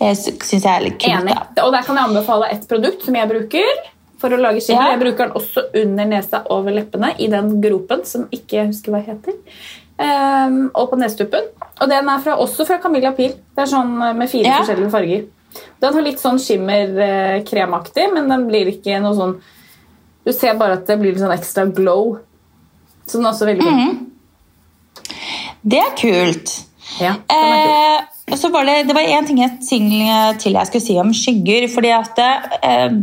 jeg 0.00 0.16
synes 0.18 0.64
jeg 0.64 0.70
er 0.72 0.82
litt 0.84 0.98
kult. 0.98 1.20
Enig. 1.22 1.34
da. 1.54 1.64
Og 1.64 1.72
der 1.72 1.84
kan 1.86 1.96
jeg 1.96 2.10
anbefale 2.10 2.50
et 2.52 2.66
produkt 2.68 3.04
som 3.06 3.14
jeg 3.16 3.30
bruker 3.30 3.70
for 4.20 4.34
å 4.34 4.40
lage 4.40 4.62
skimmer. 4.64 4.88
Ja. 4.90 4.96
Jeg 4.96 5.02
bruker 5.04 5.28
den 5.28 5.38
også 5.38 5.66
under 5.82 6.10
nesa 6.10 6.42
over 6.52 6.74
leppene, 6.74 7.12
i 7.20 7.28
den 7.32 7.56
gropen 7.62 8.04
som 8.08 8.26
ikke 8.34 8.58
jeg 8.60 8.72
husker 8.72 8.94
hva 8.94 9.02
heter. 9.04 9.38
Um, 9.94 10.58
og 10.74 10.90
på 10.90 10.98
nestuppen. 10.98 11.46
Og 11.78 11.90
den 11.90 12.08
er 12.10 12.22
fra, 12.24 12.36
også 12.42 12.66
fra 12.66 12.80
Camilla 12.82 13.14
Pil. 13.14 13.36
Det 13.54 13.62
er 13.64 13.70
sånn 13.70 13.94
eh, 14.02 14.14
med 14.18 14.30
fire 14.30 14.50
Ja. 14.50 14.60
forskjellige 14.62 14.90
farger. 14.90 15.24
Den 15.80 15.94
har 15.94 16.02
litt 16.02 16.22
sånn 16.22 16.40
skimmer-kremaktig, 16.42 18.08
men 18.14 18.30
den 18.32 18.48
blir 18.48 18.72
ikke 18.72 18.98
noe 19.02 19.14
sånn 19.14 19.36
Du 20.24 20.32
ser 20.32 20.54
bare 20.56 20.78
at 20.78 20.86
det 20.88 20.96
blir 20.96 21.12
litt 21.12 21.20
sånn 21.20 21.34
ekstra 21.34 21.66
glow. 21.68 22.14
Så 23.06 23.18
den 23.18 23.26
er 23.26 23.30
også 23.32 23.46
veldig 23.46 23.68
fin. 23.68 23.94
Det 25.64 25.78
er 25.80 25.94
kult. 25.98 26.58
Ja, 27.00 27.14
den 27.30 27.52
er 27.52 27.64
kul. 27.64 27.72
Eh, 27.74 28.10
så 28.36 28.48
var 28.48 28.64
det, 28.64 28.86
det 28.88 28.94
var 28.96 29.02
en 29.02 29.26
ting 29.26 29.40
ting 29.68 29.88
til 30.40 30.56
jeg 30.56 30.66
skulle 30.66 30.82
si 30.82 30.96
om 30.98 31.12
skygger. 31.12 31.68
fordi 31.68 31.90
at 31.92 32.16
det, 32.16 32.32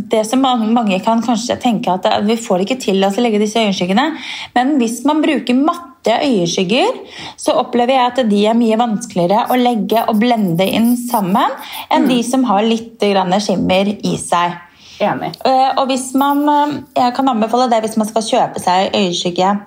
Det 0.10 0.26
som 0.26 0.42
mange, 0.42 0.68
mange 0.74 1.00
kan 1.00 1.22
kanskje 1.22 1.60
tenke 1.62 1.94
at 1.94 2.06
eh, 2.06 2.22
vi 2.26 2.36
får 2.36 2.66
ikke 2.66 2.80
til 2.82 3.04
å 3.06 3.12
legge 3.22 3.40
disse 3.40 3.62
øyeskyggene. 3.62 4.18
Men 4.56 4.78
hvis 4.82 5.04
man 5.06 5.22
bruker 5.22 5.54
matte 5.54 6.18
øyeskygger, 6.26 6.98
så 7.38 7.54
opplever 7.62 7.94
jeg 7.94 8.08
at 8.12 8.30
de 8.30 8.46
er 8.48 8.58
mye 8.58 8.78
vanskeligere 8.82 9.46
å 9.54 9.60
legge 9.62 10.02
og 10.08 10.18
blende 10.20 10.66
inn 10.66 10.96
sammen 10.98 11.54
enn 11.90 12.10
de 12.10 12.24
som 12.26 12.44
har 12.50 12.66
litt 12.66 12.98
grann 13.00 13.38
skimmer 13.40 13.94
i 13.94 14.18
seg. 14.18 14.58
Enig. 15.02 15.36
Eh, 15.46 15.70
Og 15.78 15.88
hvis 15.88 16.14
man, 16.14 16.48
eh, 16.50 16.80
jeg 16.98 17.14
kan 17.16 17.30
anbefale 17.30 17.70
det 17.70 17.84
hvis 17.86 17.98
man 17.98 18.08
skal 18.10 18.26
kjøpe 18.26 18.60
seg 18.60 18.96
øyeskygge 18.98 19.60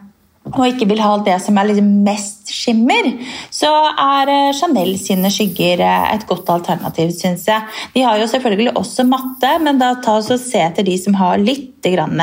og 0.54 0.66
ikke 0.68 0.88
vil 0.90 1.02
ha 1.02 1.16
det 1.26 1.36
som 1.42 1.58
er 1.58 1.70
liksom 1.70 1.90
mest 2.06 2.52
skimmer, 2.54 3.10
så 3.52 3.70
er 3.90 4.32
eh, 4.32 4.54
Chanel 4.56 4.94
sine 5.00 5.30
skygger 5.32 5.82
eh, 5.84 6.08
et 6.14 6.26
godt 6.28 6.50
alternativ, 6.54 7.12
syns 7.16 7.46
jeg. 7.50 7.76
De 7.94 8.04
har 8.06 8.20
jo 8.20 8.30
selvfølgelig 8.30 8.74
også 8.78 9.06
matte, 9.08 9.54
men 9.64 9.80
da 9.82 9.94
ta 10.04 10.18
og 10.20 10.26
se 10.40 10.60
etter 10.62 10.86
de 10.86 10.96
som 11.00 11.16
har 11.18 11.40
litt, 11.42 11.72
grann, 11.84 12.20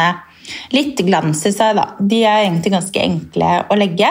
litt 0.73 0.99
glans 1.05 1.43
i 1.45 1.51
seg. 1.53 1.75
Da. 1.77 1.85
De 1.99 2.21
er 2.23 2.45
egentlig 2.45 2.73
ganske 2.73 3.03
enkle 3.03 3.51
å 3.71 3.77
legge. 3.79 4.09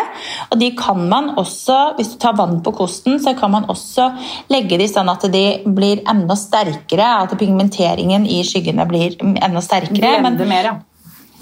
Og 0.51 0.61
de 0.61 0.71
kan 0.79 1.01
man 1.11 1.33
også, 1.41 1.79
hvis 1.99 2.15
du 2.15 2.21
tar 2.23 2.37
vann 2.39 2.61
på 2.65 2.75
kosten, 2.77 3.19
så 3.23 3.35
kan 3.39 3.55
man 3.55 3.69
også 3.73 4.11
legge 4.53 4.79
de 4.81 4.89
sånn 4.91 5.11
at 5.13 5.27
de 5.33 5.45
blir 5.67 6.05
enda 6.11 6.37
sterkere, 6.39 7.17
at 7.25 7.35
pigmenteringen 7.41 8.29
i 8.29 8.43
skyggene 8.47 8.87
blir 8.91 9.19
enda 9.21 9.65
sterkere. 9.65 10.21
Men 10.21 10.39
Blende 10.39 10.53
mer, 10.53 10.73
ja. 10.73 10.79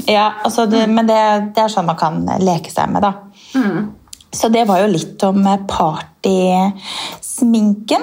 Ja, 0.09 0.33
altså 0.45 0.67
det, 0.71 0.87
men 0.89 1.07
det, 1.09 1.21
det 1.55 1.63
er 1.67 1.71
sånn 1.73 1.87
man 1.89 1.97
kan 2.01 2.15
leke 2.43 2.71
seg 2.73 2.89
med, 2.93 3.03
da. 3.05 3.13
Mm. 3.55 3.87
Så 4.33 4.49
det 4.53 4.65
var 4.69 4.79
jo 4.83 4.87
litt 4.93 5.23
om 5.25 5.47
eh, 5.49 5.59
partysminken. 5.69 8.03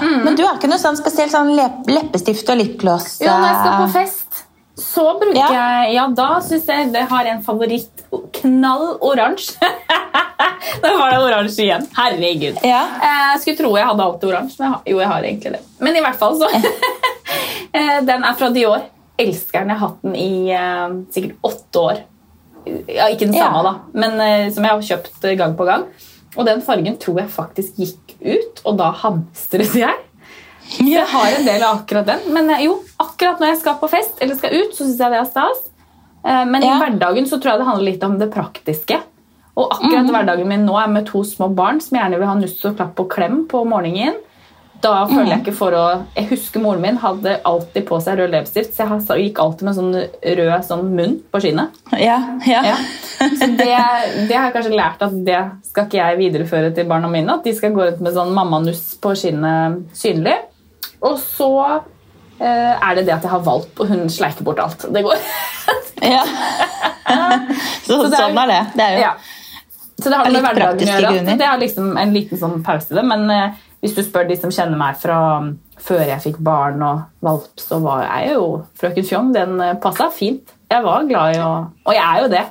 Mm. 0.00 0.18
Men 0.24 0.36
du 0.36 0.42
har 0.44 0.54
ikke 0.58 0.68
noe 0.70 0.78
sånn 0.82 0.96
spesielt 1.00 1.32
sånn 1.32 1.54
leppestift 1.88 2.48
og 2.52 2.56
lipgloss? 2.60 3.20
Jo, 3.22 3.30
når 3.32 3.46
jeg 3.48 3.56
skal 3.60 3.72
på 3.78 3.84
eh, 3.86 3.92
fest, 3.96 4.30
så 4.82 5.04
bruker 5.20 5.38
Ja. 5.38 5.48
jeg 5.52 5.94
Ja, 5.94 6.04
da 6.16 6.28
syns 6.44 6.66
jeg 6.68 6.92
det 6.92 7.02
har 7.10 7.24
en 7.32 7.42
favoritt. 7.44 7.90
Knall 8.42 8.86
oransje. 9.00 9.56
da 10.82 10.88
var 10.98 11.10
det 11.14 11.20
oransje 11.24 11.62
igjen. 11.64 11.86
Herregud. 11.96 12.56
Ja. 12.64 12.82
Jeg 13.04 13.40
skulle 13.44 13.56
tro 13.60 13.70
jeg 13.76 13.86
hadde 13.88 14.02
alltid 14.08 14.28
oransje, 14.32 14.56
men 14.60 14.68
jo, 14.88 14.98
jeg 15.00 15.08
har 15.08 15.22
egentlig 15.22 15.50
det. 15.56 15.62
Men 15.80 15.96
i 15.96 16.00
hvert 16.04 16.18
fall, 16.20 16.34
så 16.40 16.46
Eh, 17.72 18.02
Den 18.04 18.24
er 18.28 18.34
fra 18.36 18.50
Dior. 18.52 18.82
Elsker 19.22 19.60
den. 19.62 19.72
Jeg 19.72 19.78
har 19.78 19.88
hatt 19.88 20.02
den 20.02 20.16
i 20.16 20.30
eh, 20.50 20.96
sikkert 21.14 21.36
åtte 21.48 21.82
år. 21.82 22.00
Ja, 22.86 23.08
ikke 23.10 23.26
den 23.26 23.34
Ja. 23.34 23.48
samme, 23.50 23.62
da, 23.66 23.74
men 23.98 24.20
eh, 24.22 24.50
som 24.54 24.64
jeg 24.66 24.72
har 24.76 24.86
kjøpt 24.88 25.24
eh, 25.26 25.36
gang 25.40 25.56
på 25.58 25.66
gang. 25.66 25.84
Og 26.36 26.46
den 26.48 26.62
fargen 26.64 26.96
tror 27.02 27.18
jeg 27.20 27.28
faktisk 27.34 27.76
gikk 27.82 28.14
ut, 28.22 28.62
og 28.64 28.78
da 28.78 28.90
hamstret 29.02 29.74
jeg. 29.76 29.98
Jeg 30.80 31.04
har 31.10 31.26
en 31.36 31.44
del 31.44 31.62
av 31.66 31.80
akkurat 31.82 32.06
den. 32.06 32.22
Men 32.32 32.48
eh, 32.54 32.62
jo, 32.68 32.78
akkurat 33.02 33.40
når 33.42 33.50
jeg 33.52 33.60
skal 33.64 33.74
på 33.82 33.90
fest 33.92 34.22
eller 34.22 34.38
skal 34.38 34.54
ut, 34.56 34.72
så 34.76 34.86
syns 34.86 34.98
jeg 35.02 35.12
det 35.12 35.18
er 35.20 35.28
stas. 35.28 35.64
Eh, 36.24 36.44
Men 36.46 36.62
Ja. 36.62 36.76
i 36.76 36.80
hverdagen 36.80 37.26
så 37.28 37.38
tror 37.42 37.52
jeg 37.52 37.58
det 37.64 37.66
handler 37.66 37.90
litt 37.90 38.04
om 38.06 38.18
det 38.18 38.30
praktiske. 38.32 39.00
Og 39.56 39.68
akkurat 39.74 40.06
Mhm. 40.06 40.12
hverdagen 40.14 40.48
min 40.48 40.64
nå 40.64 40.78
er 40.82 40.88
med 40.88 41.04
to 41.10 41.20
små 41.24 41.50
barn 41.54 41.80
som 41.80 41.98
gjerne 41.98 42.16
vil 42.18 42.26
ha 42.30 42.34
nuss 42.34 42.64
og 42.64 42.76
klapp 42.78 42.98
og 43.00 43.10
klem 43.10 43.42
på 43.48 43.66
morgenen. 43.68 44.14
Da 44.82 44.92
føler 45.06 45.28
jeg 45.30 45.40
ikke 45.44 45.54
for 45.54 45.74
å 45.78 45.82
Jeg 46.16 46.26
husker 46.32 46.62
moren 46.64 46.80
min 46.82 46.96
hadde 46.98 47.36
alltid 47.46 47.84
på 47.86 48.00
seg 48.02 48.18
rød 48.18 48.32
leppestift, 48.34 48.74
så 48.74 48.88
jeg 49.14 49.28
gikk 49.28 49.38
alltid 49.44 49.68
med 49.68 49.76
sånn 49.78 49.92
rød 50.40 50.64
sånn 50.66 50.88
munn 50.96 51.14
på 51.30 51.40
skinnet. 51.44 51.76
Ja, 52.02 52.16
ja. 52.48 52.62
Ja. 52.72 52.76
Så 53.20 53.46
det, 53.58 53.68
det 54.26 54.34
har 54.34 54.48
jeg 54.48 54.54
kanskje 54.56 54.74
lært 54.74 55.04
at 55.06 55.14
det 55.26 55.38
skal 55.68 55.86
ikke 55.86 56.00
jeg 56.00 56.18
videreføre 56.18 56.72
til 56.74 56.88
barna 56.90 57.10
mine. 57.12 57.38
At 57.38 57.46
de 57.46 57.54
skal 57.54 57.74
gå 57.76 57.84
rundt 57.86 58.02
med 58.02 58.16
sånn 58.16 58.34
mammanuss 58.34 58.96
på 59.02 59.14
skinnet 59.18 59.84
synlig. 59.96 60.34
Og 61.02 61.14
så 61.22 61.50
eh, 62.42 62.74
er 62.74 62.98
det 62.98 63.06
det 63.06 63.14
at 63.20 63.22
jeg 63.28 63.32
har 63.36 63.44
valp, 63.46 63.78
og 63.82 63.86
hun 63.92 64.08
sleiker 64.10 64.42
bort 64.46 64.60
alt. 64.62 64.88
Det 64.90 65.02
går. 65.06 65.22
ja. 66.02 66.24
Så, 67.86 67.96
Så 67.98 68.08
det 68.08 68.16
er- 68.16 68.22
sånn 68.24 68.38
er 68.44 68.50
det. 68.50 68.60
Det 68.74 68.84
er 68.88 68.92
jo 68.96 69.00
Ja. 69.06 69.12
Så 70.02 70.10
det 70.10 70.16
har 70.18 70.30
med 70.32 70.42
hverdagen 70.42 70.88
å 70.88 70.94
gjøre. 70.98 71.36
Det 71.38 71.46
er 71.46 71.58
liksom 71.60 71.90
en 72.00 72.12
liten 72.14 72.38
sånn 72.40 72.62
pause 72.66 72.90
i 72.90 72.96
det. 72.98 73.02
Men 73.06 73.30
eh, 73.30 73.60
hvis 73.82 73.94
du 73.96 74.02
spør 74.06 74.28
de 74.28 74.36
som 74.38 74.52
kjenner 74.54 74.78
meg 74.78 74.98
fra 75.02 75.16
um, 75.42 75.52
før 75.82 76.04
jeg 76.06 76.22
fikk 76.22 76.36
barn 76.46 76.82
og 76.86 77.00
valp, 77.26 77.48
så 77.58 77.80
var 77.82 78.04
jeg 78.06 78.34
jo 78.36 78.44
Frøken 78.78 79.08
Fjong. 79.08 79.32
Den 79.34 79.56
uh, 79.60 79.72
passa 79.82 80.06
fint. 80.14 80.52
Jeg 80.70 80.84
var 80.86 81.08
glad 81.08 81.34
i 81.36 81.40
å 81.42 81.48
Og 81.84 81.92
jeg 81.96 82.04
er 82.06 82.20
jo 82.22 82.28
det. 82.32 82.44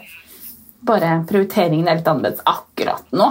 Bare 0.85 1.11
prioriteringen 1.29 1.87
er 1.87 1.99
litt 2.01 2.09
annerledes 2.11 2.43
akkurat 2.49 3.07
nå. 3.15 3.29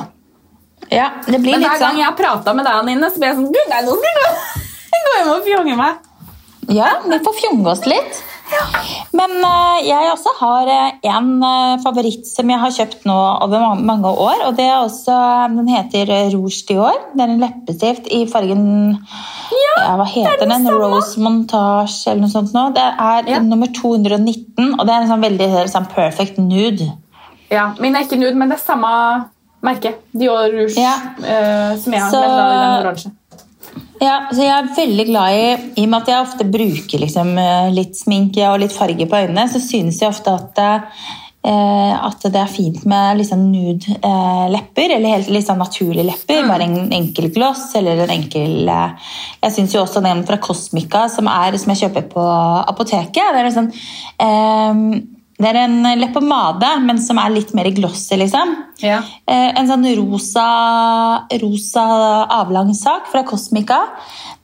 Ja, 0.90 1.10
det 1.26 1.38
blir 1.42 1.52
Men 1.58 1.62
hver 1.66 1.76
gang 1.76 1.82
sånn 1.82 1.98
jeg 2.00 2.06
har 2.08 2.16
prata 2.18 2.54
med 2.56 2.64
deg, 2.66 2.78
Anine, 2.80 3.10
så 3.12 3.20
blir 3.20 3.30
jeg 3.30 3.36
sånn 3.38 3.52
Gud, 3.52 3.68
nei, 3.70 3.80
nå 3.86 3.94
skal 3.98 4.10
jeg 4.10 4.22
gå- 4.24 5.04
gå 5.04 5.12
hjem 5.18 5.30
og 5.34 5.44
fjonge 5.46 5.76
meg. 5.78 6.06
Ja, 6.70 6.88
vi 7.04 7.18
får 7.26 7.36
fjonge 7.40 7.70
oss 7.74 7.84
litt. 7.90 8.22
Men 9.16 9.32
eh, 9.44 9.76
jeg 9.88 10.10
også 10.12 10.32
har 10.40 10.68
eh, 10.70 10.92
en 11.10 11.30
eh, 11.46 11.74
favoritt 11.84 12.26
som 12.28 12.50
jeg 12.52 12.60
har 12.62 12.72
kjøpt 12.74 13.04
nå 13.08 13.16
over 13.46 13.74
mange 13.78 14.10
år. 14.10 14.44
og 14.48 14.56
det 14.58 14.68
også, 14.74 15.16
Den 15.56 15.68
heter 15.70 16.12
Rouge 16.34 16.62
Dior. 16.68 16.96
Det 17.14 17.24
er 17.24 17.34
en 17.34 17.42
leppestift 17.42 18.08
i 18.10 18.24
fargen 18.30 18.64
ja, 19.54 19.96
Hva 19.98 20.06
heter 20.08 20.46
den? 20.50 20.66
Rose 20.70 21.20
Montage 21.20 22.06
eller 22.10 22.24
noe 22.24 22.32
sånt. 22.32 22.54
nå. 22.54 22.68
Det 22.74 22.86
er 22.86 23.30
Ja. 23.30 23.38
nummer 23.44 23.66
219, 23.66 24.74
og 24.78 24.86
det 24.86 24.94
er 24.94 25.00
en 25.02 25.08
sånn 25.12 25.24
veldig 25.26 25.50
sånn 25.70 25.88
perfect 25.94 26.38
nude. 26.38 26.90
Ja, 27.50 27.72
Min 27.80 27.96
er 27.96 28.04
ikke 28.06 28.18
nude, 28.18 28.34
men 28.36 28.48
det 28.48 28.58
er 28.58 28.64
samme 28.64 28.90
merke. 29.62 29.94
Dior 30.16 30.50
Rouge 30.52 30.74
som 30.74 31.92
jeg 31.92 32.00
har. 32.00 32.10
Så- 32.10 32.20
men 32.20 32.36
da 32.36 32.44
i 32.50 32.60
den 32.60 32.86
oransje. 32.86 33.10
Ja, 34.00 34.30
så 34.32 34.42
Jeg 34.42 34.52
er 34.56 34.74
veldig 34.76 35.06
glad 35.10 35.36
i 35.36 35.48
I 35.82 35.86
og 35.86 35.90
med 35.92 35.98
at 36.02 36.12
jeg 36.12 36.24
ofte 36.24 36.46
bruker 36.48 37.02
liksom, 37.02 37.34
eh, 37.38 37.72
litt 37.76 37.98
sminke 37.98 38.46
og 38.48 38.62
litt 38.62 38.72
farge 38.76 39.06
på 39.06 39.24
øynene, 39.26 39.48
så 39.50 39.60
synes 39.60 40.00
jeg 40.00 40.08
ofte 40.08 40.32
at, 40.32 40.60
eh, 41.44 41.92
at 42.08 42.24
det 42.24 42.40
er 42.40 42.50
fint 42.50 42.80
med 42.88 43.20
liksom 43.20 43.44
nude 43.52 43.98
eh, 44.00 44.46
lepper, 44.54 44.96
eller 44.96 45.16
helt 45.18 45.30
litt 45.30 45.46
sånn 45.46 45.60
naturlige 45.60 46.08
lepper. 46.08 46.48
Bare 46.48 46.64
en 46.64 46.92
enkel 46.96 47.28
gloss 47.34 47.74
eller 47.76 48.06
en 48.06 48.16
enkel 48.16 48.68
eh, 48.68 49.14
Jeg 49.44 49.56
syns 49.58 49.76
jo 49.76 49.84
også 49.84 50.02
den 50.04 50.24
fra 50.24 50.40
Cosmica, 50.40 51.06
som, 51.12 51.28
er, 51.28 51.60
som 51.60 51.74
jeg 51.74 51.84
kjøper 51.84 52.08
på 52.16 52.26
apoteket, 52.72 53.20
det 53.20 53.40
er 53.44 53.50
liksom, 53.50 53.72
sånn 53.72 55.09
det 55.40 55.48
er 55.48 55.56
en 55.62 55.86
leppepomade, 55.96 56.68
men 56.84 56.98
som 57.00 57.16
er 57.22 57.30
litt 57.32 57.54
mer 57.56 57.70
glossy, 57.72 58.16
liksom. 58.20 58.50
Ja. 58.84 58.98
Eh, 59.24 59.56
en 59.56 59.68
sånn 59.68 59.86
rosa, 59.96 60.44
rosa 61.40 61.84
avlang 62.36 62.74
sak 62.76 63.08
fra 63.12 63.22
Cosmica. 63.28 63.78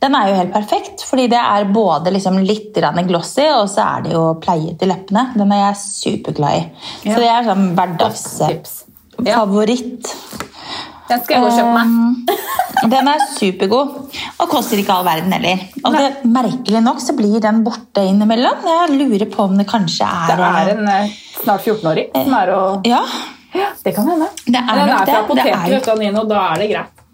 Den 0.00 0.14
er 0.16 0.28
jo 0.30 0.38
helt 0.38 0.54
perfekt, 0.54 1.04
fordi 1.04 1.26
det 1.32 1.40
er 1.40 1.64
både 1.72 2.10
liksom 2.16 2.38
litt 2.44 2.74
glossy, 2.76 3.46
og 3.58 3.68
så 3.72 3.80
er 3.84 4.00
det 4.06 4.12
jo 4.16 4.24
pleiet 4.40 4.82
i 4.82 4.86
leppene. 4.88 5.22
Den 5.36 5.52
er 5.52 5.58
jeg 5.66 5.76
superglad 5.82 6.52
i. 6.56 6.58
Ja. 7.04 7.12
Så 7.12 7.18
det 7.20 7.30
er 7.32 7.42
sånn 7.50 7.66
hverdagsfavoritt. 7.76 10.06
Ja. 10.06 10.25
Den 11.06 11.22
skal 11.22 11.36
jeg 11.36 11.42
gå 11.42 11.48
og 11.48 11.54
kjøpe 11.54 11.74
meg. 11.76 11.86
Um, 11.86 12.90
den 12.92 13.08
er 13.10 13.22
supergod, 13.36 13.92
og 14.42 14.50
koster 14.50 14.80
ikke 14.80 14.96
all 14.96 15.06
verden 15.06 15.32
heller. 15.36 15.62
Og 15.84 15.94
det, 15.96 16.10
merkelig 16.28 16.82
nok 16.84 17.00
så 17.02 17.14
blir 17.16 17.38
den 17.42 17.62
borte 17.66 18.04
innimellom. 18.10 18.66
Jeg 18.66 18.98
lurer 18.98 19.26
på 19.32 19.46
om 19.46 19.56
det 19.58 19.68
kanskje 19.70 20.08
er 20.08 20.34
Det 20.34 20.50
er 20.50 20.72
en 20.74 20.92
eh, 20.92 21.16
snart 21.40 21.64
14-åring 21.64 22.12
som 22.16 22.36
er 22.40 22.54
og 22.56 22.86
Ja, 22.90 23.00
Ja, 23.56 23.70
det 23.84 23.94
kan 23.96 24.08
hende. 24.10 24.26
Det 24.44 24.60
er 24.60 24.66
den 24.76 24.90
er 24.90 24.96
fra 24.96 25.04
det. 25.06 25.36
Det 25.38 25.42
er 25.42 26.24
da 26.28 26.42
er 26.52 26.60
det 26.60 26.70
greit. 26.72 27.04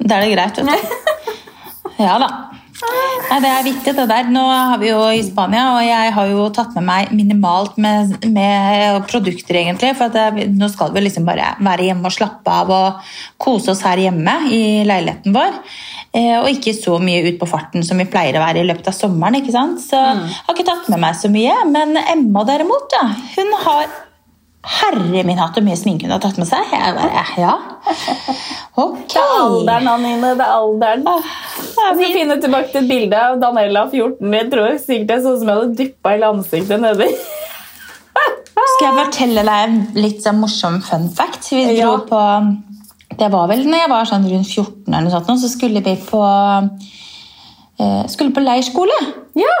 Da 0.00 0.16
er 0.16 0.26
det 0.26 0.32
greit, 0.34 0.58
vet 0.58 0.66
du. 0.66 0.96
Ja 2.00 2.16
da. 2.20 2.28
Nei, 2.80 3.38
det 3.44 3.50
er 3.50 3.66
viktig 3.66 3.92
det 3.96 4.06
der. 4.10 4.28
Nå 4.32 4.42
har 4.48 4.80
vi 4.80 4.88
jo 4.88 5.00
i 5.12 5.20
Spania, 5.24 5.66
og 5.76 5.84
jeg 5.84 6.14
har 6.16 6.32
jo 6.32 6.46
tatt 6.54 6.74
med 6.78 6.86
meg 6.88 7.12
minimalt 7.14 7.76
med, 7.80 8.16
med 8.32 9.06
produkter, 9.10 9.60
egentlig. 9.60 9.92
For 9.98 10.08
at 10.08 10.36
det, 10.36 10.48
nå 10.56 10.70
skal 10.72 10.94
vi 10.94 11.04
liksom 11.04 11.28
bare 11.28 11.54
være 11.60 11.90
hjemme 11.90 12.08
og 12.08 12.16
slappe 12.16 12.56
av 12.62 12.74
og 12.74 13.14
kose 13.40 13.74
oss 13.74 13.84
her 13.86 14.00
hjemme 14.06 14.36
i 14.50 14.62
leiligheten 14.88 15.36
vår. 15.36 15.58
Eh, 16.10 16.36
og 16.40 16.48
ikke 16.50 16.74
så 16.74 16.96
mye 17.02 17.22
ut 17.28 17.38
på 17.38 17.48
farten 17.50 17.84
som 17.86 18.00
vi 18.00 18.08
pleier 18.10 18.38
å 18.38 18.44
være 18.44 18.64
i 18.64 18.68
løpet 18.68 18.90
av 18.90 18.96
sommeren. 18.96 19.38
ikke 19.38 19.54
sant? 19.54 19.82
Så 19.84 20.00
jeg 20.00 20.30
har 20.46 20.56
ikke 20.56 20.70
tatt 20.72 20.88
med 20.90 21.04
meg 21.04 21.18
så 21.20 21.30
mye. 21.32 21.58
Men 21.70 21.98
Emma 22.02 22.46
derimot, 22.48 22.96
ja, 22.96 23.10
hun 23.36 23.58
har 23.66 23.90
Herre 24.60 25.22
min 25.24 25.38
hatt 25.40 25.56
så 25.56 25.62
mye 25.64 25.76
sminke 25.78 26.04
hun 26.04 26.12
har 26.12 26.20
tatt 26.20 26.36
med 26.36 26.48
seg. 26.48 26.66
Jeg 26.74 26.96
bare, 26.96 27.22
ja. 27.40 27.54
Ok. 28.80 29.12
Det 29.12 29.20
er 29.20 29.36
alderen, 29.40 29.88
Anine. 29.88 30.34
Det 30.38 30.44
er 30.44 30.52
alderen. 30.56 31.06
Jeg 31.08 31.94
skal 31.96 32.12
finne 32.14 32.36
tilbake 32.42 32.70
til 32.72 32.82
et 32.84 32.90
bilde 32.90 33.18
av 33.20 33.38
Danella 33.40 33.86
14. 33.90 34.34
Jeg 34.36 34.50
tror 34.52 34.76
sikkert 34.80 35.08
det 35.08 35.16
er 35.16 35.22
sånn 35.24 35.38
som 35.40 35.50
jeg 35.50 35.60
hadde 35.60 35.78
dyppa 35.80 36.12
hele 36.14 36.30
ansiktet 36.36 36.82
nedi. 36.84 37.08
Skal 38.60 38.86
jeg 38.86 38.96
fortelle 38.98 39.42
deg 39.46 39.62
en 39.66 39.78
litt 39.96 40.20
sånn 40.24 40.38
morsom 40.40 40.78
fun 40.84 41.08
fact? 41.16 41.48
Vi 41.52 41.64
dro 41.78 41.94
Ja. 41.94 41.96
på 42.08 42.20
Det 43.20 43.28
var 43.32 43.48
vel 43.50 43.64
når 43.66 43.80
jeg 43.82 43.90
var 43.90 44.04
sånn 44.08 44.28
rundt 44.30 44.48
14, 44.48 44.92
eller 44.94 45.08
noe 45.08 45.12
sånt, 45.24 45.40
så 45.42 45.48
skulle 45.50 45.80
vi 45.84 45.96
på 46.06 46.20
eh, 47.80 48.04
skulle 48.12 48.32
på 48.36 48.44
leirskole. 48.44 48.96
Ja. 49.36 49.56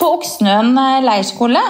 På 0.00 0.14
Oksnøen 0.16 0.72
eh, 0.76 1.00
leirskole. 1.04 1.62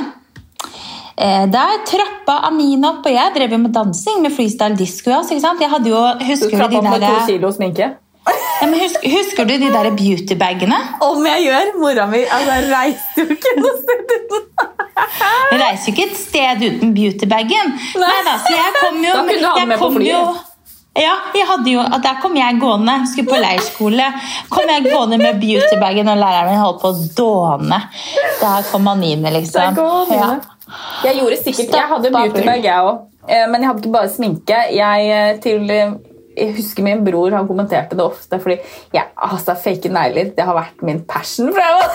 Eh, 1.16 1.46
Der 1.46 1.82
trappa 1.86 2.38
Amine 2.48 2.88
opp, 2.88 3.06
og 3.06 3.12
jeg 3.12 3.34
drev 3.34 3.50
jo 3.52 3.58
med 3.58 3.72
dansing 3.72 4.22
med 4.22 4.32
freestyle 4.32 4.76
disco. 4.76 5.10
også? 5.10 5.34
Jeg 5.60 5.70
hadde 5.70 5.88
jo, 5.90 6.00
husker 6.26 6.50
du, 6.50 6.62
du 6.64 6.68
de 6.70 6.76
opp 6.78 6.88
med 6.90 7.00
der, 7.00 7.18
to 7.18 7.26
kilo 7.26 7.50
sminke. 7.52 7.90
ja, 8.60 8.66
men 8.70 8.78
husker, 8.80 9.08
husker 9.10 9.44
du 9.44 9.56
de 9.58 9.70
der 9.74 9.90
beautybagene? 9.98 10.78
Om 11.02 11.26
jeg 11.26 11.44
gjør! 11.48 11.72
Mora 11.80 12.06
mi 12.06 12.22
altså, 12.24 12.60
reiste 12.70 13.24
jo 13.26 13.34
ikke 13.36 13.56
noe 13.58 13.74
sted 13.82 14.14
uten 14.16 14.40
reiser 15.52 15.90
jo 15.90 15.92
ikke 15.92 16.06
et 16.10 16.16
sted 16.20 16.62
uten 16.68 16.94
beautybagen. 16.96 17.74
Nei. 17.98 18.06
Nei 18.06 18.22
da, 18.26 18.38
så 18.46 18.54
jeg 18.54 18.72
kom 18.80 19.02
jo 19.04 19.12
Da 19.12 19.26
kunne 19.26 19.38
du 19.42 19.46
ha 19.46 19.54
den 19.58 19.68
med 19.68 19.78
på 19.82 19.90
flyet. 19.96 20.14
jo- 20.14 20.48
Ja, 20.94 21.12
jo, 21.64 21.82
der 22.04 22.18
kom 22.20 22.34
jeg 22.36 22.58
gående. 22.60 22.94
Skulle 23.08 23.30
på 23.30 23.38
leirskole. 23.40 24.06
Kom 24.52 24.68
jeg 24.68 24.84
gående 24.92 25.18
med 25.18 25.40
beautybagen, 25.40 26.08
og 26.12 26.18
læreren 26.20 26.50
min 26.50 26.60
holdt 26.60 26.82
på 26.82 26.90
å 26.92 26.98
dåne. 27.16 27.78
Der 28.42 28.62
kom 28.70 28.88
Anine, 28.88 29.30
liksom. 29.32 29.60
Der 29.62 29.74
kom 29.74 30.12
Anine. 30.12 30.40
Jeg 31.02 31.18
gjorde 31.18 31.40
sikkert, 31.42 31.74
jeg 31.76 31.90
hadde 31.94 32.14
beautybag, 32.14 32.64
jeg 32.64 32.88
òg. 32.92 33.02
Men 33.28 33.60
jeg 33.60 33.70
hadde 33.70 33.84
ikke 33.84 33.94
bare 33.94 34.10
sminke. 34.10 34.64
Jeg, 34.74 35.10
eh, 35.14 35.36
til, 35.42 35.70
eh, 35.70 35.92
jeg 36.36 36.54
husker 36.56 36.82
min 36.82 37.02
bror 37.04 37.34
han 37.36 37.46
kommenterte 37.46 37.96
det 37.96 38.04
ofte, 38.04 38.38
fordi 38.40 38.56
jeg, 38.94 39.04
altså, 39.16 39.54
fake 39.54 39.90
negler 39.92 40.32
det 40.36 40.46
har 40.48 40.56
vært 40.56 40.82
min 40.82 41.02
passion 41.08 41.52
fra 41.52 41.66
jeg 41.66 41.74
var 41.76 41.90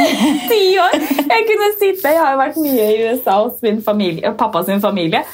ti 0.52 0.60
år. 0.80 0.94
Jeg 1.18 1.46
kunne 1.48 1.70
sitte, 1.80 2.12
jeg 2.14 2.22
har 2.22 2.38
vært 2.38 2.60
mye 2.62 2.86
i 2.94 3.00
USA 3.10 3.38
hos 3.42 3.58
min 3.64 3.82
familie, 3.84 4.32
pappa 4.38 4.62
sin 4.64 4.80
familie. 4.80 5.24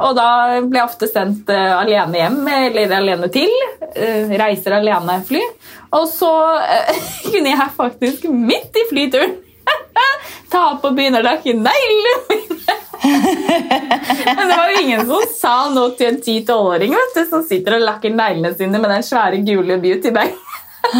Og 0.00 0.16
da 0.18 0.28
ble 0.64 0.80
jeg 0.80 0.88
ofte 0.88 1.10
sendt 1.10 1.52
uh, 1.52 1.78
alene 1.82 2.18
hjem, 2.18 2.40
eller 2.56 2.96
alene 2.98 3.28
til. 3.34 3.52
Uh, 3.92 4.32
reiser 4.40 4.78
alene-fly. 4.80 5.44
Og 6.00 6.08
så 6.10 6.32
uh, 6.32 7.04
kunne 7.30 7.52
jeg 7.52 7.76
faktisk 7.76 8.26
midt 8.32 8.80
i 8.80 8.88
flyturen 8.90 9.36
ta 10.52 10.64
på 10.80 10.90
og 10.90 10.96
begynne 10.96 11.20
å 11.22 11.26
lakke 11.26 11.54
neglene 11.54 12.12
mine. 12.30 12.76
Men 14.38 14.44
det 14.48 14.56
var 14.56 14.72
jo 14.72 14.80
ingen 14.82 15.04
som 15.06 15.22
sa 15.32 15.54
noe 15.72 15.92
til 15.98 16.06
en 16.12 16.18
10-12-åring 16.20 16.96
som 17.30 17.44
sitter 17.46 17.76
og 17.78 17.84
lakker 17.86 18.10
neglene 18.14 18.50
sine 18.58 18.80
med 18.80 18.90
den 18.90 19.04
svære 19.06 19.38
gule 19.46 19.78
beautybagen. 19.82 20.36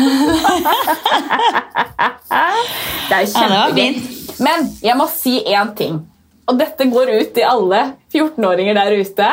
Det 3.08 3.16
er 3.16 3.26
kjempegøy. 3.32 4.00
Men 4.44 4.66
jeg 4.84 4.96
må 4.98 5.06
si 5.10 5.38
én 5.48 5.72
ting. 5.78 5.98
Og 6.48 6.56
dette 6.60 6.86
går 6.88 7.10
ut 7.18 7.32
til 7.36 7.44
alle 7.48 7.80
14-åringer 8.12 8.76
der 8.78 8.96
ute. 9.00 9.28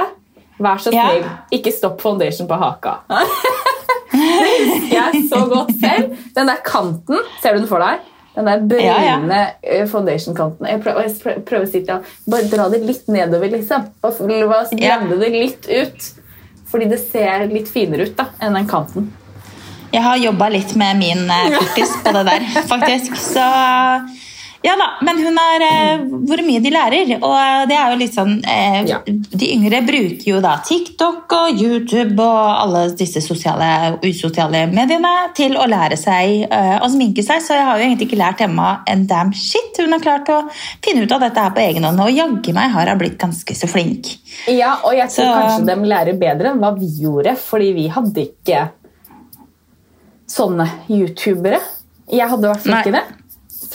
Vær 0.59 0.79
så 0.79 0.91
Ja. 0.95 1.09
snill, 1.09 1.25
ikke 1.51 1.71
stopp 1.75 2.01
foundation 2.01 2.47
på 2.47 2.55
haka. 2.59 2.93
Det 4.15 4.51
husker 4.69 4.95
jeg 4.95 5.23
så 5.29 5.41
godt 5.51 5.71
selv. 5.81 6.15
Den 6.35 6.47
der 6.47 6.61
kanten, 6.63 7.19
ser 7.41 7.53
du 7.53 7.59
den 7.59 7.67
for 7.67 7.79
deg? 7.83 7.99
Den 8.35 8.45
der 8.49 8.59
brune 8.67 8.83
Ja, 8.83 8.97
ja. 9.01 9.17
foundation-kanten. 9.87 10.67
Jeg 10.67 10.81
prøver, 10.83 11.07
jeg 11.07 11.45
prøver, 11.45 11.63
å 11.65 11.71
si 11.71 11.81
til 11.85 11.93
ham 11.95 12.03
Bare 12.27 12.49
dra 12.51 12.69
det 12.73 12.81
litt 12.83 13.07
nedover, 13.07 13.49
liksom. 13.53 13.85
Bare 14.01 14.11
Ja. 14.83 14.97
det 15.23 15.31
litt 15.31 15.69
ut. 15.69 16.09
Fordi 16.71 16.89
det 16.91 16.99
ser 16.99 17.45
litt 17.47 17.69
finere 17.71 18.09
ut 18.09 18.15
da, 18.17 18.25
enn 18.41 18.53
den 18.57 18.67
kanten. 18.67 19.11
Jeg 19.93 20.01
har 20.03 20.17
jobba 20.19 20.49
litt 20.51 20.75
med 20.75 20.97
min 20.99 21.29
fokus 21.55 21.93
på 22.03 22.11
det 22.17 22.23
der, 22.27 22.47
faktisk. 22.73 23.15
Så 23.15 23.45
Ja 24.65 24.73
da, 24.79 24.85
men 25.05 25.19
hun 25.21 25.35
har 25.37 25.63
eh, 25.65 26.03
hvor 26.25 26.41
mye 26.45 26.61
de 26.63 26.71
lærer. 26.73 27.11
Og 27.19 27.67
det 27.69 27.75
er 27.77 27.91
jo 27.93 27.97
litt 27.99 28.15
sånn 28.15 28.39
eh, 28.49 28.79
Ja. 28.89 28.97
De 29.05 29.49
yngre 29.53 29.81
bruker 29.85 30.25
jo 30.31 30.39
da 30.41 30.55
TikTok 30.65 31.35
og 31.37 31.61
YouTube 31.61 32.17
og 32.23 32.47
alle 32.63 32.81
disse 32.97 33.21
sosiale 33.21 33.67
usosiale 34.01 34.63
mediene 34.71 35.11
til 35.37 35.53
å 35.59 35.67
lære 35.69 35.97
seg 36.01 36.47
eh, 36.49 36.77
å 36.81 36.89
sminke 36.89 37.23
seg, 37.25 37.43
så 37.45 37.59
jeg 37.59 37.67
har 37.67 37.77
jo 37.77 37.85
egentlig 37.85 38.07
ikke 38.09 38.21
lært 38.23 38.41
Emma 38.47 38.69
en 38.89 39.05
damn 39.09 39.33
shit. 39.37 39.77
Hun 39.77 39.93
har 39.93 40.01
klart 40.03 40.31
å 40.33 40.39
finne 40.83 41.05
ut 41.05 41.13
av 41.13 41.21
dette 41.27 41.45
her 41.45 41.53
på 41.55 41.61
egen 41.65 41.85
hånd, 41.85 42.01
og 42.01 42.09
jaggu 42.15 42.55
meg 42.57 42.73
har 42.73 42.89
hun 42.89 43.01
blitt 43.03 43.19
ganske 43.21 43.55
så 43.57 43.69
flink. 43.69 44.15
Ja, 44.49 44.79
og 44.83 44.95
jeg 44.97 45.09
tror 45.13 45.29
Så- 45.29 45.35
kanskje 45.37 45.69
de 45.69 45.89
lærer 45.93 46.17
bedre 46.19 46.51
enn 46.55 46.63
hva 46.63 46.73
vi 46.79 46.89
gjorde, 47.03 47.35
fordi 47.37 47.69
vi 47.77 47.87
hadde 47.93 48.25
ikke 48.25 48.65
sånne 50.27 50.65
youtubere. 50.89 51.59
Jeg 52.11 52.27
hadde 52.29 52.45
i 52.47 52.51
hvert 52.51 52.65
fall 52.65 52.79
ikke 52.81 52.95
det. 52.97 53.03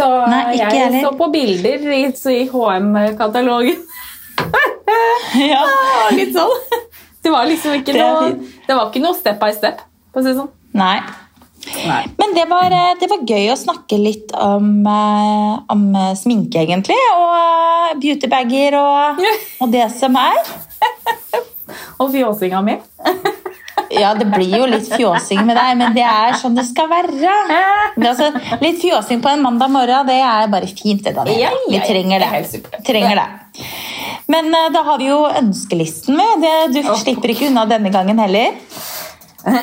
Så 0.00 0.08
Nei, 0.32 0.42
ikke 0.56 0.68
jeg 0.72 0.86
heller. 0.86 1.02
så 1.04 1.10
på 1.18 1.26
bilder 1.34 1.88
i, 1.92 2.04
i 2.08 2.44
HM-katalogen. 2.48 3.82
Ja. 5.36 5.60
Litt 6.18 6.32
sånn. 6.34 6.54
Det 7.22 7.30
var 7.30 7.44
liksom 7.46 7.76
ikke 7.78 7.92
Det 7.94 8.00
noe. 8.02 8.30
Det 8.66 8.74
var 8.74 8.88
ikke 8.88 9.02
noe 9.04 9.14
step 9.14 9.36
by 9.38 9.52
step. 9.54 9.82
For 10.10 10.18
å 10.18 10.24
si 10.24 10.32
det 10.32 10.38
sånn. 10.40 10.48
Nei. 10.74 10.96
Nei. 11.84 12.00
Men 12.18 12.32
det 12.34 12.46
var, 12.50 12.72
eh, 12.72 12.94
det 12.98 13.06
var 13.10 13.20
gøy 13.28 13.50
å 13.52 13.58
snakke 13.60 13.98
litt 14.00 14.32
om, 14.34 14.70
eh, 14.88 15.52
om 15.70 15.84
eh, 15.94 16.14
sminke, 16.18 16.64
egentlig. 16.64 16.96
Og 17.12 17.36
eh, 17.36 17.92
beautybager 18.00 18.78
og, 18.80 19.20
og 19.62 19.70
det 19.74 19.86
som 19.94 20.16
er. 20.18 20.40
Og 22.00 22.10
fjåsinga 22.14 22.64
mi. 22.66 22.78
Ja, 23.94 24.12
det 24.14 24.26
blir 24.32 24.56
jo 24.58 24.66
litt 24.70 24.88
fjåsing 24.92 25.42
med 25.46 25.56
deg, 25.58 25.76
men 25.80 25.94
det 25.96 26.04
er 26.06 26.36
sånn 26.40 26.54
det 26.58 26.66
skal 26.68 26.88
være. 26.90 27.34
Altså, 27.96 28.30
litt 28.62 28.80
fjåsing 28.82 29.22
på 29.24 29.32
en 29.32 29.42
mandag 29.44 29.70
morgen, 29.72 30.06
det 30.08 30.18
er 30.22 30.50
bare 30.52 30.68
fint. 30.70 31.02
det, 31.04 31.14
ja, 31.38 31.50
Vi 31.70 31.80
trenger 31.86 32.22
det 32.26 32.44
supert. 32.50 32.80
Trenger 32.86 33.22
det. 33.22 33.28
Men 34.30 34.52
eh, 34.54 34.68
da 34.74 34.82
har 34.86 34.98
vi 35.00 35.08
jo 35.10 35.24
ønskelisten 35.26 36.16
med. 36.20 36.46
Du 36.74 36.80
slipper 37.02 37.32
ikke 37.34 37.48
unna 37.50 37.64
denne 37.70 37.90
gangen 37.94 38.18
heller. 38.22 38.54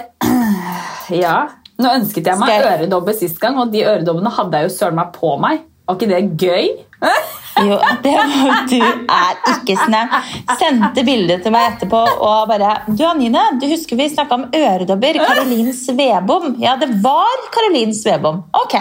Ja. 1.07 1.47
Nå 1.77 1.91
ønsket 1.93 2.25
jeg 2.27 2.39
meg 2.41 2.63
øredobber 2.65 3.15
sist 3.15 3.37
gang, 3.39 3.57
og 3.61 3.69
de 3.71 3.83
øredobbene 3.85 4.31
hadde 4.33 4.59
jeg 4.59 4.67
jo 4.67 4.73
søren 4.73 4.97
meg 4.97 5.11
på 5.15 5.35
meg. 5.39 5.61
Var 5.87 5.95
ikke 5.99 6.09
det 6.09 6.23
gøy? 6.41 6.71
Jo, 7.65 7.77
det 8.03 8.13
var, 8.13 8.59
du 8.69 8.81
er 8.81 9.39
ikke 9.53 9.77
snau. 9.81 10.17
Sendte 10.59 11.03
bilde 11.07 11.39
til 11.43 11.53
meg 11.55 11.73
etterpå 11.73 12.01
og 12.15 12.51
bare 12.51 12.75
Du 12.87 13.03
Anine, 13.07 13.43
du 13.61 13.67
husker 13.71 13.99
vi 13.99 14.09
snakka 14.11 14.37
om 14.37 14.45
øredobber? 14.53 15.19
Karolin 15.23 15.71
Svebom. 15.75 16.55
Ja, 16.61 16.75
det 16.79 16.89
var 17.03 17.47
Karolin 17.53 17.95
Svebom. 17.97 18.43
Ok. 18.61 18.77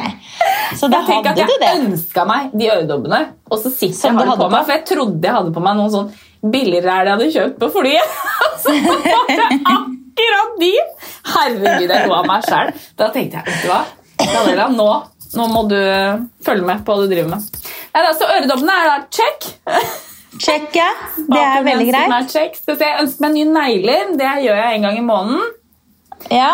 Så 0.76 0.90
da 0.92 1.02
hadde 1.06 1.34
du 1.34 1.42
det. 1.42 1.48
jeg 1.48 1.62
det. 1.62 1.72
ønska 1.80 2.26
meg 2.28 2.54
de 2.54 2.70
øredobbene, 2.74 3.20
og 3.50 3.60
så 3.62 3.70
sitter 3.72 3.98
Som 3.98 4.20
jeg 4.20 4.28
har 4.28 4.36
det 4.36 4.44
på 4.44 4.52
meg, 4.52 4.64
for 4.68 4.76
jeg 4.76 4.86
trodde 4.92 5.28
jeg 5.28 5.38
hadde 5.38 5.54
på 5.56 5.64
meg 5.64 5.78
noen 5.80 5.92
sånn 5.94 6.14
billigræl 6.52 7.08
jeg 7.08 7.14
hadde 7.16 7.28
kjøpt 7.36 7.60
på 7.62 7.70
flyet. 7.78 8.16
så 8.62 8.74
var 8.86 9.04
det 9.30 9.50
akkurat 9.76 10.56
de! 10.62 10.72
Herregud, 11.26 11.90
jeg 11.90 12.08
lo 12.08 12.16
av 12.18 12.28
meg 12.28 12.46
sjæl. 12.46 12.72
Da 12.98 13.10
tenkte 13.14 13.40
jeg, 13.40 13.46
vet 13.48 13.64
du 13.64 13.70
hva, 13.72 13.82
Daniela, 14.22 14.68
nå, 14.72 14.90
nå 15.36 15.48
må 15.52 15.66
du 15.70 15.78
følge 16.46 16.66
med 16.66 16.84
på 16.86 16.94
hva 16.94 17.04
du 17.04 17.12
driver 17.12 17.34
med. 17.34 17.50
Nei, 17.96 18.02
da, 18.04 18.10
så 18.12 18.26
Øredobbene 18.28 18.74
er 18.76 18.88
da 18.90 18.96
check. 19.16 19.46
Check, 20.42 20.74
ja. 20.76 20.90
Det 21.32 21.40
er 21.40 21.62
veldig 21.64 21.86
greit. 21.88 22.10
meg. 22.12 22.26
Skal 22.28 22.76
se, 22.76 22.84
Jeg 22.84 23.00
ønsker 23.06 23.24
meg 23.24 23.32
nye 23.38 23.52
negler. 23.54 24.10
Det 24.20 24.32
gjør 24.44 24.58
jeg 24.60 24.74
en 24.76 24.84
gang 24.84 24.98
i 25.00 25.04
måneden. 25.06 25.46
Ja. 26.32 26.50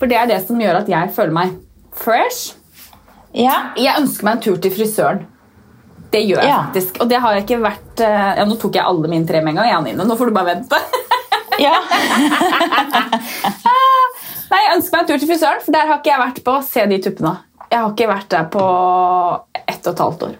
For 0.00 0.10
det 0.10 0.16
er 0.18 0.26
det 0.32 0.40
som 0.48 0.58
gjør 0.58 0.80
at 0.82 0.88
jeg 0.90 1.12
føler 1.14 1.36
meg 1.36 1.52
fresh. 1.94 2.56
Ja. 3.36 3.60
Jeg 3.78 3.94
ønsker 4.02 4.26
meg 4.26 4.34
en 4.40 4.42
tur 4.48 4.58
til 4.64 4.74
frisøren. 4.74 5.22
Det 6.12 6.20
gjør 6.26 6.42
jeg 6.42 6.50
Ja. 6.50 6.58
faktisk. 6.66 6.98
Og 7.00 7.08
det 7.08 7.20
har 7.22 7.32
jeg 7.38 7.44
ikke 7.46 7.60
vært 7.62 8.00
eh, 8.04 8.32
ja, 8.36 8.44
Nå 8.44 8.58
tok 8.60 8.74
jeg 8.76 8.84
alle 8.84 9.08
mine 9.08 9.24
tre 9.30 9.38
med 9.40 9.54
en 9.54 9.62
gang. 9.62 9.70
jeg, 9.70 9.78
Anine. 9.78 10.04
Nå 10.10 10.16
får 10.18 10.28
du 10.28 10.34
bare 10.36 10.50
vente. 10.56 10.76
ja. 11.62 11.78
Nei, 14.52 14.60
Jeg 14.66 14.74
ønsker 14.76 14.92
meg 14.96 15.02
en 15.04 15.08
tur 15.08 15.18
til 15.22 15.28
frisøren, 15.30 15.62
for 15.64 15.72
der 15.74 15.88
har 15.88 16.00
ikke 16.02 16.12
jeg 16.12 16.20
vært 16.26 16.42
på. 16.44 16.56
Se 16.66 16.84
de 16.90 16.98
tuppene. 17.06 17.32
Jeg 17.72 17.78
har 17.80 17.92
ikke 17.94 18.08
vært 18.10 18.28
der 18.34 18.48
på 18.52 18.64
ett 19.62 19.86
og 19.88 19.94
et 19.94 20.02
halvt 20.04 20.26
år. 20.28 20.34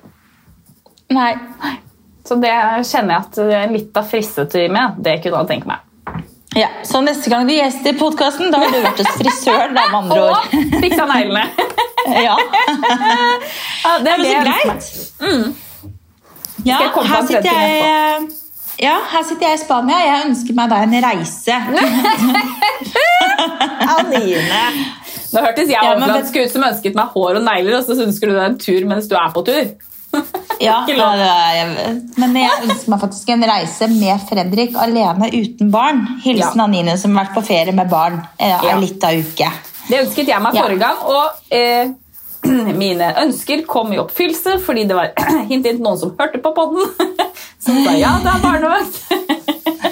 Nei. 1.12 1.32
Så 2.26 2.36
det 2.40 2.52
kjenner 2.86 3.16
jeg 3.16 3.22
at 3.24 3.38
det 3.40 3.56
er 3.58 3.72
litt 3.72 3.96
av 3.98 4.06
fristetime. 4.08 4.84
Det 5.02 5.16
kunne 5.24 5.42
jeg 5.42 5.50
tenke 5.54 5.70
meg. 5.72 5.88
Ja, 6.54 6.68
Så 6.84 7.00
neste 7.00 7.30
gang 7.32 7.46
du 7.48 7.54
gjester 7.54 7.96
podkasten, 7.96 8.50
da 8.52 8.60
har 8.60 8.70
du 8.74 8.78
vært 8.84 9.00
hos 9.00 9.14
frisøren, 9.16 9.72
da, 9.76 9.86
med 9.88 9.98
andre 10.02 10.20
Og 10.20 10.30
ord. 10.36 10.78
fiksa 10.84 11.08
neglene. 11.10 11.46
Ja. 12.02 12.34
Ja, 12.34 13.90
det 14.02 14.10
er 14.10 14.16
jo 14.18 14.24
det 14.24 14.30
så 14.32 14.40
greit. 14.42 14.86
Mm. 15.22 15.44
Ja, 16.66 16.78
her 16.82 17.26
sitter 17.28 17.46
jeg 17.46 18.30
ja, 18.82 18.96
her 19.12 19.22
sitter 19.22 19.46
jeg 19.46 19.54
i 19.54 19.60
Spania. 19.62 20.00
Jeg 20.02 20.24
ønsker 20.26 20.56
meg 20.58 20.72
da 20.72 20.80
en 20.82 20.96
reise. 21.04 21.54
Anine. 23.94 24.64
Nå 25.32 25.42
hørtes 25.44 25.70
jeg 25.70 25.76
Ja, 25.78 25.94
men 26.00 26.10
ut 26.18 26.52
som 26.52 26.66
ønsket 26.66 26.98
meg 26.98 27.14
hår 27.14 27.38
og 27.38 27.46
negler, 27.46 27.78
og 27.78 27.86
så 27.86 27.96
ønsker 28.02 28.32
du 28.32 28.34
deg 28.34 28.44
en 28.50 28.58
tur 28.60 28.88
mens 28.90 29.06
du 29.10 29.14
er 29.16 29.30
på 29.34 29.44
tur. 29.46 29.70
Ja, 30.62 30.76
men 30.86 32.36
jeg 32.38 32.50
ønsker 32.68 32.92
meg 32.92 33.00
faktisk 33.02 33.30
en 33.34 33.42
reise 33.48 33.88
med 33.90 34.20
Fredrik 34.28 34.76
alene 34.78 35.26
uten 35.34 35.72
barn. 35.74 36.04
Hilsen 36.22 36.60
Ja. 36.60 36.66
Anine 36.68 36.94
som 37.00 37.16
har 37.16 37.24
vært 37.26 37.34
på 37.34 37.42
ferie 37.48 37.74
med 37.74 37.90
barn 37.90 38.20
ei 38.38 38.52
Ja. 38.52 38.76
lita 38.78 39.10
uke. 39.16 39.48
Det 39.88 39.98
ønsket 40.04 40.28
jeg 40.30 40.42
meg 40.44 40.54
forrige 40.54 40.78
gang, 40.78 41.00
og 41.02 41.24
eh, 41.50 41.90
mine 42.82 43.08
ønsker 43.24 43.64
kom 43.66 43.90
i 43.92 43.98
oppfyllelse 44.02 44.60
fordi 44.62 44.84
det 44.90 44.94
var 44.98 45.10
hint 45.50 45.66
hint 45.66 45.82
noen 45.82 45.98
som 45.98 46.14
hørte 46.18 46.38
på 46.44 46.54
podden. 46.54 46.86
Som 47.62 47.76
sa 47.84 47.92
ja, 47.94 48.16
det 48.22 48.30
er 48.32 48.40
barnevakt. 48.42 48.96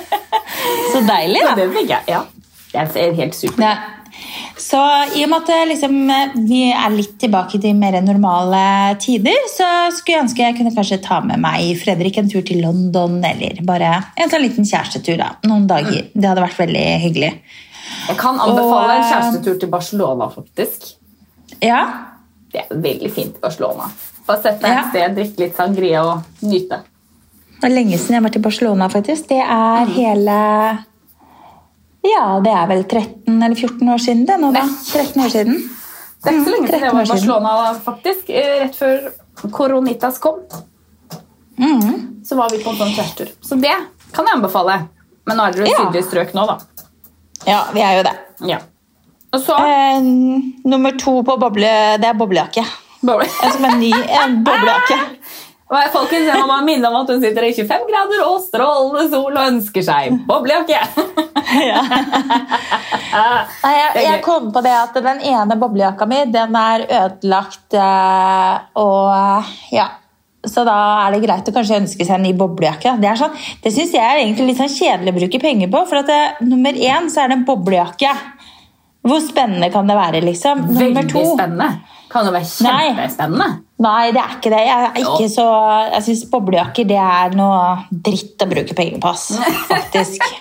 Så 0.93 1.01
deilig, 1.07 1.39
da. 1.43 1.51
Ja. 1.51 1.55
det 1.55 1.67
fikk 1.75 1.91
jeg. 1.93 2.03
Ja. 2.11 2.23
Det 2.73 3.03
er 3.03 3.13
helt 3.19 3.35
supert. 3.39 3.79
Så 4.61 4.79
i 5.17 5.23
og 5.25 5.31
med 5.33 5.41
at 5.43 5.49
eh, 5.55 5.63
liksom, 5.71 5.95
eh, 6.13 6.35
vi 6.47 6.61
er 6.73 6.93
litt 6.95 7.15
tilbake 7.23 7.59
til 7.63 7.75
mer 7.79 7.97
normale 8.05 8.61
tider, 9.03 9.39
så 9.51 9.67
skulle 9.95 10.17
jeg 10.19 10.25
ønske 10.27 10.45
jeg 10.45 10.57
kunne 10.59 10.75
kanskje 10.77 11.01
ta 11.03 11.21
med 11.25 11.41
meg 11.43 11.73
Fredrik 11.81 12.19
en 12.21 12.29
tur 12.31 12.45
til 12.47 12.61
London, 12.63 13.19
eller 13.25 13.63
bare 13.67 13.95
en 14.21 14.31
sånn 14.31 14.45
liten 14.45 14.69
kjærestetur 14.69 15.17
da, 15.21 15.31
noen 15.49 15.67
dager. 15.71 16.11
Det 16.15 16.29
hadde 16.29 16.45
vært 16.45 16.61
veldig 16.61 16.85
hyggelig. 17.07 17.33
Jeg 18.11 18.17
kan 18.21 18.39
anbefale 18.39 18.85
Og, 18.85 18.93
en 18.95 19.03
eh, 19.03 19.11
kjærestetur 19.11 19.59
til 19.65 19.73
Barcelona, 19.73 20.29
faktisk. 20.37 20.93
Ja, 21.61 21.81
Det 22.53 22.65
er 22.67 22.81
veldig 22.83 23.11
fint 23.15 23.37
i 23.37 23.43
Barcelona. 23.43 23.85
Bare 24.27 24.43
sett 24.43 24.61
deg 24.63 24.71
Ja. 24.73 24.81
et 24.85 24.89
sted, 24.91 25.13
drikke 25.17 25.39
litt 25.45 25.57
sangria 25.57 26.01
og 26.05 26.23
nyte. 26.43 26.81
det 27.61 27.69
er 27.69 27.75
lenge 27.75 27.99
siden 27.99 28.15
jeg 28.15 28.23
har 28.23 28.29
vært 28.29 28.37
i 28.37 28.43
Barcelona, 28.47 28.89
faktisk. 28.89 29.29
Det 29.29 29.39
er 29.43 29.87
hele 29.95 30.39
Ja, 32.07 32.41
det 32.45 32.53
er 32.57 32.67
vel 32.71 32.85
13 32.89 33.43
eller 33.43 33.57
14 33.57 33.89
år 33.93 33.99
siden 34.01 34.27
det 34.27 34.39
nå, 34.41 34.53
da. 34.55 34.63
13 34.93 35.23
år 35.25 35.29
siden. 35.35 35.59
Det 36.21 36.31
er 36.31 36.37
ikke 36.37 36.45
så 36.47 36.55
lenge 36.55 36.69
siden 36.71 36.85
jeg 36.87 36.95
var 36.97 37.03
i 37.05 37.11
Barcelona, 37.11 37.53
faktisk. 37.85 38.31
Eh, 38.31 38.55
Rett 38.65 38.77
før 38.77 39.51
Coronitas 39.53 40.19
kom, 40.19 40.41
Mm. 41.61 42.23
så 42.25 42.37
var 42.37 42.49
vi 42.51 42.59
på 42.65 42.71
en 42.71 42.77
sånn 42.77 42.95
kjærestetur. 42.97 43.33
Så 43.45 43.61
det 43.61 43.75
kan 44.13 44.25
jeg 44.27 44.35
anbefale. 44.39 44.79
Men 45.27 45.37
nå 45.37 45.45
er 45.47 45.53
dere 45.53 45.67
i 45.67 45.71
Ja. 45.71 45.77
sydlige 45.85 46.05
strøk 46.09 46.33
nå, 46.35 46.47
da. 46.47 46.59
Ja, 47.47 47.65
vi 47.73 47.81
er 47.81 47.97
jo 47.99 48.03
det. 48.03 48.15
Ja. 48.49 48.59
Og 49.33 49.41
så 49.45 49.55
Eh, 49.61 50.01
nummer 50.65 50.93
to 50.99 51.23
på 51.23 51.37
boble, 51.39 51.99
det 52.01 52.05
er 52.09 52.15
boblejakke. 52.15 52.65
Boble. 53.03 53.27
Jeg 53.43 53.53
skal 53.53 53.65
ha 53.65 53.73
en 53.75 53.81
ny 53.81 53.93
en 53.93 54.45
boblejakke. 54.45 54.99
Folkens, 55.71 56.27
jeg 56.27 56.35
må 56.35 56.49
bare 56.51 56.67
minne 56.67 56.89
om 56.89 56.97
at 56.99 57.11
hun 57.13 57.21
sitter 57.23 57.45
i 57.47 57.53
25 57.55 57.85
grader 57.87 58.25
og 58.27 58.41
strålende 58.43 59.05
sol 59.13 59.31
og 59.31 59.45
ønsker 59.53 59.85
seg 59.87 60.17
boblejakke. 60.27 60.81
Ja. 61.61 61.83
Jeg, 63.11 64.05
jeg 64.05 64.19
kom 64.23 64.53
på 64.55 64.61
det 64.63 64.71
at 64.71 64.95
den 65.03 65.19
ene 65.27 65.57
boblejakka 65.59 66.07
mi 66.07 66.21
den 66.31 66.55
er 66.55 66.85
ødelagt, 66.87 67.75
eh, 67.75 68.61
og 68.79 69.49
ja. 69.75 69.89
Så 70.47 70.63
da 70.65 70.77
er 71.03 71.17
det 71.17 71.25
greit 71.25 71.49
å 71.51 71.55
kanskje 71.57 71.81
ønske 71.83 72.07
seg 72.07 72.17
en 72.17 72.23
ny 72.29 72.31
boblejakke. 72.39 72.95
Det, 73.03 73.11
sånn, 73.19 73.35
det 73.65 73.73
syns 73.75 73.97
jeg 73.99 74.07
er 74.07 74.23
egentlig 74.23 74.53
litt 74.53 74.61
sånn 74.63 74.71
kjedelig 74.73 75.13
å 75.13 75.19
bruke 75.19 75.41
penger 75.43 75.73
på. 75.75 75.83
For 75.91 76.01
at 76.01 76.09
det, 76.09 76.21
nummer 76.47 76.79
én 76.79 77.11
så 77.13 77.25
er 77.25 77.33
det 77.33 77.41
en 77.41 77.49
boblejakke. 77.51 78.15
Hvor 79.11 79.21
spennende 79.27 79.69
kan 79.75 79.91
det 79.91 79.99
være, 79.99 80.23
liksom? 80.25 80.63
Nummer 80.71 80.87
Veldig 80.87 81.05
to 81.11 81.27
spennende. 81.35 82.00
Kan 82.11 82.27
jo 82.27 82.33
være 82.35 82.49
Nei. 82.67 82.87
kjempespennende. 82.91 83.49
Nei, 83.81 84.11
det 84.13 84.21
er 84.23 84.33
ikke 84.37 84.51
det. 84.53 84.61
Jeg, 84.67 84.87
er 84.89 85.05
ikke 85.05 85.29
så, 85.33 85.47
jeg 85.95 86.07
syns 86.09 86.25
boblejakker 86.33 86.89
det 86.91 86.99
er 87.01 87.37
noe 87.39 87.61
dritt 87.91 88.43
å 88.43 88.49
bruke 88.51 88.77
penger 88.77 89.03
på. 89.03 89.15
faktisk. 89.71 90.25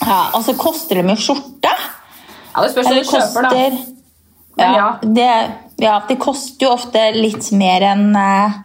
Ja, 0.00 0.40
så 0.40 0.54
koster 0.56 0.96
det 0.96 1.02
mye 1.04 1.20
skjorte. 1.20 1.68
Ja, 2.54 2.62
Det 2.62 2.70
spørs 2.72 2.86
hva 2.88 2.94
du 2.96 3.10
kjøper, 3.10 3.44
da. 3.44 3.50
Men 4.56 4.62
ja, 4.64 4.70
ja. 4.78 4.86
Det, 5.02 5.26
ja, 5.84 5.98
det 6.08 6.16
koster 6.20 6.66
jo 6.66 6.70
ofte 6.72 7.02
litt 7.16 7.50
mer 7.56 7.84
enn 7.92 8.08
eh, 8.16 8.56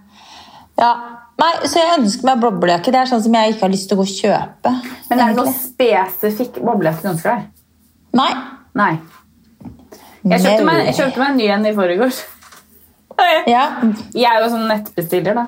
Ja. 0.79 0.93
Nei, 1.35 1.49
så 1.67 1.81
jeg 1.81 1.97
ønsker 1.99 2.29
meg 2.29 2.39
boblejakke. 2.39 2.93
Det 2.95 3.01
er 3.01 3.09
sånn 3.09 3.23
som 3.25 3.33
jeg 3.35 3.51
ikke 3.51 3.65
har 3.65 3.73
lyst 3.73 3.89
til 3.91 3.97
å 3.97 3.99
gå 3.99 4.05
og 4.07 4.13
kjøpe. 4.15 4.71
Men 5.09 5.19
er 5.19 5.33
det 5.33 5.41
noe 5.41 5.51
spesifikk 5.51 6.61
boblejakke 6.63 7.03
du 7.03 7.09
ønsker 7.11 7.33
deg? 7.33 7.49
Nei. 8.15 8.29
Nei. 8.79 8.93
Jeg 10.25 10.41
kjøpte, 10.41 10.65
meg, 10.65 10.79
jeg 10.89 10.95
kjøpte 10.97 11.21
meg 11.21 11.27
en 11.29 11.37
ny 11.37 11.49
en 11.53 11.67
i 11.69 11.75
forgårs. 11.77 12.23
Ja. 13.47 13.61
Jeg 14.11 14.27
er 14.27 14.41
jo 14.43 14.47
sånn 14.51 14.65
nettbestiller, 14.67 15.37
da. 15.37 15.45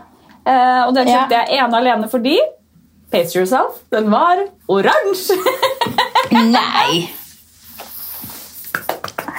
Eh, 0.47 0.83
og 0.85 0.93
den 0.95 1.09
kjøpte 1.09 1.35
jeg 1.35 1.57
ene 1.59 1.79
alene 1.81 2.07
fordi 2.07 2.37
Pace 3.11 3.35
yourself. 3.35 3.81
Den 3.91 4.07
var 4.11 4.39
oransje. 4.71 5.35
Nei! 6.55 7.09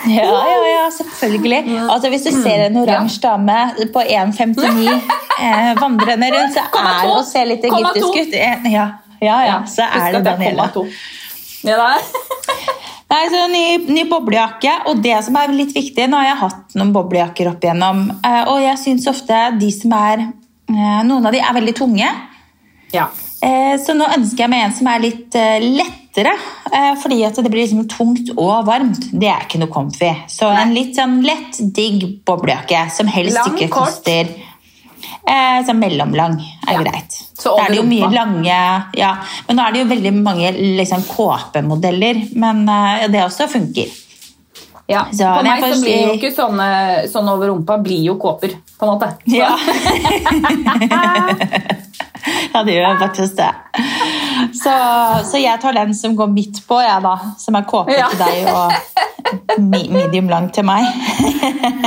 Ja, 0.08 0.28
ja, 0.28 0.58
ja, 0.68 0.84
selvfølgelig. 0.92 1.78
Altså, 1.88 2.10
hvis 2.12 2.26
du 2.28 2.30
ser 2.36 2.66
en 2.66 2.76
oransje 2.80 3.20
dame 3.24 3.56
på 3.92 4.04
1,59 4.04 4.88
eh, 4.92 5.72
vandrende 5.80 6.30
rundt, 6.36 6.56
så 6.56 6.84
er 6.84 7.08
det 7.08 7.16
å 7.16 7.24
se 7.28 7.44
litt 7.48 7.68
egyptisk 7.68 8.20
ut. 8.22 8.36
Ja, 8.72 8.86
ja, 9.20 9.38
ja, 9.48 9.58
så 9.68 9.88
er 9.88 10.18
det 10.18 10.24
Daniela. 10.28 10.68
Ja, 11.66 11.80
da. 11.80 11.94
Nei, 13.08 13.22
så 13.32 13.46
ny, 13.48 13.62
ny 13.88 14.02
boblejakke, 14.10 14.72
og 14.90 14.98
det 15.04 15.14
som 15.24 15.36
er 15.40 15.52
litt 15.56 15.70
viktig 15.72 16.04
Nå 16.12 16.18
har 16.20 16.26
jeg 16.28 16.40
hatt 16.42 16.74
noen 16.76 16.90
boblejakker 16.92 17.48
opp 17.48 17.62
igjennom, 17.64 18.02
eh, 18.20 18.42
og 18.52 18.60
jeg 18.60 18.80
syns 18.82 19.06
ofte 19.08 19.38
de 19.56 19.70
som 19.72 19.94
er 19.96 20.26
eh, 20.26 21.00
Noen 21.08 21.24
av 21.24 21.32
de 21.32 21.40
er 21.40 21.56
veldig 21.56 21.74
tunge. 21.78 22.10
ja. 22.92 23.06
Eh, 23.40 23.78
Så 23.78 23.94
nå 23.94 24.04
ønsker 24.16 24.44
jeg 24.44 24.50
meg 24.50 24.64
en 24.66 24.72
som 24.74 24.88
er 24.90 24.98
litt 25.04 25.36
lettere, 25.62 26.32
eh, 26.74 26.94
fordi 26.98 27.20
at 27.24 27.36
det 27.38 27.50
blir 27.52 27.62
liksom 27.62 27.84
tungt 27.88 28.32
og 28.36 28.66
varmt. 28.66 29.06
Det 29.12 29.28
er 29.30 29.44
ikke 29.46 29.60
noe 29.62 29.70
comfy. 29.72 30.10
Så 30.28 30.48
en 30.50 30.74
litt 30.74 30.96
sånn 30.98 31.20
lett, 31.24 31.56
digg 31.76 32.02
boblejakke 32.26 32.90
som 32.90 33.06
helst 33.06 33.38
Lang, 33.38 33.54
ikke 33.54 33.70
kort? 33.70 34.02
Eh, 35.26 35.64
så 35.66 35.72
mellomlang 35.74 36.40
er 36.68 36.72
Ja. 36.72 36.78
greit. 36.82 37.12
Så 37.38 37.56
er 37.58 37.68
det 37.70 37.76
jo 37.76 37.82
mye 37.86 38.08
lange 38.10 38.84
ja, 38.98 39.16
Men 39.46 39.56
nå 39.56 39.62
er 39.68 39.72
det 39.72 39.78
jo 39.84 39.88
veldig 39.94 40.12
mange 40.22 40.52
liksom, 40.58 41.02
kåpemodeller, 41.08 42.22
men 42.36 42.68
eh, 42.68 43.08
det 43.08 43.22
også 43.24 43.46
funker. 43.48 43.86
ja. 44.88 45.04
Så 45.12 45.24
På 45.36 45.42
meg 45.44 45.62
så 45.64 45.80
blir 45.82 46.06
jo 46.06 46.12
ikke 46.18 46.32
sånne, 46.34 47.06
sånn 47.12 47.28
over 47.28 47.46
rumpa 47.52 47.76
blir 47.82 48.02
jo 48.06 48.14
kåper, 48.18 48.48
på 48.78 48.86
en 48.86 48.98
måte. 48.98 49.12
Så- 49.24 49.36
Ja. 49.36 49.58
ja, 52.52 52.62
det 52.64 52.72
gjør 52.74 52.98
faktisk 53.00 53.36
det. 53.38 53.54
Så, 54.58 54.72
så 55.30 55.38
jeg 55.40 55.60
tar 55.62 55.72
den 55.76 55.94
som 55.94 56.16
går 56.16 56.26
midt 56.32 56.60
på, 56.68 56.80
jeg 56.82 57.02
da. 57.04 57.14
Som 57.38 57.54
er 57.58 57.62
kåpe 57.68 57.92
Ja. 57.96 58.08
til 58.08 58.18
deg 58.18 58.48
og 58.52 58.72
medium 59.60 60.28
lang 60.28 60.50
til 60.52 60.64
meg. 60.68 60.84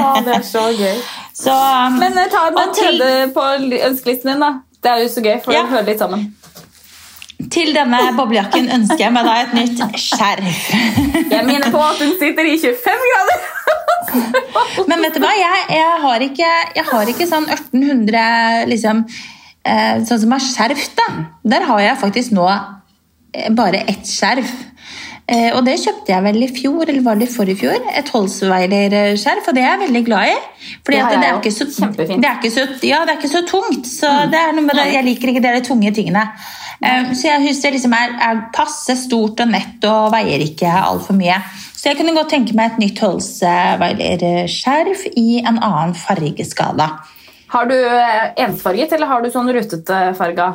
Ja, 0.02 0.14
det 0.24 0.34
er 0.40 0.44
så 0.46 0.62
gøy. 0.74 0.98
Så, 1.42 1.54
Men 1.98 2.18
eh, 2.22 2.28
ta 2.32 2.44
den 2.54 2.74
tredje 2.78 3.32
på 3.34 3.46
ønskelisten 3.88 4.34
din, 4.34 4.44
da. 4.44 4.52
Det 4.82 4.92
er 4.92 5.02
jo 5.04 5.10
så 5.14 5.24
gøy, 5.26 5.36
for 5.44 5.54
Ja. 5.56 5.64
det 5.66 5.72
hører 5.76 5.88
litt 5.92 6.00
sammen. 6.04 6.28
til 7.52 7.72
denne 7.74 7.98
boblejakken 8.16 8.68
ønsker 8.72 9.00
jeg 9.02 9.12
meg 9.16 9.26
da 9.26 9.34
et 9.42 9.54
nytt 9.58 9.80
skjerf. 10.00 10.60
Jeg 11.34 11.46
minner 11.48 11.72
på 11.74 11.80
at 11.82 11.98
hun 12.04 12.12
sitter 12.20 12.46
i 12.48 12.54
25 12.62 13.08
grader! 13.10 13.42
Men 14.90 15.02
vet 15.04 15.16
du 15.18 15.20
hva, 15.24 15.32
jeg, 15.40 15.64
jeg, 15.74 15.98
har, 16.04 16.24
ikke, 16.26 16.52
jeg 16.76 16.86
har 16.92 17.12
ikke 17.12 17.28
sånn 17.30 17.48
1800 17.50 18.68
liksom, 18.70 19.02
eh, 19.66 20.04
sånn 20.08 20.22
som 20.24 20.36
har 20.36 20.44
skjerf. 20.46 20.86
da. 21.00 21.08
Der 21.56 21.66
har 21.70 21.82
jeg 21.82 21.98
faktisk 22.04 22.34
nå 22.38 22.46
eh, 22.52 23.50
bare 23.58 23.84
ett 23.90 24.06
skjerf. 24.08 24.52
Eh, 25.32 25.54
og 25.56 25.62
det 25.64 25.78
kjøpte 25.80 26.12
jeg 26.12 26.24
vel 26.26 26.42
i 26.44 26.48
fjor, 26.52 26.82
eller 26.84 27.04
var 27.06 27.16
det 27.20 27.30
i 27.30 27.32
forrige 27.32 27.60
fjor? 27.62 27.78
Et 27.96 28.10
Holsweiler-skjerf, 28.12 29.46
og 29.48 29.54
det 29.56 29.62
er 29.64 29.70
jeg 29.70 29.80
veldig 29.86 30.02
glad 30.10 30.24
i. 30.28 30.34
Fordi 30.84 30.98
Det 30.98 31.04
det, 31.08 31.28
er 31.28 31.34
ikke 31.38 31.56
så. 31.56 31.66
Mm. 31.72 31.76
det, 31.96 32.28
er 32.28 32.36
ikke 32.36 32.52
så, 32.52 32.64
ja, 32.84 32.98
det 33.06 33.12
er 33.14 33.18
ikke 33.22 33.32
så 33.32 33.42
tungt. 33.48 33.86
Så 33.88 34.08
det 34.32 34.40
er 34.42 34.52
noe 34.58 34.66
med 34.66 34.76
det, 34.76 34.94
Jeg 34.94 35.04
liker 35.08 35.28
ikke 35.32 35.46
de 35.46 35.62
tunge 35.68 35.92
tingene. 35.96 36.24
Um, 36.82 37.14
så 37.14 37.28
jeg 37.28 37.42
husker 37.46 37.70
det 37.70 37.78
liksom 37.78 37.94
er, 37.94 38.10
er 38.26 38.40
passe 38.56 38.96
stort 38.98 39.40
og 39.44 39.48
nett 39.54 39.84
og 39.86 40.12
veier 40.12 40.40
ikke 40.42 40.68
altfor 40.68 41.14
mye. 41.14 41.38
Så 41.78 41.90
jeg 41.92 41.98
kunne 42.00 42.16
godt 42.18 42.30
tenke 42.34 42.54
meg 42.58 42.72
et 42.74 42.80
nytt 42.82 43.00
Holsweiler-skjerf 43.06 45.06
i 45.16 45.40
en 45.46 45.60
annen 45.62 45.94
fargeskala. 45.96 46.90
Har 47.52 47.66
du 47.70 47.76
eh, 47.76 48.34
ensfarget, 48.46 48.92
eller 48.96 49.08
har 49.08 49.22
du 49.24 49.30
sånn 49.32 49.54
rutete 49.54 50.16
farga? 50.18 50.54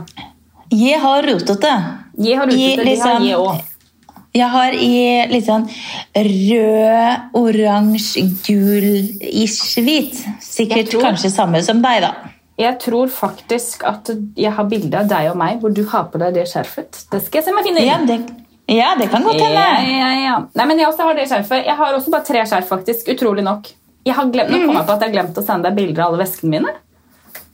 Jeg 0.73 1.01
har 1.01 1.23
rutete. 1.23 1.73
Jeg 2.19 2.37
har 2.41 2.47
rutete, 2.51 2.61
jeg, 2.61 2.77
liksom, 2.85 2.85
de 2.85 3.01
har 3.01 3.21
liksom- 3.21 3.31
jeg 3.31 3.39
òg. 3.39 3.76
Jeg 4.37 4.49
har 4.53 4.75
i 4.77 4.93
litt 5.31 5.47
sånn 5.47 5.65
rød, 6.17 7.29
oransje, 7.41 8.25
gul-ish 8.45 9.77
hvit. 9.81 10.19
Sikkert 10.45 10.91
tror- 10.93 11.07
kanskje 11.09 11.31
samme 11.33 11.63
som 11.65 11.81
deg, 11.83 12.03
da. 12.05 12.15
Jeg 12.59 12.79
tror 12.81 13.09
faktisk 13.13 13.85
at 13.85 14.09
jeg 14.37 14.53
har 14.57 14.65
bilde 14.65 14.97
av 14.97 15.09
deg 15.09 15.31
og 15.31 15.37
meg 15.37 15.61
hvor 15.61 15.73
du 15.77 15.83
har 15.85 16.07
på 16.13 16.19
deg 16.19 16.35
det 16.35 16.47
skjerfet. 16.49 17.03
Det 17.13 17.21
skal 17.25 17.41
jeg 17.41 17.45
se 17.45 17.53
om 17.53 17.59
jeg 17.61 17.67
finner. 17.69 17.85
Ja, 17.85 17.99
det, 18.09 18.17
ja, 18.73 18.95
det 18.97 19.11
kan 19.13 19.23
godt 19.23 19.41
hende. 19.41 19.67
ja, 19.93 20.09
ja. 20.23 20.39
Nei, 20.55 20.65
men 20.67 20.79
Jeg 20.79 20.89
også 20.89 21.05
har 21.05 21.15
det 21.15 21.29
skjerfet. 21.29 21.67
Jeg 21.67 21.77
har 21.77 21.93
også 21.95 22.11
bare 22.11 22.25
tre 22.25 22.47
skjerf, 22.49 22.69
faktisk. 22.69 23.09
Utrolig 23.13 23.45
nok. 23.45 23.69
Jeg 24.07 24.15
har 24.15 24.25
glemt, 24.33 24.51
Nå 24.51 24.67
kom 24.67 24.77
jeg 24.77 24.87
på 24.87 24.93
at 24.97 25.01
jeg 25.01 25.11
har 25.11 25.17
glemt 25.19 25.39
å 25.39 25.45
sende 25.45 25.69
deg 25.69 25.77
bilder 25.77 26.03
av 26.05 26.13
alle 26.15 26.25
veskene 26.25 26.51
mine. 26.57 26.75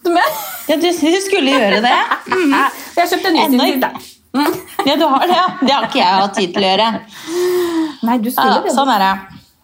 Du, 0.05 0.11
jeg, 0.11 0.33
Ja, 0.69 0.77
du, 0.77 0.89
du 0.91 1.21
skulle 1.25 1.51
gjøre 1.51 1.83
det. 1.83 1.99
jeg 2.97 3.03
har 3.03 3.11
kjøpt 3.11 3.27
en 3.31 3.39
ny 3.39 3.47
til 3.49 3.61
siden 3.61 4.12
da. 4.33 4.45
Ja, 4.89 4.97
du 4.99 5.05
har 5.07 5.27
det, 5.29 5.35
ja. 5.37 5.47
Det 5.61 5.73
har 5.77 5.85
ikke 5.87 6.01
jeg 6.01 6.15
hatt 6.23 6.35
tid 6.35 6.55
til 6.55 6.65
å 6.65 6.71
gjøre. 6.73 6.87
Nei, 8.03 8.17
du 8.19 8.31
Ja, 8.31 8.35
skulle 8.35 8.63
det. 8.65 8.73
sånn 8.75 8.91
er 8.91 9.03
det. 9.05 9.13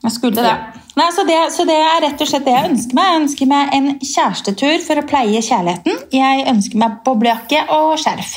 Jeg 0.05 0.13
skulle 0.15 0.37
det. 0.37 0.45
Ja. 0.47 0.85
Nei, 0.99 1.07
så, 1.15 1.25
det. 1.27 1.39
så 1.55 1.65
det 1.67 1.75
er 1.79 2.01
rett 2.05 2.23
og 2.23 2.29
slett 2.31 2.45
det 2.47 2.55
jeg 2.55 2.69
ønsker 2.73 2.99
meg. 2.99 3.09
Jeg 3.11 3.21
ønsker 3.23 3.49
meg 3.51 3.75
en 3.77 3.89
kjærestetur 4.03 4.81
for 4.87 5.01
å 5.01 5.05
pleie 5.11 5.43
kjærligheten. 5.47 5.99
Jeg 6.15 6.47
ønsker 6.53 6.81
meg 6.83 6.97
boblejakke 7.07 7.65
og 7.75 7.93
skjerf. 8.03 8.33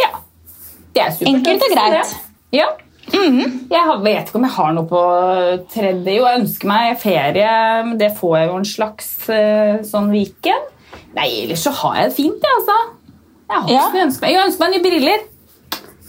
Ja. 0.00 0.10
Det 0.96 1.04
er 1.04 1.14
supert. 1.16 1.30
Enkelt 1.34 1.64
og 1.68 1.74
greit. 1.76 2.16
Ja. 2.56 2.66
Jeg 3.12 4.00
vet 4.02 4.28
ikke 4.28 4.40
om 4.40 4.44
jeg 4.48 4.54
har 4.56 4.72
noe 4.76 4.88
på 4.90 5.02
tredje. 5.72 6.16
Jo, 6.16 6.24
jeg 6.26 6.40
ønsker 6.42 6.68
meg 6.72 6.96
ferie. 7.00 7.52
men 7.86 7.96
Det 8.00 8.10
får 8.18 8.36
jeg 8.40 8.48
jo 8.50 8.56
en 8.62 8.68
slags 8.72 9.10
eh, 9.32 9.76
sånn 9.88 10.08
weekend. 10.12 10.72
Nei, 11.16 11.28
ellers 11.44 11.62
så 11.64 11.72
har 11.82 12.00
jeg 12.00 12.10
det 12.10 12.16
fint, 12.18 12.44
jeg, 12.44 12.60
altså. 12.60 12.76
Jeg 13.46 13.62
har 13.62 13.72
Ja. 13.72 13.84
mye 13.94 14.06
meg. 14.10 14.30
Jeg 14.32 14.44
ønsker 14.48 14.64
meg 14.64 14.74
nye 14.76 14.84
briller. 14.88 15.24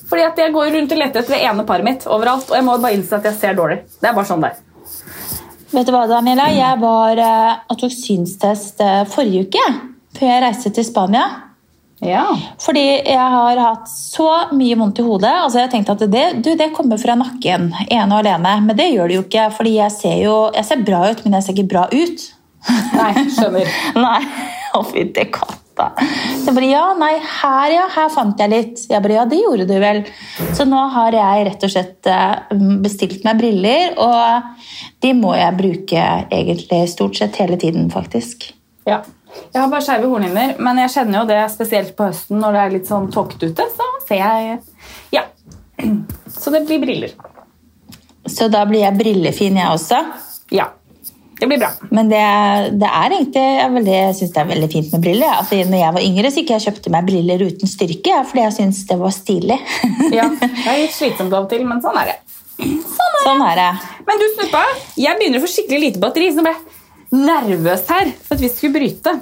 Fordi 0.07 0.23
at 0.23 0.39
jeg 0.39 0.53
går 0.55 0.71
rundt 0.75 0.93
og 0.95 1.01
leter 1.01 1.21
etter 1.23 1.35
det 1.35 1.41
ene 1.49 1.65
paret 1.67 1.87
mitt 1.87 2.05
overalt. 2.07 2.47
Og 2.51 2.55
jeg 2.55 2.65
må 2.67 2.77
bare 2.79 2.95
innse 2.95 3.17
at 3.17 3.27
jeg 3.27 3.39
ser 3.41 3.57
dårlig. 3.57 3.81
Det 3.99 4.09
er 4.09 4.15
bare 4.15 4.29
sånn 4.29 4.45
det 4.45 4.53
er. 4.53 4.63
Vet 5.73 5.89
du 5.89 5.91
hva, 5.91 6.05
Daniela? 6.07 6.47
Jeg 6.55 6.79
var 6.79 7.19
eh, 7.19 7.57
og 7.67 7.81
tok 7.81 7.91
synstest 7.91 8.79
eh, 8.83 9.03
forrige 9.11 9.49
uke. 9.49 9.65
Før 10.17 10.31
jeg 10.31 10.43
reiste 10.45 10.71
til 10.73 10.87
Spania. 10.87 11.25
Ja. 12.05 12.23
Fordi 12.61 12.85
jeg 12.85 13.17
har 13.33 13.59
hatt 13.59 13.89
så 13.89 14.29
mye 14.55 14.77
vondt 14.79 15.01
i 15.01 15.05
hodet. 15.05 15.33
Altså 15.43 15.63
jeg 15.63 15.73
tenkte 15.73 15.97
at 15.97 16.05
det, 16.13 16.25
du, 16.45 16.53
det 16.57 16.71
kommer 16.77 17.01
fra 17.01 17.17
nakken, 17.19 17.71
ene 17.89 18.07
og 18.07 18.21
alene. 18.21 18.55
Men 18.69 18.79
det 18.79 18.91
gjør 18.93 19.11
det 19.11 19.19
jo 19.19 19.27
ikke, 19.27 19.47
fordi 19.59 19.77
jeg 19.79 19.95
ser 19.97 20.17
jo 20.23 20.35
jeg 20.55 20.69
ser 20.69 20.87
bra 20.87 21.03
ut, 21.09 21.23
men 21.25 21.39
jeg 21.39 21.47
ser 21.47 21.57
ikke 21.57 21.71
bra 21.75 21.87
ut. 21.91 22.27
Nei, 22.95 23.13
skjønner. 23.35 23.79
Nei, 24.07 24.19
å 24.77 24.85
fytti 24.87 25.27
Så 25.77 26.49
jeg 26.49 26.55
bare, 26.55 26.69
ja, 26.69 26.83
nei, 26.97 27.11
her 27.41 27.73
ja, 27.73 27.85
her 27.93 28.09
fant 28.13 28.39
jeg 28.41 28.51
litt. 28.53 28.83
Jeg 28.89 29.03
bare, 29.03 29.17
ja, 29.19 29.25
det 29.29 29.41
gjorde 29.41 29.67
du 29.69 29.75
vel. 29.81 30.01
Så 30.57 30.65
nå 30.69 30.81
har 30.93 31.15
jeg 31.17 31.45
rett 31.49 31.67
og 31.67 31.73
slett 31.73 32.09
eh, 32.11 32.55
bestilt 32.83 33.27
meg 33.27 33.39
briller, 33.41 33.93
og 34.01 34.97
de 35.05 35.13
må 35.17 35.35
jeg 35.37 35.57
bruke 35.59 36.07
egentlig 36.33 36.81
stort 36.93 37.19
sett 37.19 37.37
hele 37.41 37.59
tiden, 37.61 37.91
faktisk. 37.93 38.49
Ja. 38.87 39.03
Jeg 39.53 39.59
har 39.61 39.69
bare 39.69 39.83
skeive 39.85 40.09
hornhinner, 40.09 40.55
men 40.63 40.79
jeg 40.81 40.93
kjenner 40.95 41.21
jo 41.21 41.25
det 41.29 41.41
spesielt 41.53 41.93
på 41.97 42.07
høsten 42.09 42.39
når 42.41 42.55
det 42.55 42.61
er 42.61 42.75
litt 42.77 42.89
sånn 42.89 43.09
tåkete 43.13 43.51
ute. 43.51 43.67
Så 43.75 43.89
ser 44.07 44.23
jeg 44.23 44.59
Ja. 45.13 45.27
Så 46.37 46.53
det 46.53 46.63
blir 46.65 46.81
briller. 46.81 47.13
Så 48.27 48.47
da 48.51 48.63
blir 48.67 48.81
jeg 48.83 48.97
brillefin, 48.97 49.59
jeg 49.59 49.69
også. 49.71 50.01
Ja. 50.55 50.71
Det 51.37 51.45
blir 51.45 51.59
bra. 51.61 51.69
Men 51.93 52.09
det, 52.09 52.21
det 52.81 52.87
er 52.89 53.13
egentlig, 53.13 53.43
jeg, 53.59 53.73
veldig, 53.75 53.93
jeg 53.93 54.15
synes 54.19 54.31
det 54.33 54.41
er 54.41 54.49
veldig 54.51 54.69
fint 54.73 54.93
med 54.95 55.03
briller. 55.05 55.35
Altså, 55.41 55.59
når 55.69 55.81
jeg 55.83 55.95
var 55.97 56.05
yngre, 56.07 56.31
så 56.33 56.41
ikke 56.41 56.55
jeg 56.57 56.65
kjøpte 56.65 56.93
meg 56.95 57.09
briller 57.11 57.43
uten 57.45 57.69
styrke, 57.69 58.13
ja, 58.15 58.23
fordi 58.25 58.45
jeg 58.45 58.55
syntes 58.57 58.81
det 58.89 58.97
var 59.03 59.13
stilig. 59.15 59.59
Ja, 60.17 60.25
Det 60.39 60.49
er 60.65 60.81
litt 60.81 60.95
slitsomt 60.95 61.33
av 61.33 61.45
og 61.45 61.51
til, 61.51 61.65
men 61.67 61.83
sånn 61.83 61.99
er 62.01 62.13
det. 62.13 62.17
sånn 63.21 63.43
er 63.51 63.59
det. 63.61 63.69
Men 64.07 64.21
du, 64.21 64.25
Snuppa, 64.33 64.63
jeg 64.97 65.19
begynner 65.19 65.41
å 65.41 65.45
få 65.45 65.51
skikkelig 65.53 65.83
lite 65.83 66.01
batteri, 66.01 66.31
så 66.31 66.41
nå 66.41 66.47
ble 66.47 66.55
jeg 66.55 66.75
nervøs 67.27 67.85
her 67.87 68.09
for 68.25 68.35
at 68.35 68.41
vi 68.43 68.49
skulle 68.51 68.79
bryte. 68.79 69.13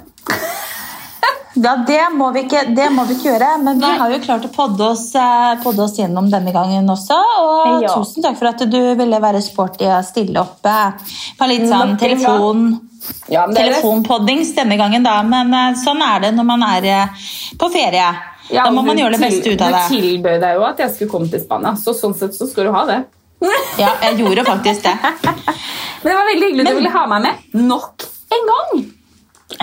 Ja, 1.56 1.72
det 1.88 2.02
må 2.12 2.26
vi 2.34 2.42
ikke, 2.44 2.66
det 2.76 2.90
må 2.92 3.06
vi 3.08 3.14
ikke 3.16 3.30
gjøre, 3.30 3.46
men 3.64 3.78
vi 3.80 3.88
har 3.98 4.10
jo 4.12 4.18
klart 4.20 4.44
å 4.44 4.50
podde 4.52 4.84
oss, 4.90 5.06
eh, 5.16 5.54
podde 5.62 5.80
oss 5.86 5.94
gjennom 5.96 6.28
denne 6.30 6.52
gangen 6.52 6.86
også. 6.92 7.16
Og 7.16 7.82
Ja. 7.82 7.94
tusen 7.96 8.22
takk 8.22 8.36
for 8.36 8.50
at 8.50 8.58
du 8.70 8.94
ville 8.94 9.20
være 9.24 9.40
sporty 9.42 9.86
og 9.88 10.04
stille 10.04 10.36
opp 10.42 10.66
eh, 10.66 10.90
på 11.38 11.48
litt 11.48 11.64
sånn 11.70 11.96
telefon, 11.98 12.80
Ja, 13.28 13.46
men 13.46 13.56
telefonpoddings 13.56 14.54
denne 14.54 14.76
gangen, 14.76 15.02
da. 15.02 15.22
Men 15.22 15.54
eh, 15.54 15.74
sånn 15.80 16.02
er 16.02 16.20
det 16.26 16.34
når 16.36 16.44
man 16.44 16.62
er 16.62 17.08
på 17.56 17.70
ferie. 17.72 18.08
Ja, 18.50 18.64
da 18.64 18.70
må 18.70 18.84
man 18.84 18.96
gjøre 18.96 19.16
det 19.16 19.20
beste 19.20 19.52
ut 19.54 19.62
av 19.62 19.72
det. 19.72 19.84
Du 19.88 19.96
tilbød 19.96 20.40
deg 20.40 20.54
jo 20.56 20.64
at 20.68 20.78
jeg 20.78 20.90
skulle 20.94 21.10
komme 21.10 21.30
til 21.30 21.40
Spania, 21.40 21.72
så 21.80 21.94
sånn 21.96 22.14
sett 22.18 22.34
så 22.36 22.46
skal 22.50 22.64
du 22.68 22.72
ha 22.72 22.84
det. 22.86 23.04
Ja, 23.78 23.90
jeg 24.02 24.18
gjorde 24.20 24.44
faktisk 24.46 24.82
det. 24.82 24.94
Men 25.00 26.12
det 26.12 26.14
var 26.16 26.28
veldig 26.28 26.46
hyggelig 26.50 26.66
at 26.66 26.70
du 26.72 26.78
ville 26.78 26.92
ha 26.94 27.06
meg 27.06 27.22
med 27.26 27.64
nok 27.66 28.06
en 28.36 28.46
gang. 28.52 28.84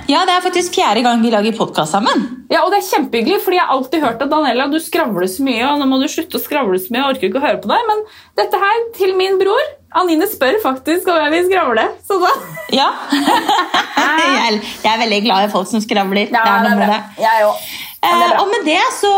Ja, 0.08 0.22
det 0.24 0.32
er 0.32 0.44
faktisk 0.46 0.78
fjerde 0.78 1.02
gang 1.04 1.20
vi 1.20 1.32
lager 1.34 1.56
podkast 1.58 1.92
sammen. 1.92 2.22
Ja, 2.48 2.62
og 2.64 2.72
det 2.72 2.80
er 2.80 2.86
kjempehyggelig, 2.88 3.42
fordi 3.44 3.58
jeg 3.58 3.66
har 3.68 3.76
alltid 3.76 4.04
hørt 4.04 4.22
at 4.24 4.32
Daniela, 4.32 4.70
du 4.72 4.78
skravler 4.80 5.28
så 5.28 5.44
mye, 5.44 5.64
og 5.68 5.82
nå 5.82 5.88
må 5.92 6.00
du 6.00 6.08
slutte 6.12 6.40
å 6.40 6.44
skravle 6.44 6.80
så 6.80 6.94
mye, 6.94 7.02
jeg 7.02 7.18
orker 7.18 7.30
ikke 7.30 7.42
å 7.42 7.44
høre 7.44 7.60
på 7.64 7.72
deg, 7.72 7.88
men 7.90 8.04
dette 8.40 8.62
her, 8.64 8.84
til 8.96 9.16
min 9.20 9.36
bror, 9.42 9.64
Anine 10.00 10.26
spør 10.26 10.56
faktisk 10.64 11.10
om 11.12 11.20
jeg 11.20 11.34
vil 11.36 11.50
skravle. 11.52 11.84
Så 12.08 12.18
da 12.24 12.32
Ja. 12.74 12.88
jeg, 13.20 14.62
er, 14.88 15.02
veldig 15.04 15.20
glad 15.28 15.50
i 15.50 15.52
folk 15.54 15.70
som 15.70 15.84
skravler. 15.84 16.32
Ja, 16.32 16.42
det 16.48 16.54
er 16.54 16.64
noe 16.70 16.80
med 16.80 16.90
det. 16.96 17.02
Jeg 17.22 17.50
òg. 17.50 17.68
Eh, 18.04 18.34
og 18.42 18.50
med 18.52 18.66
det 18.68 18.82
så, 18.98 19.12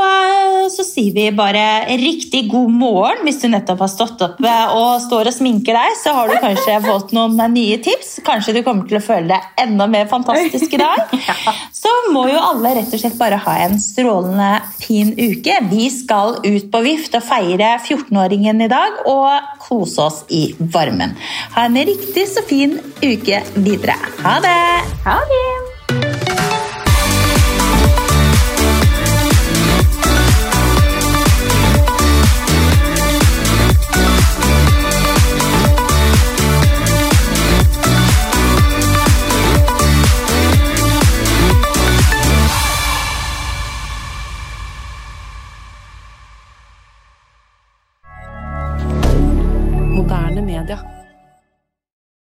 så 0.69 0.85
sier 0.85 1.13
vi 1.15 1.25
bare 1.35 1.63
riktig 1.97 2.45
god 2.51 2.69
morgen. 2.69 3.23
Hvis 3.25 3.41
du 3.41 3.47
nettopp 3.49 3.81
har 3.85 3.91
stått 3.91 4.21
opp 4.25 4.41
eh, 4.45 4.75
og 4.77 5.01
står 5.05 5.31
og 5.31 5.35
sminker 5.35 5.77
deg, 5.77 5.97
så 6.01 6.13
har 6.17 6.29
du 6.29 6.37
kanskje 6.43 6.77
fått 6.89 7.15
noen 7.17 7.39
eh, 7.41 7.51
nye 7.55 7.79
tips. 7.85 8.19
Kanskje 8.25 8.57
du 8.57 8.61
kommer 8.67 8.85
til 8.89 8.99
å 8.99 9.03
føle 9.05 9.29
deg 9.33 9.65
enda 9.65 9.89
mer 9.89 10.09
fantastisk 10.11 10.77
i 10.77 10.81
dag. 10.81 11.15
Så 11.85 11.91
må 12.13 12.23
jo 12.31 12.39
alle 12.41 12.71
rett 12.79 12.93
og 12.93 13.01
slett 13.01 13.17
bare 13.19 13.37
ha 13.43 13.57
en 13.65 13.75
strålende 13.81 14.51
fin 14.81 15.11
uke. 15.17 15.59
Vi 15.69 15.89
skal 15.93 16.39
ut 16.45 16.71
på 16.73 16.81
vift 16.85 17.17
og 17.17 17.25
feire 17.25 17.75
14-åringen 17.83 18.65
i 18.65 18.71
dag 18.71 19.05
og 19.11 19.53
kose 19.65 20.07
oss 20.07 20.23
i 20.33 20.47
varmen. 20.59 21.13
Ha 21.57 21.67
en 21.69 21.77
riktig 21.77 22.25
så 22.31 22.45
fin 22.45 22.79
uke 23.03 23.43
videre. 23.55 23.99
Ha 24.23 24.39
det! 24.45 24.59
Ha 25.05 25.21
det! 25.29 25.64